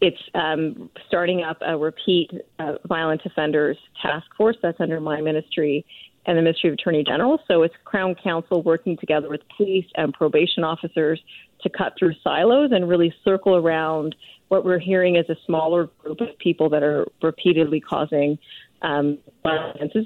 It's 0.00 0.20
um, 0.34 0.90
starting 1.06 1.42
up 1.44 1.58
a 1.60 1.76
repeat 1.76 2.32
uh, 2.58 2.74
violent 2.88 3.20
offenders 3.24 3.76
task 4.02 4.26
force 4.36 4.56
that's 4.62 4.80
under 4.80 4.98
my 4.98 5.20
ministry 5.20 5.84
and 6.26 6.36
the 6.36 6.42
Ministry 6.42 6.68
of 6.68 6.74
Attorney 6.74 7.02
General. 7.04 7.40
So 7.48 7.62
it's 7.62 7.74
Crown 7.84 8.14
Counsel 8.22 8.62
working 8.62 8.96
together 8.96 9.28
with 9.28 9.40
police 9.56 9.86
and 9.96 10.12
probation 10.12 10.64
officers 10.64 11.20
to 11.62 11.70
cut 11.70 11.94
through 11.98 12.14
silos 12.22 12.70
and 12.72 12.88
really 12.88 13.14
circle 13.24 13.56
around 13.56 14.14
what 14.48 14.64
we're 14.64 14.78
hearing 14.78 15.16
is 15.16 15.28
a 15.28 15.36
smaller 15.46 15.88
group 15.98 16.20
of 16.20 16.36
people 16.38 16.68
that 16.70 16.82
are 16.82 17.06
repeatedly 17.22 17.80
causing 17.80 18.38
um, 18.82 19.18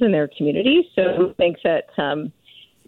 in 0.01 0.13
their 0.13 0.29
communities. 0.37 0.85
So 0.95 1.31
I 1.31 1.33
think 1.35 1.59
that 1.65 1.87
um, 1.97 2.33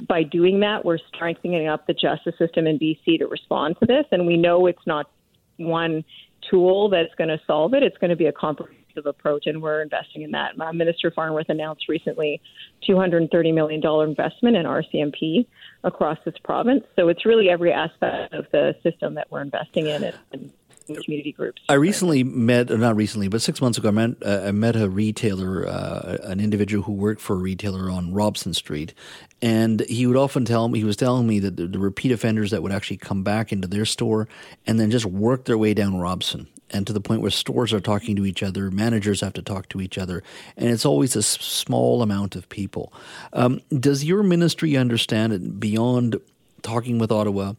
by 0.09 0.23
doing 0.23 0.61
that, 0.61 0.85
we're 0.85 0.99
strengthening 1.15 1.67
up 1.69 1.87
the 1.87 1.95
justice 1.95 2.35
system 2.39 2.67
in 2.67 2.79
BC 2.79 3.19
to 3.19 3.27
respond 3.27 3.77
to 3.81 3.87
this. 3.87 4.05
And 4.13 4.27
we 4.27 4.37
know 4.37 4.67
it's 4.67 4.87
not 4.87 5.11
one 5.57 6.05
tool 6.51 6.91
that's 6.91 7.15
going 7.17 7.29
to 7.29 7.41
solve 7.47 7.75
it. 7.75 7.83
It's 7.83 7.97
going 7.99 8.11
to 8.11 8.17
be 8.17 8.27
a 8.27 8.33
comprehensive 8.33 8.86
approach, 9.05 9.47
and 9.47 9.61
we're 9.61 9.83
investing 9.83 10.23
in 10.23 10.31
that. 10.31 10.59
Uh, 10.59 10.73
Minister 10.73 11.11
Farnworth 11.11 11.51
announced 11.51 11.89
recently 11.89 12.41
$230 12.89 13.53
million 13.53 13.85
investment 14.09 14.57
in 14.57 14.65
RCMP 14.65 15.47
across 15.85 16.19
this 16.25 16.35
province. 16.43 16.85
So 16.97 17.09
it's 17.09 17.27
really 17.27 17.51
every 17.51 17.73
aspect 17.73 18.33
of 18.33 18.47
the 18.53 18.75
system 18.83 19.15
that 19.15 19.31
we're 19.31 19.43
investing 19.43 19.87
in. 19.87 20.05
And, 20.33 20.53
community 20.95 21.33
groups. 21.33 21.63
I 21.69 21.75
recently 21.75 22.23
met, 22.23 22.71
not 22.71 22.95
recently, 22.97 23.29
but 23.29 23.43
six 23.43 23.61
months 23.61 23.79
ago, 23.79 23.89
I 23.89 23.91
met, 23.91 24.11
uh, 24.25 24.43
I 24.45 24.53
met 24.53 24.77
a 24.77 24.89
retailer, 24.89 25.67
uh, 25.67 26.19
an 26.23 26.41
individual 26.41 26.85
who 26.85 26.93
worked 26.93 27.21
for 27.21 27.35
a 27.35 27.39
retailer 27.39 27.91
on 27.91 28.13
Robson 28.13 28.55
Street, 28.55 28.95
and 29.43 29.81
he 29.89 30.07
would 30.07 30.17
often 30.17 30.45
tell 30.45 30.69
me, 30.69 30.79
he 30.79 30.85
was 30.85 30.97
telling 30.97 31.27
me 31.27 31.39
that 31.41 31.57
the, 31.57 31.67
the 31.67 31.79
repeat 31.79 32.13
offenders 32.13 32.51
that 32.53 32.63
would 32.63 32.73
actually 32.73 32.99
come 32.99 33.23
back 33.23 33.53
into 33.53 33.67
their 33.67 33.85
store 33.85 34.29
and 34.67 34.79
then 34.79 34.91
just 34.91 35.07
work 35.07 35.45
their 35.47 35.59
way 35.59 35.75
down 35.75 35.99
Robson 35.99 36.47
and 36.71 36.87
to 36.87 36.93
the 36.93 37.01
point 37.01 37.21
where 37.21 37.31
stores 37.31 37.73
are 37.73 37.81
talking 37.81 38.17
to 38.17 38.27
each 38.27 38.43
other, 38.43 38.71
managers 38.71 39.21
have 39.21 39.33
to 39.35 39.43
talk 39.43 39.69
to 39.71 39.81
each 39.81 39.99
other, 39.99 40.23
and 40.57 40.71
it's 40.71 40.87
always 40.87 41.17
a 41.17 41.23
small 41.23 42.03
amount 42.03 42.37
of 42.37 42.49
people. 42.49 42.93
Um, 43.33 43.61
does 43.71 44.05
your 44.05 44.23
ministry 44.23 44.77
understand 44.77 45.33
it 45.33 45.61
beyond 45.61 46.17
talking 46.63 46.99
with 46.99 47.13
Ottawa, 47.13 47.53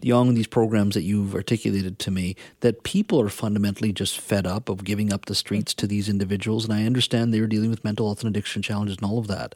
beyond 0.00 0.34
these 0.36 0.46
programs 0.46 0.94
that 0.94 1.02
you've 1.02 1.34
articulated 1.34 1.98
to 1.98 2.10
me, 2.10 2.34
that 2.60 2.82
people 2.82 3.20
are 3.20 3.28
fundamentally 3.28 3.92
just 3.92 4.18
fed 4.18 4.46
up 4.46 4.70
of 4.70 4.84
giving 4.84 5.12
up 5.12 5.26
the 5.26 5.34
streets 5.34 5.74
to 5.74 5.86
these 5.86 6.08
individuals? 6.08 6.64
And 6.64 6.72
I 6.72 6.86
understand 6.86 7.34
they're 7.34 7.46
dealing 7.46 7.68
with 7.68 7.84
mental 7.84 8.06
health 8.06 8.24
and 8.24 8.34
addiction 8.34 8.62
challenges 8.62 8.96
and 8.96 9.04
all 9.04 9.18
of 9.18 9.26
that. 9.26 9.54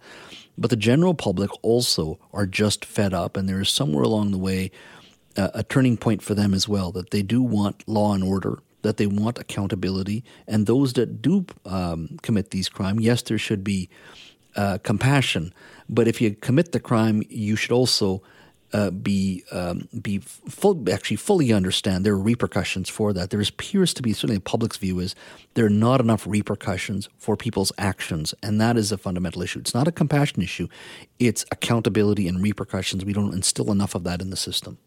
But 0.59 0.69
the 0.69 0.77
general 0.77 1.15
public 1.15 1.51
also 1.63 2.19
are 2.35 2.45
just 2.45 2.85
fed 2.85 3.15
up, 3.15 3.37
and 3.37 3.49
there 3.49 3.61
is 3.61 3.71
somewhere 3.71 4.05
along 4.05 4.33
the 4.33 4.39
way 4.39 4.71
uh, 5.39 5.49
a 5.55 5.63
turning 5.63 5.97
point 5.97 6.21
for 6.21 6.35
them 6.35 6.53
as 6.53 6.69
well 6.69 6.93
that 6.93 7.11
they 7.11 7.23
do 7.23 7.41
want 7.41 7.89
law 7.89 8.13
and 8.13 8.23
order 8.23 8.59
that 8.83 8.97
they 8.97 9.07
want 9.07 9.39
accountability. 9.39 10.25
And 10.47 10.67
those 10.67 10.93
that 10.95 11.21
do 11.21 11.47
um, 11.65 12.19
commit 12.23 12.51
these 12.51 12.69
crimes, 12.69 13.03
yes, 13.03 13.23
there 13.23 13.39
should 13.39 13.65
be 13.65 13.89
uh, 14.57 14.79
compassion. 14.83 15.53
But 15.89 16.09
if 16.09 16.21
you 16.21 16.35
commit 16.35 16.73
the 16.73 16.81
crime, 16.81 17.23
you 17.29 17.57
should 17.57 17.73
also 17.73 18.23
uh, 18.73 18.91
be 18.91 19.45
um, 19.51 19.89
be 20.03 20.19
full, 20.19 20.91
actually 20.91 21.17
fully 21.17 21.53
understand 21.53 22.05
there 22.05 22.13
are 22.13 22.19
repercussions 22.19 22.89
for 22.89 23.13
that. 23.13 23.31
There 23.31 23.41
appears 23.41 23.95
to 23.95 24.03
be 24.03 24.13
certainly 24.13 24.37
the 24.37 24.43
public's 24.43 24.77
view 24.77 24.99
is 24.99 25.15
there 25.55 25.65
are 25.65 25.71
not 25.71 26.01
enough 26.01 26.27
repercussions 26.27 27.09
for 27.17 27.37
people's 27.37 27.73
actions, 27.79 28.35
and 28.43 28.61
that 28.61 28.77
is 28.77 28.93
a 28.93 28.99
fundamental 28.99 29.43
issue. 29.43 29.59
It's 29.59 29.75
not 29.75 29.89
a 29.89 29.93
compassion 29.93 30.43
issue; 30.43 30.69
it's 31.19 31.47
accountability 31.51 32.29
and 32.29 32.43
repercussions. 32.43 33.05
We 33.05 33.15
don't 33.15 33.33
instill 33.33 33.73
enough 33.73 33.95
of 33.95 34.05
that 34.05 34.21
in 34.21 34.31
the 34.31 34.37
system. 34.37 34.79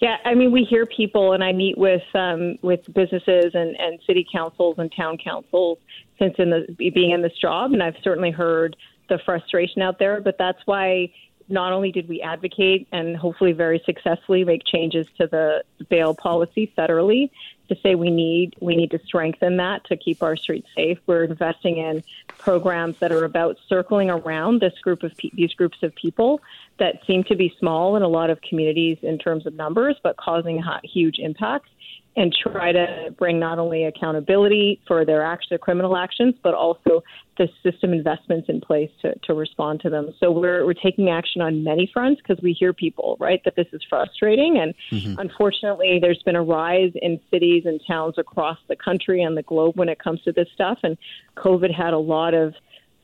Yeah, 0.00 0.16
I 0.24 0.34
mean, 0.34 0.52
we 0.52 0.64
hear 0.64 0.86
people, 0.86 1.32
and 1.32 1.42
I 1.42 1.52
meet 1.52 1.76
with 1.76 2.02
um, 2.14 2.58
with 2.62 2.80
businesses 2.94 3.52
and, 3.54 3.76
and 3.78 3.98
city 4.06 4.26
councils 4.30 4.76
and 4.78 4.92
town 4.94 5.18
councils 5.18 5.78
since 6.18 6.34
in 6.38 6.50
the 6.50 6.90
being 6.90 7.10
in 7.12 7.22
this 7.22 7.36
job, 7.40 7.72
and 7.72 7.82
I've 7.82 7.96
certainly 8.02 8.30
heard 8.30 8.76
the 9.08 9.18
frustration 9.24 9.82
out 9.82 9.98
there. 9.98 10.20
But 10.20 10.36
that's 10.38 10.58
why 10.66 11.10
not 11.48 11.72
only 11.72 11.92
did 11.92 12.08
we 12.08 12.20
advocate 12.20 12.86
and 12.92 13.16
hopefully 13.16 13.52
very 13.52 13.82
successfully 13.84 14.44
make 14.44 14.64
changes 14.64 15.06
to 15.16 15.26
the 15.26 15.62
bail 15.88 16.14
policy 16.14 16.72
federally 16.76 17.30
to 17.68 17.76
say 17.82 17.94
we 17.94 18.10
need 18.10 18.54
we 18.60 18.76
need 18.76 18.90
to 18.90 18.98
strengthen 19.04 19.56
that 19.58 19.84
to 19.84 19.96
keep 19.96 20.22
our 20.22 20.36
streets 20.36 20.68
safe. 20.74 20.98
We're 21.06 21.24
investing 21.24 21.78
in 21.78 22.02
programs 22.38 22.98
that 23.00 23.12
are 23.12 23.24
about 23.24 23.56
circling 23.68 24.10
around 24.10 24.60
this 24.60 24.78
group 24.82 25.02
of 25.02 25.16
pe- 25.16 25.30
these 25.34 25.52
groups 25.54 25.78
of 25.82 25.94
people 25.94 26.40
that 26.78 27.04
seem 27.06 27.24
to 27.24 27.36
be 27.36 27.54
small 27.58 27.96
in 27.96 28.02
a 28.02 28.08
lot 28.08 28.30
of 28.30 28.40
communities 28.40 28.98
in 29.02 29.18
terms 29.18 29.46
of 29.46 29.54
numbers, 29.54 29.96
but 30.02 30.16
causing 30.16 30.62
huge 30.84 31.18
impacts 31.18 31.70
and 32.18 32.34
try 32.34 32.72
to 32.72 33.14
bring 33.16 33.38
not 33.38 33.60
only 33.60 33.84
accountability 33.84 34.80
for 34.88 35.04
their 35.04 35.22
action, 35.22 35.46
their 35.50 35.58
criminal 35.58 35.96
actions, 35.96 36.34
but 36.42 36.52
also 36.52 37.00
the 37.36 37.48
system 37.62 37.92
investments 37.92 38.48
in 38.48 38.60
place 38.60 38.90
to, 39.00 39.14
to 39.22 39.34
respond 39.34 39.80
to 39.80 39.88
them. 39.88 40.12
So 40.18 40.32
we're, 40.32 40.66
we're 40.66 40.74
taking 40.74 41.10
action 41.10 41.40
on 41.40 41.62
many 41.62 41.88
fronts 41.94 42.20
because 42.20 42.42
we 42.42 42.54
hear 42.54 42.72
people, 42.72 43.16
right, 43.20 43.40
that 43.44 43.54
this 43.54 43.68
is 43.72 43.80
frustrating. 43.88 44.58
And 44.58 44.74
mm-hmm. 44.90 45.20
unfortunately, 45.20 46.00
there's 46.02 46.20
been 46.24 46.34
a 46.34 46.42
rise 46.42 46.90
in 46.96 47.20
cities 47.30 47.62
and 47.66 47.80
towns 47.86 48.14
across 48.18 48.58
the 48.68 48.74
country 48.74 49.22
and 49.22 49.36
the 49.36 49.44
globe 49.44 49.76
when 49.76 49.88
it 49.88 50.00
comes 50.00 50.20
to 50.22 50.32
this 50.32 50.48
stuff. 50.52 50.78
And 50.82 50.98
COVID 51.36 51.72
had 51.72 51.92
a 51.92 51.98
lot 51.98 52.34
of 52.34 52.52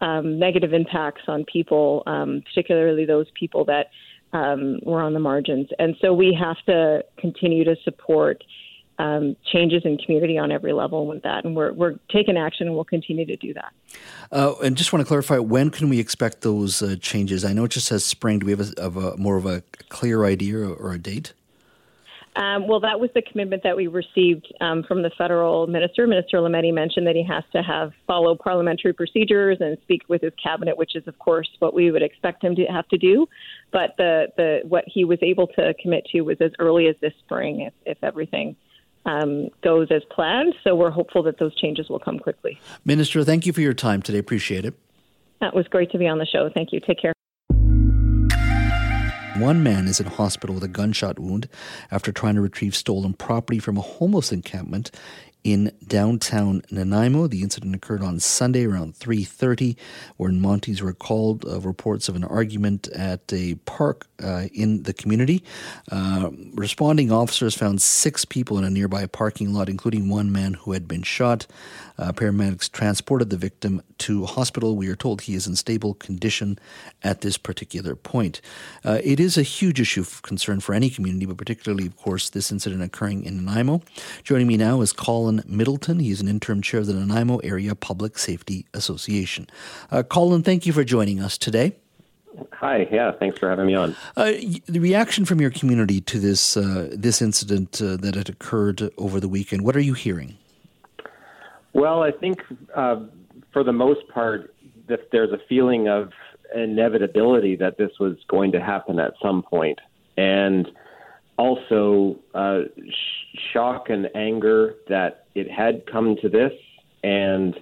um, 0.00 0.40
negative 0.40 0.72
impacts 0.72 1.22
on 1.28 1.44
people, 1.44 2.02
um, 2.08 2.42
particularly 2.44 3.04
those 3.04 3.26
people 3.38 3.64
that 3.66 3.90
um, 4.32 4.80
were 4.82 5.00
on 5.00 5.14
the 5.14 5.20
margins. 5.20 5.68
And 5.78 5.94
so 6.00 6.12
we 6.12 6.36
have 6.38 6.56
to 6.66 7.04
continue 7.16 7.62
to 7.62 7.76
support 7.84 8.42
um, 8.98 9.36
changes 9.52 9.82
in 9.84 9.98
community 9.98 10.38
on 10.38 10.52
every 10.52 10.72
level 10.72 11.06
with 11.06 11.22
that. 11.22 11.44
And 11.44 11.56
we're, 11.56 11.72
we're 11.72 11.98
taking 12.10 12.36
action 12.36 12.66
and 12.66 12.74
we'll 12.74 12.84
continue 12.84 13.26
to 13.26 13.36
do 13.36 13.54
that. 13.54 13.72
Uh, 14.30 14.54
and 14.62 14.76
just 14.76 14.92
want 14.92 15.00
to 15.00 15.06
clarify, 15.06 15.38
when 15.38 15.70
can 15.70 15.88
we 15.88 15.98
expect 15.98 16.42
those 16.42 16.82
uh, 16.82 16.96
changes? 17.00 17.44
I 17.44 17.52
know 17.52 17.64
it 17.64 17.72
just 17.72 17.86
says 17.86 18.04
spring. 18.04 18.38
Do 18.38 18.46
we 18.46 18.52
have 18.52 18.74
a, 18.78 19.10
a, 19.12 19.16
more 19.16 19.36
of 19.36 19.46
a 19.46 19.62
clear 19.88 20.24
idea 20.24 20.58
or 20.58 20.92
a 20.92 20.98
date? 20.98 21.32
Um, 22.36 22.66
well, 22.66 22.80
that 22.80 22.98
was 22.98 23.10
the 23.14 23.22
commitment 23.22 23.62
that 23.62 23.76
we 23.76 23.86
received 23.86 24.52
um, 24.60 24.82
from 24.82 25.02
the 25.02 25.10
federal 25.16 25.68
minister. 25.68 26.04
Minister 26.06 26.38
Lametti 26.38 26.74
mentioned 26.74 27.06
that 27.06 27.14
he 27.14 27.22
has 27.22 27.44
to 27.52 27.62
have 27.62 27.92
follow 28.08 28.34
parliamentary 28.34 28.92
procedures 28.92 29.58
and 29.60 29.78
speak 29.82 30.02
with 30.08 30.22
his 30.22 30.32
cabinet, 30.42 30.76
which 30.76 30.96
is, 30.96 31.06
of 31.06 31.16
course, 31.20 31.48
what 31.60 31.74
we 31.74 31.92
would 31.92 32.02
expect 32.02 32.42
him 32.42 32.56
to 32.56 32.64
have 32.64 32.88
to 32.88 32.98
do. 32.98 33.28
But 33.70 33.94
the, 33.98 34.32
the 34.36 34.62
what 34.64 34.82
he 34.88 35.04
was 35.04 35.20
able 35.22 35.46
to 35.48 35.74
commit 35.80 36.06
to 36.06 36.22
was 36.22 36.38
as 36.40 36.50
early 36.58 36.88
as 36.88 36.96
this 37.00 37.12
spring, 37.24 37.60
if, 37.60 37.72
if 37.86 37.98
everything 38.02 38.56
um, 39.06 39.48
goes 39.62 39.88
as 39.90 40.02
planned. 40.10 40.54
So 40.64 40.74
we're 40.74 40.90
hopeful 40.90 41.22
that 41.24 41.38
those 41.38 41.54
changes 41.56 41.88
will 41.88 41.98
come 41.98 42.18
quickly. 42.18 42.58
Minister, 42.84 43.24
thank 43.24 43.46
you 43.46 43.52
for 43.52 43.60
your 43.60 43.74
time 43.74 44.02
today. 44.02 44.18
Appreciate 44.18 44.64
it. 44.64 44.74
That 45.40 45.54
was 45.54 45.66
great 45.68 45.90
to 45.92 45.98
be 45.98 46.06
on 46.06 46.18
the 46.18 46.26
show. 46.26 46.50
Thank 46.52 46.72
you. 46.72 46.80
Take 46.80 47.00
care. 47.00 47.12
One 49.36 49.64
man 49.64 49.88
is 49.88 49.98
in 49.98 50.06
hospital 50.06 50.54
with 50.54 50.64
a 50.64 50.68
gunshot 50.68 51.18
wound 51.18 51.48
after 51.90 52.12
trying 52.12 52.36
to 52.36 52.40
retrieve 52.40 52.76
stolen 52.76 53.14
property 53.14 53.58
from 53.58 53.76
a 53.76 53.80
homeless 53.80 54.30
encampment 54.30 54.92
in 55.44 55.70
downtown 55.86 56.62
Nanaimo. 56.70 57.26
The 57.26 57.42
incident 57.42 57.74
occurred 57.74 58.02
on 58.02 58.18
Sunday 58.18 58.64
around 58.66 58.94
3:30, 58.96 59.76
when 60.16 60.40
Mounties 60.40 60.80
were 60.80 60.94
called 60.94 61.44
uh, 61.44 61.60
reports 61.60 62.08
of 62.08 62.16
an 62.16 62.24
argument 62.24 62.88
at 62.88 63.32
a 63.32 63.54
park 63.66 64.06
uh, 64.22 64.46
in 64.52 64.82
the 64.84 64.94
community. 64.94 65.44
Uh, 65.92 66.30
responding 66.54 67.12
officers 67.12 67.54
found 67.54 67.82
six 67.82 68.24
people 68.24 68.56
in 68.58 68.64
a 68.64 68.70
nearby 68.70 69.06
parking 69.06 69.52
lot, 69.52 69.68
including 69.68 70.08
one 70.08 70.32
man 70.32 70.54
who 70.54 70.72
had 70.72 70.88
been 70.88 71.02
shot. 71.02 71.46
Uh, 71.98 72.12
paramedics 72.12 72.70
transported 72.70 73.30
the 73.30 73.36
victim 73.36 73.82
to 73.98 74.24
hospital. 74.26 74.76
We 74.76 74.88
are 74.88 74.96
told 74.96 75.22
he 75.22 75.34
is 75.34 75.46
in 75.46 75.56
stable 75.56 75.94
condition 75.94 76.58
at 77.02 77.20
this 77.20 77.38
particular 77.38 77.94
point. 77.94 78.40
Uh, 78.84 79.00
it 79.04 79.20
is 79.20 79.38
a 79.38 79.42
huge 79.42 79.80
issue 79.80 80.00
of 80.00 80.22
concern 80.22 80.60
for 80.60 80.74
any 80.74 80.90
community, 80.90 81.26
but 81.26 81.36
particularly, 81.36 81.86
of 81.86 81.96
course, 81.96 82.30
this 82.30 82.50
incident 82.50 82.82
occurring 82.82 83.24
in 83.24 83.44
Nanaimo. 83.44 83.82
Joining 84.24 84.46
me 84.46 84.56
now 84.56 84.80
is 84.80 84.92
Collen 84.92 85.46
Middleton. 85.46 86.00
He 86.00 86.10
is 86.10 86.20
an 86.20 86.28
interim 86.28 86.62
chair 86.62 86.80
of 86.80 86.86
the 86.86 86.94
Nanaimo 86.94 87.38
Area 87.38 87.74
Public 87.74 88.18
Safety 88.18 88.66
Association. 88.74 89.46
Uh, 89.90 90.02
Colin, 90.02 90.42
thank 90.42 90.66
you 90.66 90.72
for 90.72 90.84
joining 90.84 91.20
us 91.20 91.38
today. 91.38 91.76
Hi, 92.52 92.88
yeah, 92.90 93.12
thanks 93.12 93.38
for 93.38 93.48
having 93.48 93.66
me 93.66 93.74
on. 93.74 93.94
Uh, 94.16 94.32
the 94.66 94.80
reaction 94.80 95.24
from 95.24 95.40
your 95.40 95.50
community 95.50 96.00
to 96.00 96.18
this 96.18 96.56
uh, 96.56 96.88
this 96.90 97.22
incident 97.22 97.80
uh, 97.80 97.96
that 97.96 98.16
had 98.16 98.28
occurred 98.28 98.90
over 98.98 99.20
the 99.20 99.28
weekend. 99.28 99.64
What 99.64 99.76
are 99.76 99.80
you 99.80 99.94
hearing? 99.94 100.36
Well, 101.74 102.04
I 102.04 102.12
think 102.12 102.40
uh, 102.74 103.00
for 103.52 103.64
the 103.64 103.72
most 103.72 104.08
part, 104.08 104.54
that 104.88 105.10
there's 105.10 105.32
a 105.32 105.38
feeling 105.48 105.88
of 105.88 106.10
inevitability 106.54 107.56
that 107.56 107.78
this 107.78 107.90
was 107.98 108.16
going 108.28 108.52
to 108.52 108.60
happen 108.60 109.00
at 109.00 109.14
some 109.20 109.42
point, 109.42 109.80
and 110.16 110.70
also 111.36 112.16
uh, 112.34 112.60
sh- 112.88 113.38
shock 113.52 113.90
and 113.90 114.08
anger 114.14 114.76
that 114.88 115.26
it 115.34 115.50
had 115.50 115.84
come 115.90 116.16
to 116.22 116.28
this, 116.28 116.52
and 117.02 117.56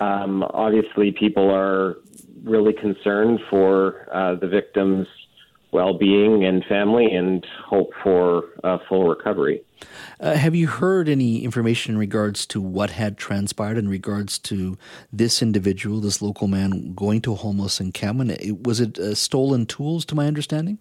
um, 0.00 0.42
obviously 0.50 1.12
people 1.12 1.48
are 1.48 1.98
really 2.42 2.72
concerned 2.72 3.38
for 3.48 4.08
uh, 4.12 4.34
the 4.34 4.48
victims' 4.48 5.06
well-being 5.72 6.44
and 6.44 6.64
family, 6.64 7.12
and 7.12 7.46
hope 7.64 7.90
for 8.02 8.44
a 8.64 8.78
full 8.88 9.08
recovery. 9.08 9.62
Uh, 10.20 10.34
have 10.34 10.54
you 10.54 10.66
heard 10.66 11.08
any 11.08 11.44
information 11.44 11.94
in 11.94 11.98
regards 11.98 12.46
to 12.46 12.60
what 12.60 12.90
had 12.90 13.18
transpired 13.18 13.76
in 13.76 13.88
regards 13.88 14.38
to 14.38 14.78
this 15.12 15.42
individual, 15.42 16.00
this 16.00 16.22
local 16.22 16.48
man, 16.48 16.94
going 16.94 17.20
to 17.20 17.32
a 17.32 17.36
homeless 17.36 17.80
encampment? 17.80 18.66
Was 18.66 18.80
it 18.80 18.98
uh, 18.98 19.14
stolen 19.14 19.66
tools, 19.66 20.04
to 20.06 20.14
my 20.14 20.26
understanding? 20.26 20.78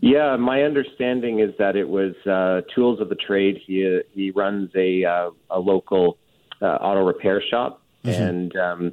Yeah, 0.00 0.36
my 0.36 0.62
understanding 0.62 1.40
is 1.40 1.52
that 1.58 1.76
it 1.76 1.88
was 1.88 2.14
uh, 2.26 2.62
tools 2.74 3.00
of 3.00 3.10
the 3.10 3.14
trade. 3.14 3.60
He 3.64 3.86
uh, 3.86 4.00
he 4.12 4.30
runs 4.30 4.70
a 4.74 5.04
uh, 5.04 5.30
a 5.50 5.58
local 5.58 6.16
uh, 6.62 6.66
auto 6.66 7.04
repair 7.04 7.42
shop, 7.50 7.82
mm-hmm. 8.02 8.22
and 8.22 8.56
um, 8.56 8.92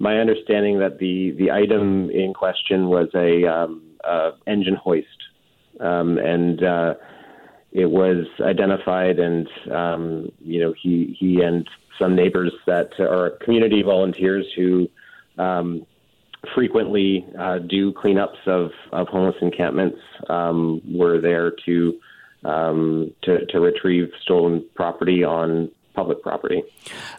my 0.00 0.18
understanding 0.18 0.80
that 0.80 0.98
the 0.98 1.30
the 1.38 1.52
item 1.52 2.10
in 2.10 2.34
question 2.34 2.88
was 2.88 3.08
a 3.14 3.46
um, 3.46 3.82
engine 4.48 4.74
hoist, 4.74 5.06
um, 5.78 6.18
and 6.18 6.60
it 7.78 7.90
was 7.90 8.26
identified, 8.40 9.18
and 9.20 9.48
um, 9.70 10.32
you 10.44 10.60
know 10.60 10.74
he 10.82 11.16
he 11.18 11.40
and 11.42 11.68
some 11.98 12.16
neighbors 12.16 12.52
that 12.66 12.90
are 12.98 13.30
community 13.44 13.82
volunteers 13.82 14.46
who 14.56 14.88
um, 15.38 15.86
frequently 16.54 17.24
uh, 17.38 17.58
do 17.58 17.92
cleanups 17.92 18.46
of, 18.46 18.70
of 18.92 19.08
homeless 19.08 19.36
encampments 19.42 19.98
um, 20.28 20.80
were 20.92 21.20
there 21.20 21.52
to, 21.66 21.98
um, 22.44 23.12
to 23.22 23.44
to 23.46 23.60
retrieve 23.60 24.10
stolen 24.22 24.64
property 24.74 25.22
on 25.24 25.70
public 25.94 26.22
property. 26.22 26.62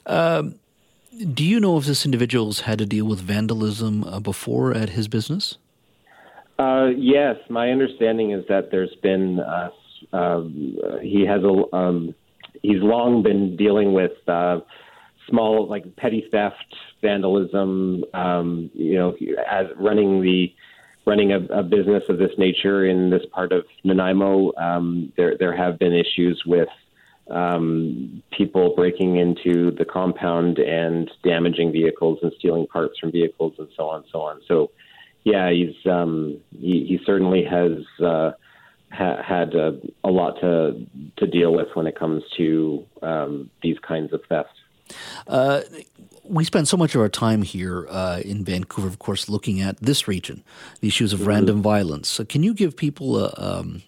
Um, 0.05 0.55
do 1.33 1.43
you 1.43 1.59
know 1.59 1.77
if 1.77 1.85
this 1.85 2.05
individual's 2.05 2.61
had 2.61 2.79
to 2.79 2.85
deal 2.85 3.05
with 3.05 3.19
vandalism 3.19 4.03
uh, 4.03 4.19
before 4.19 4.73
at 4.73 4.89
his 4.89 5.07
business? 5.07 5.57
Uh, 6.57 6.89
yes, 6.97 7.37
my 7.49 7.71
understanding 7.71 8.31
is 8.31 8.45
that 8.49 8.69
there's 8.69 8.93
been 9.01 9.39
uh, 9.39 9.69
um, 10.13 10.77
he 11.01 11.25
has 11.25 11.41
a 11.43 11.75
um, 11.75 12.13
he's 12.61 12.81
long 12.81 13.23
been 13.23 13.55
dealing 13.55 13.93
with 13.93 14.11
uh, 14.27 14.59
small 15.29 15.67
like 15.67 15.95
petty 15.95 16.27
theft, 16.31 16.75
vandalism. 17.01 18.03
Um, 18.13 18.69
you 18.73 18.95
know, 18.95 19.15
as 19.49 19.67
running 19.77 20.21
the 20.21 20.53
running 21.05 21.31
a, 21.31 21.39
a, 21.45 21.63
business 21.63 22.03
of 22.09 22.17
this 22.17 22.31
nature 22.37 22.85
in 22.85 23.09
this 23.09 23.23
part 23.31 23.51
of 23.51 23.65
Nanaimo, 23.83 24.51
um, 24.57 25.11
there 25.17 25.37
there 25.37 25.55
have 25.55 25.79
been 25.79 25.93
issues 25.93 26.41
with 26.45 26.69
um, 27.31 28.23
people 28.35 28.73
breaking 28.75 29.17
into 29.17 29.71
the 29.71 29.85
compound 29.85 30.59
and 30.59 31.09
damaging 31.23 31.71
vehicles 31.71 32.19
and 32.21 32.31
stealing 32.39 32.67
parts 32.67 32.97
from 32.99 33.11
vehicles 33.11 33.53
and 33.59 33.67
so 33.77 33.87
on 33.89 33.97
and 33.97 34.05
so 34.11 34.21
on. 34.21 34.41
So, 34.47 34.71
yeah, 35.23 35.51
he's 35.51 35.75
um, 35.89 36.39
he, 36.51 36.85
he 36.87 36.99
certainly 37.05 37.43
has. 37.43 37.83
Uh, 38.03 38.31
ha- 38.91 39.21
had 39.21 39.55
a, 39.55 39.79
a, 40.03 40.09
lot 40.09 40.39
to 40.41 40.85
to 41.17 41.27
deal 41.27 41.53
with 41.53 41.67
when 41.73 41.87
it 41.87 41.97
comes 41.97 42.23
to 42.37 42.85
um, 43.01 43.49
these 43.61 43.77
kinds 43.79 44.13
of 44.13 44.21
thefts. 44.27 44.57
Uh, 45.27 45.61
we 46.23 46.43
spend 46.43 46.67
so 46.67 46.77
much 46.77 46.95
of 46.95 47.01
our 47.01 47.09
time 47.09 47.41
here 47.41 47.87
uh, 47.89 48.21
in 48.23 48.45
Vancouver, 48.45 48.87
of 48.87 48.99
course, 48.99 49.29
looking 49.29 49.61
at 49.61 49.77
this 49.77 50.07
region, 50.07 50.43
the 50.79 50.87
issues 50.87 51.11
of 51.11 51.19
mm-hmm. 51.19 51.29
random 51.29 51.61
violence. 51.61 52.07
So 52.07 52.23
can 52.23 52.43
you 52.43 52.53
give 52.53 52.77
people 52.77 53.17
a, 53.17 53.33
um, 53.37 53.81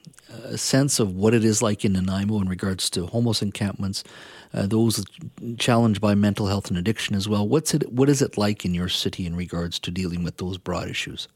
a, 0.44 0.58
sense 0.58 1.00
of 1.00 1.16
what 1.16 1.34
it 1.34 1.46
is 1.46 1.62
like 1.62 1.86
in 1.86 1.94
Nanaimo 1.94 2.42
in 2.42 2.50
regards 2.50 2.90
to 2.92 3.06
homeless 3.06 3.42
encampments, 3.42 4.04
uh, 4.54 4.66
those 4.66 5.06
challenged 5.58 6.02
by 6.02 6.16
mental 6.16 6.48
health 6.48 6.70
and 6.70 6.78
addiction 6.78 7.16
as 7.16 7.30
well? 7.30 7.48
What's 7.48 7.74
it? 7.74 7.92
What 7.92 8.10
is 8.10 8.22
it 8.22 8.38
like 8.38 8.66
in 8.66 8.74
your 8.74 8.90
city 8.90 9.26
in 9.26 9.36
regards 9.36 9.78
to 9.80 9.92
dealing 9.92 10.24
with 10.24 10.38
those 10.38 10.58
broad 10.58 10.90
issues? 10.90 11.28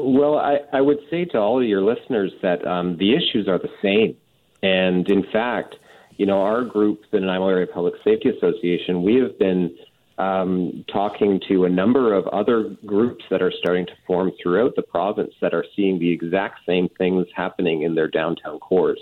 Well, 0.00 0.36
I, 0.36 0.58
I 0.72 0.80
would 0.80 0.98
say 1.10 1.24
to 1.26 1.38
all 1.38 1.60
of 1.60 1.66
your 1.66 1.82
listeners 1.82 2.32
that 2.40 2.64
um, 2.64 2.96
the 2.98 3.16
issues 3.16 3.48
are 3.48 3.58
the 3.58 3.70
same. 3.82 4.16
And 4.62 5.08
in 5.10 5.24
fact, 5.32 5.74
you 6.16 6.26
know, 6.26 6.40
our 6.42 6.64
group, 6.64 7.02
the 7.10 7.18
Nanaimo 7.18 7.48
Area 7.48 7.66
Public 7.66 7.94
Safety 8.04 8.28
Association, 8.28 9.02
we 9.02 9.16
have 9.16 9.36
been 9.40 9.76
um, 10.18 10.84
talking 10.92 11.40
to 11.48 11.64
a 11.64 11.68
number 11.68 12.14
of 12.14 12.28
other 12.28 12.76
groups 12.86 13.24
that 13.30 13.42
are 13.42 13.52
starting 13.58 13.86
to 13.86 13.92
form 14.06 14.30
throughout 14.40 14.76
the 14.76 14.82
province 14.82 15.32
that 15.40 15.52
are 15.52 15.64
seeing 15.74 15.98
the 15.98 16.12
exact 16.12 16.60
same 16.64 16.88
things 16.96 17.26
happening 17.34 17.82
in 17.82 17.96
their 17.96 18.08
downtown 18.08 18.60
cores. 18.60 19.00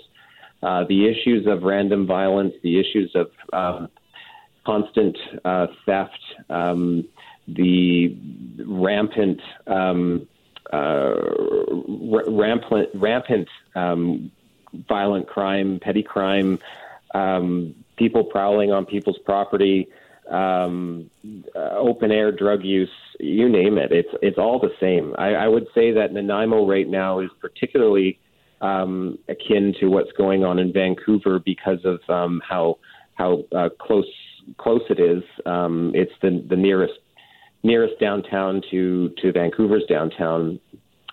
Uh, 0.63 0.83
the 0.89 1.07
issues 1.07 1.45
of 1.45 1.61
random 1.61 2.07
violence, 2.07 2.53
the 2.63 2.79
issues 2.79 3.15
of 3.15 3.27
um, 3.53 3.87
constant 4.65 5.15
uh, 5.45 5.67
theft, 5.85 6.11
um, 6.49 7.07
the 7.47 8.17
rampant 8.65 9.39
um, 9.67 10.27
uh, 10.73 11.15
rampant, 12.29 12.89
rampant 12.93 13.47
um, 13.75 14.31
violent 14.87 15.27
crime, 15.27 15.79
petty 15.81 16.03
crime, 16.03 16.59
um, 17.13 17.73
people 17.97 18.23
prowling 18.23 18.71
on 18.71 18.85
people's 18.85 19.17
property, 19.25 19.87
um, 20.29 21.09
uh, 21.55 21.77
open 21.77 22.11
air 22.11 22.31
drug 22.31 22.63
use, 22.63 22.89
you 23.19 23.47
name 23.49 23.77
it. 23.77 23.91
It's 23.91 24.09
it's 24.21 24.37
all 24.37 24.59
the 24.59 24.73
same. 24.79 25.15
I, 25.17 25.33
I 25.35 25.47
would 25.47 25.67
say 25.73 25.91
that 25.93 26.11
Nanaimo 26.11 26.67
right 26.67 26.87
now 26.87 27.19
is 27.19 27.29
particularly 27.39 28.19
um, 28.61 29.17
akin 29.29 29.73
to 29.79 29.87
what's 29.87 30.11
going 30.13 30.43
on 30.43 30.59
in 30.59 30.73
Vancouver 30.73 31.39
because 31.39 31.79
of 31.85 31.99
um, 32.09 32.41
how 32.47 32.77
how 33.15 33.45
uh, 33.55 33.69
close 33.79 34.11
close 34.57 34.81
it 34.89 34.99
is. 34.99 35.23
Um, 35.45 35.91
it's 35.95 36.11
the 36.21 36.43
the 36.49 36.55
nearest 36.55 36.99
nearest 37.63 37.99
downtown 37.99 38.61
to 38.71 39.09
to 39.21 39.31
Vancouver's 39.31 39.83
downtown 39.89 40.59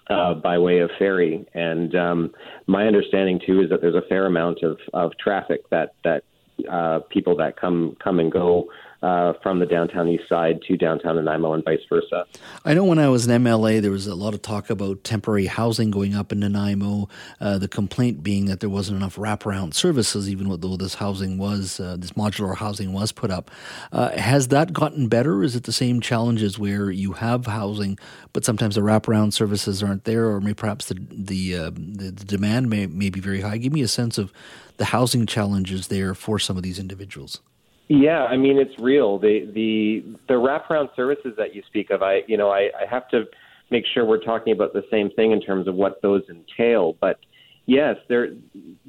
uh, 0.09 0.35
by 0.35 0.59
way 0.59 0.81
of 0.81 0.91
ferry. 0.99 1.47
And 1.55 1.95
um, 1.95 2.31
my 2.67 2.87
understanding 2.87 3.41
too 3.45 3.63
is 3.63 3.71
that 3.71 3.81
there's 3.81 3.95
a 3.95 4.09
fair 4.09 4.27
amount 4.27 4.63
of, 4.63 4.79
of 4.93 5.13
traffic 5.19 5.69
that 5.71 5.95
that 6.05 6.25
uh, 6.71 7.01
people 7.11 7.37
that 7.37 7.59
come 7.59 7.97
come 8.03 8.21
and 8.21 8.31
go 8.31 8.67
uh, 9.05 9.35
from 9.43 9.59
the 9.59 9.67
downtown 9.67 10.09
east 10.09 10.27
side 10.31 10.63
to 10.63 10.79
downtown 10.79 11.17
Nanaimo 11.17 11.53
and 11.53 11.63
vice 11.63 11.83
versa. 11.91 12.25
I 12.65 12.73
know 12.73 12.85
when 12.85 12.99
I 12.99 13.09
was 13.09 13.27
in 13.27 13.43
MLA, 13.43 13.83
there 13.83 13.91
was 13.91 14.07
a 14.07 14.15
lot 14.15 14.33
of 14.33 14.41
talk 14.41 14.71
about 14.71 15.05
temporary 15.05 15.45
housing 15.45 15.91
going 15.91 16.15
up 16.15 16.33
in 16.33 16.41
Nanaimo. 16.41 17.11
Uh, 17.39 17.59
the 17.59 17.69
complaint 17.69 18.23
being 18.23 18.47
that 18.47 18.61
there 18.61 18.71
wasn't 18.71 18.97
enough 18.97 19.17
wraparound 19.17 19.75
services, 19.75 20.31
even 20.31 20.49
though 20.59 20.77
this 20.79 20.95
housing 20.95 21.37
was, 21.37 21.79
uh, 21.81 21.97
this 21.99 22.13
modular 22.13 22.57
housing 22.57 22.95
was 22.95 23.13
put 23.13 23.31
up. 23.31 23.51
Uh, 23.93 24.09
has 24.17 24.49
that 24.49 24.73
gotten 24.73 25.09
better? 25.09 25.43
Is 25.43 25.55
it 25.55 25.65
the 25.65 25.73
same 25.73 26.01
challenges 26.01 26.59
where 26.59 26.91
you 26.91 27.13
have 27.13 27.45
housing, 27.45 27.99
but 28.33 28.47
sometimes 28.47 28.77
the 28.77 28.81
wraparound 28.81 29.35
services 29.35 29.83
aren't 29.83 30.05
there, 30.05 30.31
or 30.31 30.41
maybe 30.41 30.55
perhaps 30.55 30.87
the 30.87 30.95
the, 31.11 31.55
uh, 31.55 31.71
the, 31.75 32.11
the 32.11 32.25
demand 32.25 32.71
may, 32.71 32.87
may 32.87 33.11
be 33.11 33.21
very 33.21 33.43
high? 33.43 33.59
Give 33.59 33.73
me 33.73 33.83
a 33.83 33.89
sense 33.89 34.17
of 34.17 34.33
the 34.79 34.87
housing 34.87 35.27
challenges 35.27 35.89
there 35.89 36.15
for 36.15 36.39
some 36.39 36.57
of 36.57 36.63
these 36.63 36.79
individuals. 36.79 37.41
Yeah, 37.89 38.25
I 38.25 38.37
mean 38.37 38.59
it's 38.59 38.79
real. 38.79 39.19
The 39.19 39.51
the 39.53 40.05
the 40.29 40.35
wraparound 40.35 40.95
services 40.97 41.35
that 41.37 41.55
you 41.55 41.63
speak 41.67 41.91
of, 41.91 42.03
I 42.03 42.23
you 42.27 42.37
know 42.37 42.51
I, 42.51 42.71
I 42.81 42.87
have 42.89 43.09
to 43.09 43.25
make 43.71 43.85
sure 43.93 44.05
we're 44.05 44.23
talking 44.23 44.53
about 44.53 44.73
the 44.73 44.85
same 44.91 45.11
thing 45.11 45.33
in 45.33 45.41
terms 45.41 45.69
of 45.69 45.75
what 45.75 46.01
those 46.01 46.23
entail. 46.29 46.97
But 47.01 47.19
yes, 47.67 47.97
there 48.09 48.29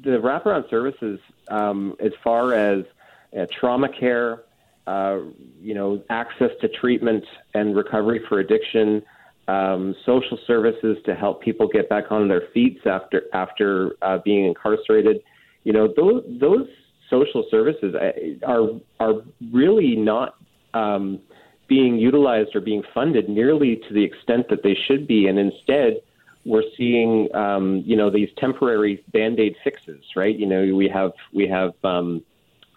the 0.02 0.18
wraparound 0.18 0.70
services 0.70 1.20
um, 1.48 1.94
as 2.00 2.12
far 2.24 2.54
as 2.54 2.84
uh, 3.38 3.46
trauma 3.52 3.88
care, 3.88 4.44
uh, 4.86 5.18
you 5.60 5.74
know, 5.74 6.02
access 6.08 6.50
to 6.62 6.68
treatment 6.68 7.24
and 7.52 7.76
recovery 7.76 8.22
for 8.28 8.38
addiction, 8.38 9.02
um, 9.48 9.94
social 10.06 10.38
services 10.46 10.96
to 11.04 11.14
help 11.14 11.42
people 11.42 11.68
get 11.68 11.88
back 11.88 12.10
on 12.10 12.28
their 12.28 12.44
feet 12.54 12.80
after 12.86 13.24
after 13.34 13.96
uh, 14.00 14.18
being 14.24 14.46
incarcerated. 14.46 15.22
You 15.64 15.74
know, 15.74 15.92
those 15.94 16.24
those 16.40 16.66
social 17.10 17.44
services 17.50 17.94
are 18.46 18.68
are 19.00 19.14
really 19.52 19.96
not 19.96 20.34
um, 20.74 21.20
being 21.68 21.96
utilized 21.96 22.54
or 22.54 22.60
being 22.60 22.82
funded 22.94 23.28
nearly 23.28 23.80
to 23.88 23.94
the 23.94 24.04
extent 24.04 24.48
that 24.50 24.62
they 24.62 24.76
should 24.86 25.06
be, 25.06 25.26
and 25.26 25.38
instead 25.38 26.00
we're 26.44 26.62
seeing 26.76 27.28
um, 27.34 27.82
you 27.84 27.96
know 27.96 28.10
these 28.10 28.28
temporary 28.38 29.04
band 29.12 29.40
aid 29.40 29.56
fixes, 29.64 30.02
right? 30.14 30.38
You 30.38 30.46
know 30.46 30.74
we 30.74 30.88
have 30.88 31.12
we 31.34 31.48
have 31.48 31.72
um, 31.84 32.22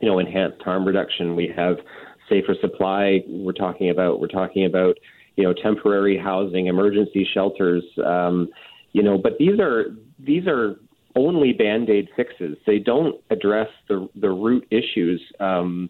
you 0.01 0.07
know 0.07 0.19
enhanced 0.19 0.61
harm 0.61 0.85
reduction, 0.85 1.35
we 1.35 1.51
have 1.55 1.77
safer 2.27 2.55
supply. 2.61 3.23
We're 3.27 3.51
talking 3.53 3.89
about 3.89 4.19
we're 4.19 4.27
talking 4.27 4.65
about 4.65 4.97
you 5.35 5.43
know 5.43 5.53
temporary 5.53 6.17
housing, 6.17 6.67
emergency 6.67 7.27
shelters. 7.31 7.83
Um, 8.05 8.49
you 8.93 9.03
know, 9.03 9.17
but 9.17 9.37
these 9.37 9.59
are 9.59 9.95
these 10.17 10.47
are 10.47 10.75
only 11.15 11.53
band 11.53 11.89
aid 11.89 12.09
fixes. 12.15 12.57
They 12.65 12.79
don't 12.79 13.15
address 13.29 13.69
the 13.87 14.09
the 14.15 14.29
root 14.29 14.67
issues. 14.71 15.21
Um, 15.39 15.89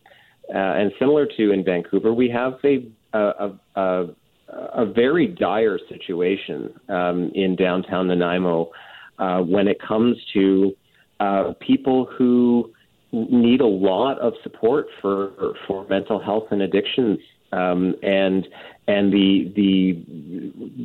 uh, 0.53 0.57
and 0.57 0.91
similar 0.97 1.27
to 1.37 1.51
in 1.51 1.63
Vancouver, 1.63 2.13
we 2.13 2.29
have 2.29 2.53
a 2.63 2.89
a, 3.13 3.51
a, 3.75 4.05
a 4.47 4.85
very 4.85 5.27
dire 5.27 5.79
situation 5.89 6.73
um, 6.89 7.31
in 7.35 7.55
downtown 7.55 8.07
Nanaimo 8.07 8.71
uh, 9.17 9.39
when 9.39 9.67
it 9.67 9.77
comes 9.81 10.17
to 10.33 10.75
uh, 11.19 11.53
people 11.59 12.05
who 12.17 12.71
need 13.11 13.61
a 13.61 13.67
lot 13.67 14.19
of 14.19 14.33
support 14.43 14.87
for 15.01 15.53
for 15.67 15.87
mental 15.87 16.19
health 16.19 16.45
and 16.51 16.61
addictions 16.61 17.19
um, 17.51 17.95
and 18.03 18.47
and 18.87 19.11
the 19.11 19.51
the 19.55 20.03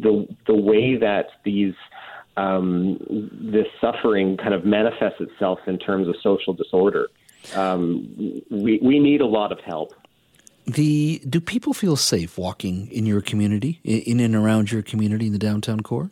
the 0.02 0.28
the 0.46 0.56
way 0.56 0.96
that 0.96 1.26
these 1.44 1.74
um, 2.36 2.98
this 3.32 3.66
suffering 3.80 4.36
kind 4.36 4.54
of 4.54 4.64
manifests 4.64 5.20
itself 5.20 5.58
in 5.66 5.78
terms 5.78 6.08
of 6.08 6.14
social 6.22 6.52
disorder. 6.52 7.08
Um, 7.54 8.42
we, 8.50 8.80
we 8.82 8.98
need 8.98 9.20
a 9.20 9.26
lot 9.26 9.52
of 9.52 9.60
help. 9.60 9.94
The 10.66 11.20
do 11.28 11.40
people 11.40 11.74
feel 11.74 11.94
safe 11.94 12.38
walking 12.38 12.90
in 12.90 13.04
your 13.04 13.20
community, 13.20 13.80
in 13.84 14.18
and 14.18 14.34
around 14.34 14.72
your 14.72 14.82
community 14.82 15.26
in 15.26 15.32
the 15.32 15.38
downtown 15.38 15.80
core? 15.80 16.10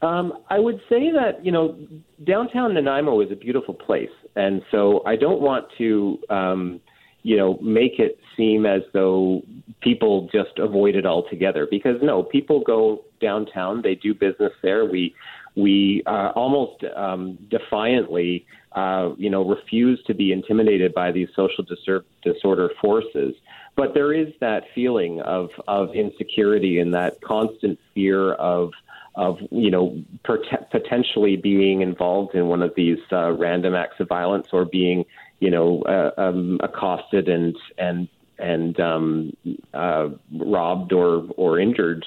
Um, 0.00 0.32
I 0.48 0.58
would 0.58 0.80
say 0.88 1.12
that 1.12 1.44
you 1.44 1.52
know 1.52 1.76
downtown 2.24 2.72
Nanaimo 2.72 3.20
is 3.20 3.30
a 3.30 3.36
beautiful 3.36 3.74
place, 3.74 4.10
and 4.34 4.62
so 4.70 5.02
I 5.04 5.16
don't 5.16 5.42
want 5.42 5.66
to 5.76 6.18
um, 6.30 6.80
you 7.22 7.36
know 7.36 7.58
make 7.60 7.98
it 7.98 8.18
seem 8.34 8.64
as 8.64 8.80
though 8.94 9.42
people 9.80 10.28
just 10.32 10.58
avoid 10.58 10.96
it 10.96 11.04
altogether 11.04 11.68
because 11.70 11.96
no, 12.02 12.22
people 12.22 12.60
go 12.60 13.04
downtown, 13.20 13.82
they 13.82 13.94
do 13.94 14.14
business 14.14 14.52
there. 14.62 14.86
We 14.86 15.14
we 15.56 16.02
uh, 16.06 16.32
almost 16.34 16.84
um, 16.96 17.38
defiantly, 17.50 18.46
uh, 18.72 19.10
you 19.18 19.28
know, 19.28 19.44
refuse 19.44 20.02
to 20.06 20.14
be 20.14 20.32
intimidated 20.32 20.94
by 20.94 21.12
these 21.12 21.28
social 21.36 21.64
disor- 21.64 22.04
disorder 22.22 22.70
forces. 22.80 23.34
But 23.76 23.94
there 23.94 24.12
is 24.12 24.28
that 24.40 24.64
feeling 24.74 25.20
of 25.20 25.50
of 25.68 25.94
insecurity 25.94 26.78
and 26.78 26.94
that 26.94 27.20
constant 27.20 27.78
fear 27.94 28.32
of 28.34 28.72
of 29.14 29.38
you 29.50 29.70
know 29.70 30.02
pot- 30.24 30.70
potentially 30.70 31.36
being 31.36 31.82
involved 31.82 32.34
in 32.34 32.48
one 32.48 32.62
of 32.62 32.74
these 32.76 32.98
uh, 33.12 33.32
random 33.32 33.74
acts 33.74 34.00
of 34.00 34.08
violence 34.08 34.48
or 34.52 34.64
being 34.64 35.04
you 35.40 35.50
know 35.50 35.82
uh, 35.82 36.10
um, 36.18 36.58
accosted 36.62 37.28
and 37.28 37.56
and 37.78 38.08
and 38.38 38.80
um, 38.80 39.36
uh, 39.74 40.08
robbed 40.38 40.92
or 40.92 41.26
or 41.36 41.60
injured. 41.60 42.04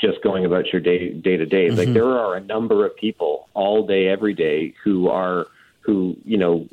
Just 0.00 0.22
going 0.22 0.44
about 0.44 0.72
your 0.72 0.80
day 0.80 1.12
day 1.12 1.36
to 1.36 1.46
day. 1.46 1.70
Like 1.70 1.86
mm-hmm. 1.86 1.94
there 1.94 2.06
are 2.06 2.36
a 2.36 2.40
number 2.40 2.86
of 2.86 2.96
people 2.96 3.48
all 3.54 3.86
day, 3.86 4.08
every 4.08 4.34
day 4.34 4.74
who 4.84 5.08
are 5.08 5.46
who 5.80 6.16
you 6.24 6.36
know 6.36 6.68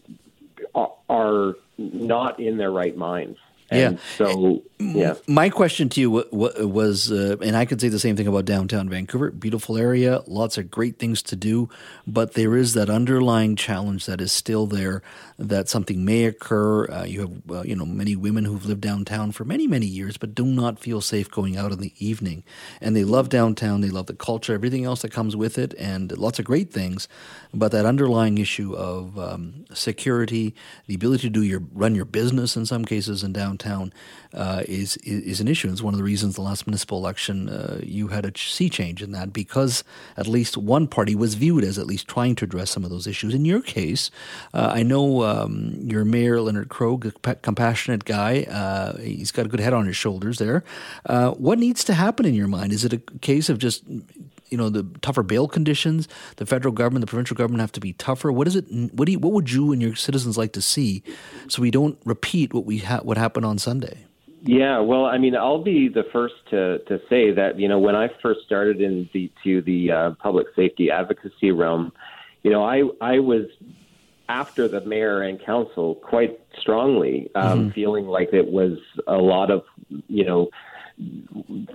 are 1.10 1.56
not 1.78 2.40
in 2.40 2.58
their 2.58 2.72
right 2.72 2.96
minds. 2.96 3.38
And 3.72 3.96
yeah. 3.96 4.02
So, 4.18 4.64
yeah. 4.78 5.16
My 5.28 5.50
question 5.50 5.90
to 5.90 6.02
you 6.02 6.12
was, 6.12 7.12
uh, 7.12 7.38
and 7.42 7.58
I 7.58 7.66
could 7.66 7.82
say 7.82 7.90
the 7.90 7.98
same 7.98 8.16
thing 8.16 8.28
about 8.28 8.46
downtown 8.46 8.90
Vancouver. 8.90 9.32
Beautiful 9.32 9.78
area, 9.78 10.22
lots 10.28 10.58
of 10.58 10.70
great 10.70 11.00
things 11.00 11.24
to 11.24 11.36
do, 11.36 11.70
but 12.06 12.34
there 12.34 12.56
is 12.56 12.74
that 12.76 12.90
underlying 12.90 13.56
challenge 13.56 14.06
that 14.06 14.22
is 14.22 14.32
still 14.32 14.68
there. 14.68 15.02
That 15.40 15.68
something 15.68 16.06
may 16.06 16.26
occur. 16.26 16.86
Uh, 16.86 17.04
you 17.06 17.22
have, 17.22 17.52
uh, 17.52 17.64
you 17.64 17.76
know, 17.76 17.86
many 17.86 18.16
women 18.16 18.46
who've 18.46 18.66
lived 18.66 18.82
downtown 18.82 19.32
for 19.32 19.46
many, 19.46 19.68
many 19.68 19.88
years, 19.88 20.18
but 20.18 20.36
do 20.36 20.46
not 20.46 20.80
feel 20.80 21.02
safe 21.02 21.30
going 21.32 21.58
out 21.58 21.72
in 21.72 21.80
the 21.80 21.94
evening. 21.98 22.44
And 22.80 22.96
they 22.96 23.04
love 23.04 23.30
downtown. 23.30 23.82
They 23.82 23.90
love 23.90 24.06
the 24.06 24.14
culture, 24.14 24.54
everything 24.54 24.86
else 24.86 25.02
that 25.02 25.12
comes 25.12 25.36
with 25.36 25.58
it, 25.58 25.74
and 25.78 26.16
lots 26.18 26.40
of 26.40 26.46
great 26.46 26.72
things. 26.72 27.08
But 27.54 27.72
that 27.72 27.86
underlying 27.86 28.38
issue 28.38 28.76
of 28.76 29.18
um, 29.18 29.66
security, 29.74 30.54
the 30.88 30.96
ability 30.96 31.24
to 31.24 31.30
do 31.30 31.42
your 31.42 31.64
run 31.74 31.96
your 31.96 32.06
business 32.06 32.56
in 32.56 32.66
some 32.66 32.86
cases 32.86 33.24
in 33.24 33.34
downtown 33.34 33.55
downtown 33.58 33.94
uh, 34.34 34.64
is, 34.68 34.98
is 34.98 35.40
an 35.40 35.48
issue. 35.48 35.72
It's 35.72 35.82
one 35.82 35.94
of 35.94 35.98
the 35.98 36.04
reasons 36.04 36.36
the 36.36 36.42
last 36.42 36.68
municipal 36.68 36.98
election 36.98 37.50
uh, 37.50 37.80
you 37.82 38.10
had 38.10 38.26
a 38.26 38.38
sea 38.38 38.70
change 38.70 39.02
in 39.02 39.12
that 39.12 39.32
because 39.32 39.84
at 40.18 40.28
least 40.28 40.58
one 40.58 40.88
party 40.88 41.16
was 41.16 41.36
viewed 41.36 41.64
as 41.64 41.78
at 41.78 41.88
least 41.88 42.08
trying 42.08 42.36
to 42.36 42.46
address 42.46 42.72
some 42.72 42.84
of 42.84 42.90
those 42.90 43.08
issues. 43.08 43.34
In 43.34 43.46
your 43.46 43.62
case, 43.62 44.12
uh, 44.54 44.72
I 44.74 44.84
know 44.84 45.24
um, 45.24 45.78
your 45.82 46.04
mayor 46.04 46.42
Leonard 46.42 46.70
Krog, 46.70 47.06
a 47.06 47.36
compassionate 47.36 48.06
guy. 48.06 48.44
Uh, 48.44 48.98
he's 48.98 49.32
got 49.32 49.46
a 49.46 49.50
good 49.50 49.60
head 49.60 49.74
on 49.74 49.86
his 49.86 49.96
shoulders 49.96 50.38
there. 50.38 50.64
Uh, 51.06 51.32
what 51.32 51.58
needs 51.58 51.84
to 51.86 51.94
happen 51.94 52.26
in 52.26 52.34
your 52.34 52.48
mind? 52.48 52.74
Is 52.74 52.84
it 52.84 52.94
a 52.94 52.98
case 53.22 53.50
of 53.50 53.58
just 53.58 53.84
you 54.56 54.62
know 54.62 54.70
the 54.70 54.84
tougher 55.02 55.22
bail 55.22 55.50
conditions 55.50 56.08
the 56.38 56.46
federal 56.46 56.72
government 56.72 57.02
the 57.02 57.10
provincial 57.10 57.36
government 57.36 57.60
have 57.60 57.74
to 57.74 57.82
be 57.82 57.92
tougher 57.92 58.32
what 58.32 58.48
is 58.48 58.56
it 58.56 58.64
what 58.94 59.06
do 59.06 59.12
you, 59.12 59.20
what 59.20 59.34
would 59.34 59.52
you 59.52 59.74
and 59.74 59.82
your 59.82 59.96
citizens 59.96 60.38
like 60.38 60.54
to 60.54 60.62
see 60.62 61.04
so 61.50 61.62
we 61.62 61.70
don't 61.70 62.00
repeat 62.06 62.54
what 62.54 62.64
we 62.64 62.78
ha- 62.78 63.02
what 63.04 63.18
happened 63.18 63.46
on 63.46 63.58
sunday 63.58 64.06
yeah, 64.48 64.80
well, 64.80 65.06
I 65.06 65.18
mean, 65.18 65.36
I'll 65.36 65.64
be 65.64 65.90
the 65.90 66.04
first 66.14 66.36
to 66.52 66.78
to 66.88 67.00
say 67.10 67.32
that 67.32 67.60
you 67.60 67.68
know 67.68 67.80
when 67.80 67.96
I 67.96 68.10
first 68.22 68.42
started 68.46 68.80
in 68.80 69.10
the 69.12 69.32
to 69.44 69.64
the 69.64 69.92
uh, 69.92 70.12
public 70.22 70.46
safety 70.56 70.92
advocacy 70.92 71.50
realm, 71.50 71.92
you 72.44 72.52
know, 72.52 72.64
I 72.64 72.84
I 73.02 73.18
was 73.18 73.48
after 74.30 74.68
the 74.68 74.82
mayor 74.82 75.24
and 75.24 75.44
council 75.44 75.96
quite 75.96 76.40
strongly, 76.60 77.32
um, 77.34 77.60
mm-hmm. 77.60 77.70
feeling 77.72 78.06
like 78.06 78.34
it 78.34 78.52
was 78.52 78.78
a 79.08 79.18
lot 79.18 79.50
of 79.50 79.64
you 79.90 80.24
know 80.24 80.50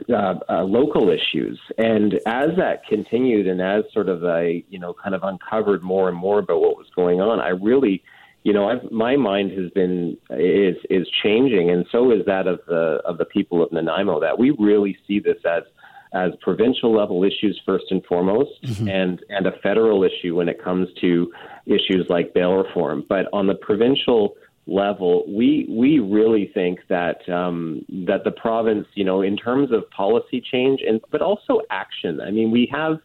uh, 0.08 0.34
uh, 0.48 0.62
local 0.64 1.10
issues. 1.10 1.60
And 1.76 2.14
as 2.26 2.48
that 2.56 2.86
continued, 2.88 3.46
and 3.46 3.60
as 3.60 3.84
sort 3.92 4.08
of 4.08 4.24
I, 4.24 4.64
you 4.70 4.78
know, 4.78 4.94
kind 4.94 5.14
of 5.14 5.22
uncovered 5.22 5.82
more 5.82 6.08
and 6.08 6.16
more 6.16 6.38
about 6.38 6.60
what 6.60 6.76
was 6.76 6.86
going 6.96 7.20
on, 7.20 7.38
I 7.40 7.50
really, 7.50 8.02
you 8.44 8.52
know, 8.52 8.68
I've, 8.68 8.90
my 8.90 9.16
mind 9.16 9.52
has 9.52 9.70
been 9.72 10.16
is 10.30 10.76
is 10.88 11.06
changing, 11.22 11.70
and 11.70 11.86
so 11.92 12.12
is 12.12 12.24
that 12.26 12.46
of 12.46 12.60
the 12.66 13.00
of 13.04 13.18
the 13.18 13.26
people 13.26 13.62
of 13.62 13.70
Nanaimo. 13.72 14.20
That 14.20 14.38
we 14.38 14.50
really 14.58 14.96
see 15.06 15.20
this 15.20 15.38
as 15.44 15.64
as 16.12 16.32
provincial 16.40 16.92
level 16.92 17.22
issues 17.22 17.60
first 17.64 17.84
and 17.90 18.04
foremost, 18.06 18.62
mm-hmm. 18.64 18.88
and 18.88 19.22
and 19.28 19.46
a 19.46 19.52
federal 19.62 20.02
issue 20.02 20.34
when 20.34 20.48
it 20.48 20.62
comes 20.62 20.88
to 21.02 21.30
issues 21.66 22.06
like 22.08 22.32
bail 22.32 22.54
reform. 22.54 23.04
But 23.08 23.26
on 23.32 23.46
the 23.46 23.54
provincial 23.54 24.34
level, 24.70 25.24
we 25.26 25.66
we 25.68 25.98
really 25.98 26.50
think 26.54 26.80
that 26.88 27.28
um, 27.28 27.84
that 28.06 28.24
the 28.24 28.30
province, 28.30 28.86
you 28.94 29.04
know, 29.04 29.20
in 29.20 29.36
terms 29.36 29.72
of 29.72 29.88
policy 29.90 30.40
change 30.40 30.80
and 30.86 31.00
but 31.10 31.20
also 31.20 31.60
action. 31.70 32.20
I 32.20 32.30
mean, 32.30 32.50
we 32.50 32.70
have 32.72 32.98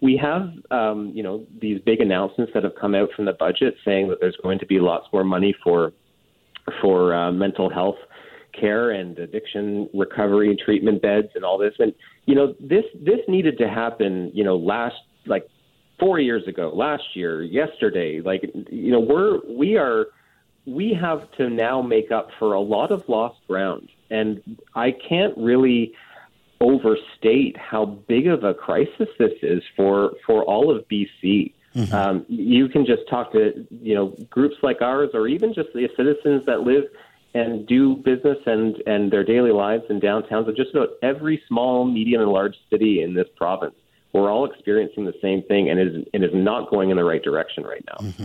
we 0.00 0.16
have 0.16 0.50
um, 0.70 1.12
you 1.14 1.22
know 1.22 1.46
these 1.60 1.80
big 1.86 2.00
announcements 2.00 2.52
that 2.54 2.64
have 2.64 2.74
come 2.78 2.94
out 2.94 3.08
from 3.14 3.24
the 3.24 3.32
budget 3.32 3.74
saying 3.84 4.08
that 4.08 4.18
there's 4.20 4.36
going 4.42 4.58
to 4.58 4.66
be 4.66 4.80
lots 4.80 5.06
more 5.12 5.24
money 5.24 5.54
for 5.62 5.92
for 6.82 7.14
uh, 7.14 7.30
mental 7.30 7.70
health 7.70 7.96
care 8.58 8.90
and 8.90 9.18
addiction 9.18 9.88
recovery 9.94 10.56
treatment 10.64 11.02
beds 11.02 11.28
and 11.34 11.44
all 11.44 11.56
this. 11.56 11.74
And 11.78 11.94
you 12.26 12.34
know, 12.34 12.54
this 12.58 12.84
this 12.94 13.20
needed 13.28 13.58
to 13.58 13.68
happen. 13.68 14.30
You 14.34 14.44
know, 14.44 14.56
last 14.56 14.96
like 15.26 15.46
four 16.00 16.18
years 16.18 16.46
ago, 16.48 16.72
last 16.74 17.04
year, 17.14 17.42
yesterday. 17.42 18.20
Like 18.20 18.42
you 18.70 18.90
know, 18.90 19.00
we're 19.00 19.40
we 19.48 19.76
are 19.76 20.06
we 20.66 20.96
have 21.00 21.30
to 21.32 21.48
now 21.48 21.80
make 21.80 22.10
up 22.10 22.28
for 22.38 22.54
a 22.54 22.60
lot 22.60 22.90
of 22.90 23.08
lost 23.08 23.38
ground, 23.46 23.88
and 24.10 24.42
I 24.74 24.92
can't 24.92 25.36
really 25.36 25.92
overstate 26.60 27.56
how 27.56 27.84
big 27.84 28.26
of 28.26 28.42
a 28.42 28.54
crisis 28.54 29.08
this 29.18 29.32
is 29.42 29.62
for 29.76 30.12
for 30.26 30.44
all 30.44 30.74
of 30.74 30.84
BC. 30.88 31.52
Mm-hmm. 31.74 31.94
Um, 31.94 32.26
you 32.28 32.68
can 32.68 32.86
just 32.86 33.02
talk 33.08 33.32
to 33.32 33.66
you 33.70 33.94
know 33.94 34.16
groups 34.30 34.56
like 34.62 34.82
ours, 34.82 35.10
or 35.14 35.28
even 35.28 35.54
just 35.54 35.68
the 35.74 35.88
citizens 35.96 36.42
that 36.46 36.60
live 36.62 36.84
and 37.34 37.66
do 37.66 37.96
business 37.96 38.38
and 38.46 38.76
and 38.86 39.12
their 39.12 39.24
daily 39.24 39.52
lives 39.52 39.84
in 39.88 40.00
downtowns 40.00 40.48
of 40.48 40.56
just 40.56 40.70
about 40.74 40.90
every 41.02 41.40
small, 41.46 41.84
medium, 41.84 42.22
and 42.22 42.30
large 42.30 42.56
city 42.70 43.02
in 43.02 43.14
this 43.14 43.28
province 43.36 43.74
we're 44.16 44.30
all 44.30 44.50
experiencing 44.50 45.04
the 45.04 45.14
same 45.20 45.42
thing 45.42 45.68
and 45.68 45.78
it 45.78 45.88
is, 45.88 46.04
it 46.12 46.22
is 46.22 46.30
not 46.32 46.70
going 46.70 46.90
in 46.90 46.96
the 46.96 47.04
right 47.04 47.22
direction 47.22 47.64
right 47.64 47.84
now. 47.86 48.06
Mm-hmm. 48.08 48.24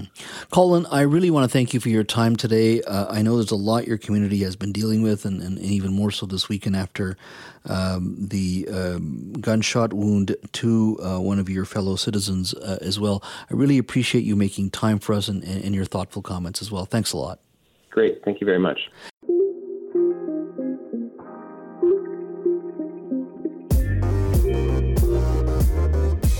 Collen, 0.51 0.87
I 0.91 1.01
really 1.01 1.29
want 1.29 1.43
to 1.43 1.51
thank 1.51 1.73
you 1.73 1.79
for 1.79 1.89
your 1.89 2.03
time 2.03 2.35
today. 2.35 2.81
Uh, 2.81 3.11
I 3.11 3.21
know 3.21 3.35
there's 3.35 3.51
a 3.51 3.55
lot 3.55 3.87
your 3.87 3.97
community 3.97 4.39
has 4.43 4.55
been 4.55 4.71
dealing 4.71 5.01
with, 5.01 5.25
and, 5.25 5.41
and 5.41 5.59
even 5.59 5.93
more 5.93 6.11
so 6.11 6.25
this 6.25 6.47
weekend 6.47 6.75
after 6.75 7.17
um, 7.65 8.15
the 8.17 8.67
um, 8.71 9.33
gunshot 9.33 9.93
wound 9.93 10.35
to 10.53 10.97
uh, 11.03 11.19
one 11.19 11.39
of 11.39 11.49
your 11.49 11.65
fellow 11.65 11.95
citizens 11.95 12.53
uh, 12.53 12.77
as 12.81 12.99
well. 12.99 13.21
I 13.49 13.53
really 13.53 13.77
appreciate 13.77 14.23
you 14.23 14.35
making 14.35 14.71
time 14.71 14.99
for 14.99 15.13
us 15.13 15.27
and, 15.27 15.43
and 15.43 15.75
your 15.75 15.85
thoughtful 15.85 16.21
comments 16.21 16.61
as 16.61 16.71
well. 16.71 16.85
Thanks 16.85 17.11
a 17.11 17.17
lot. 17.17 17.39
Great. 17.89 18.23
Thank 18.23 18.39
you 18.39 18.45
very 18.45 18.59
much. 18.59 18.79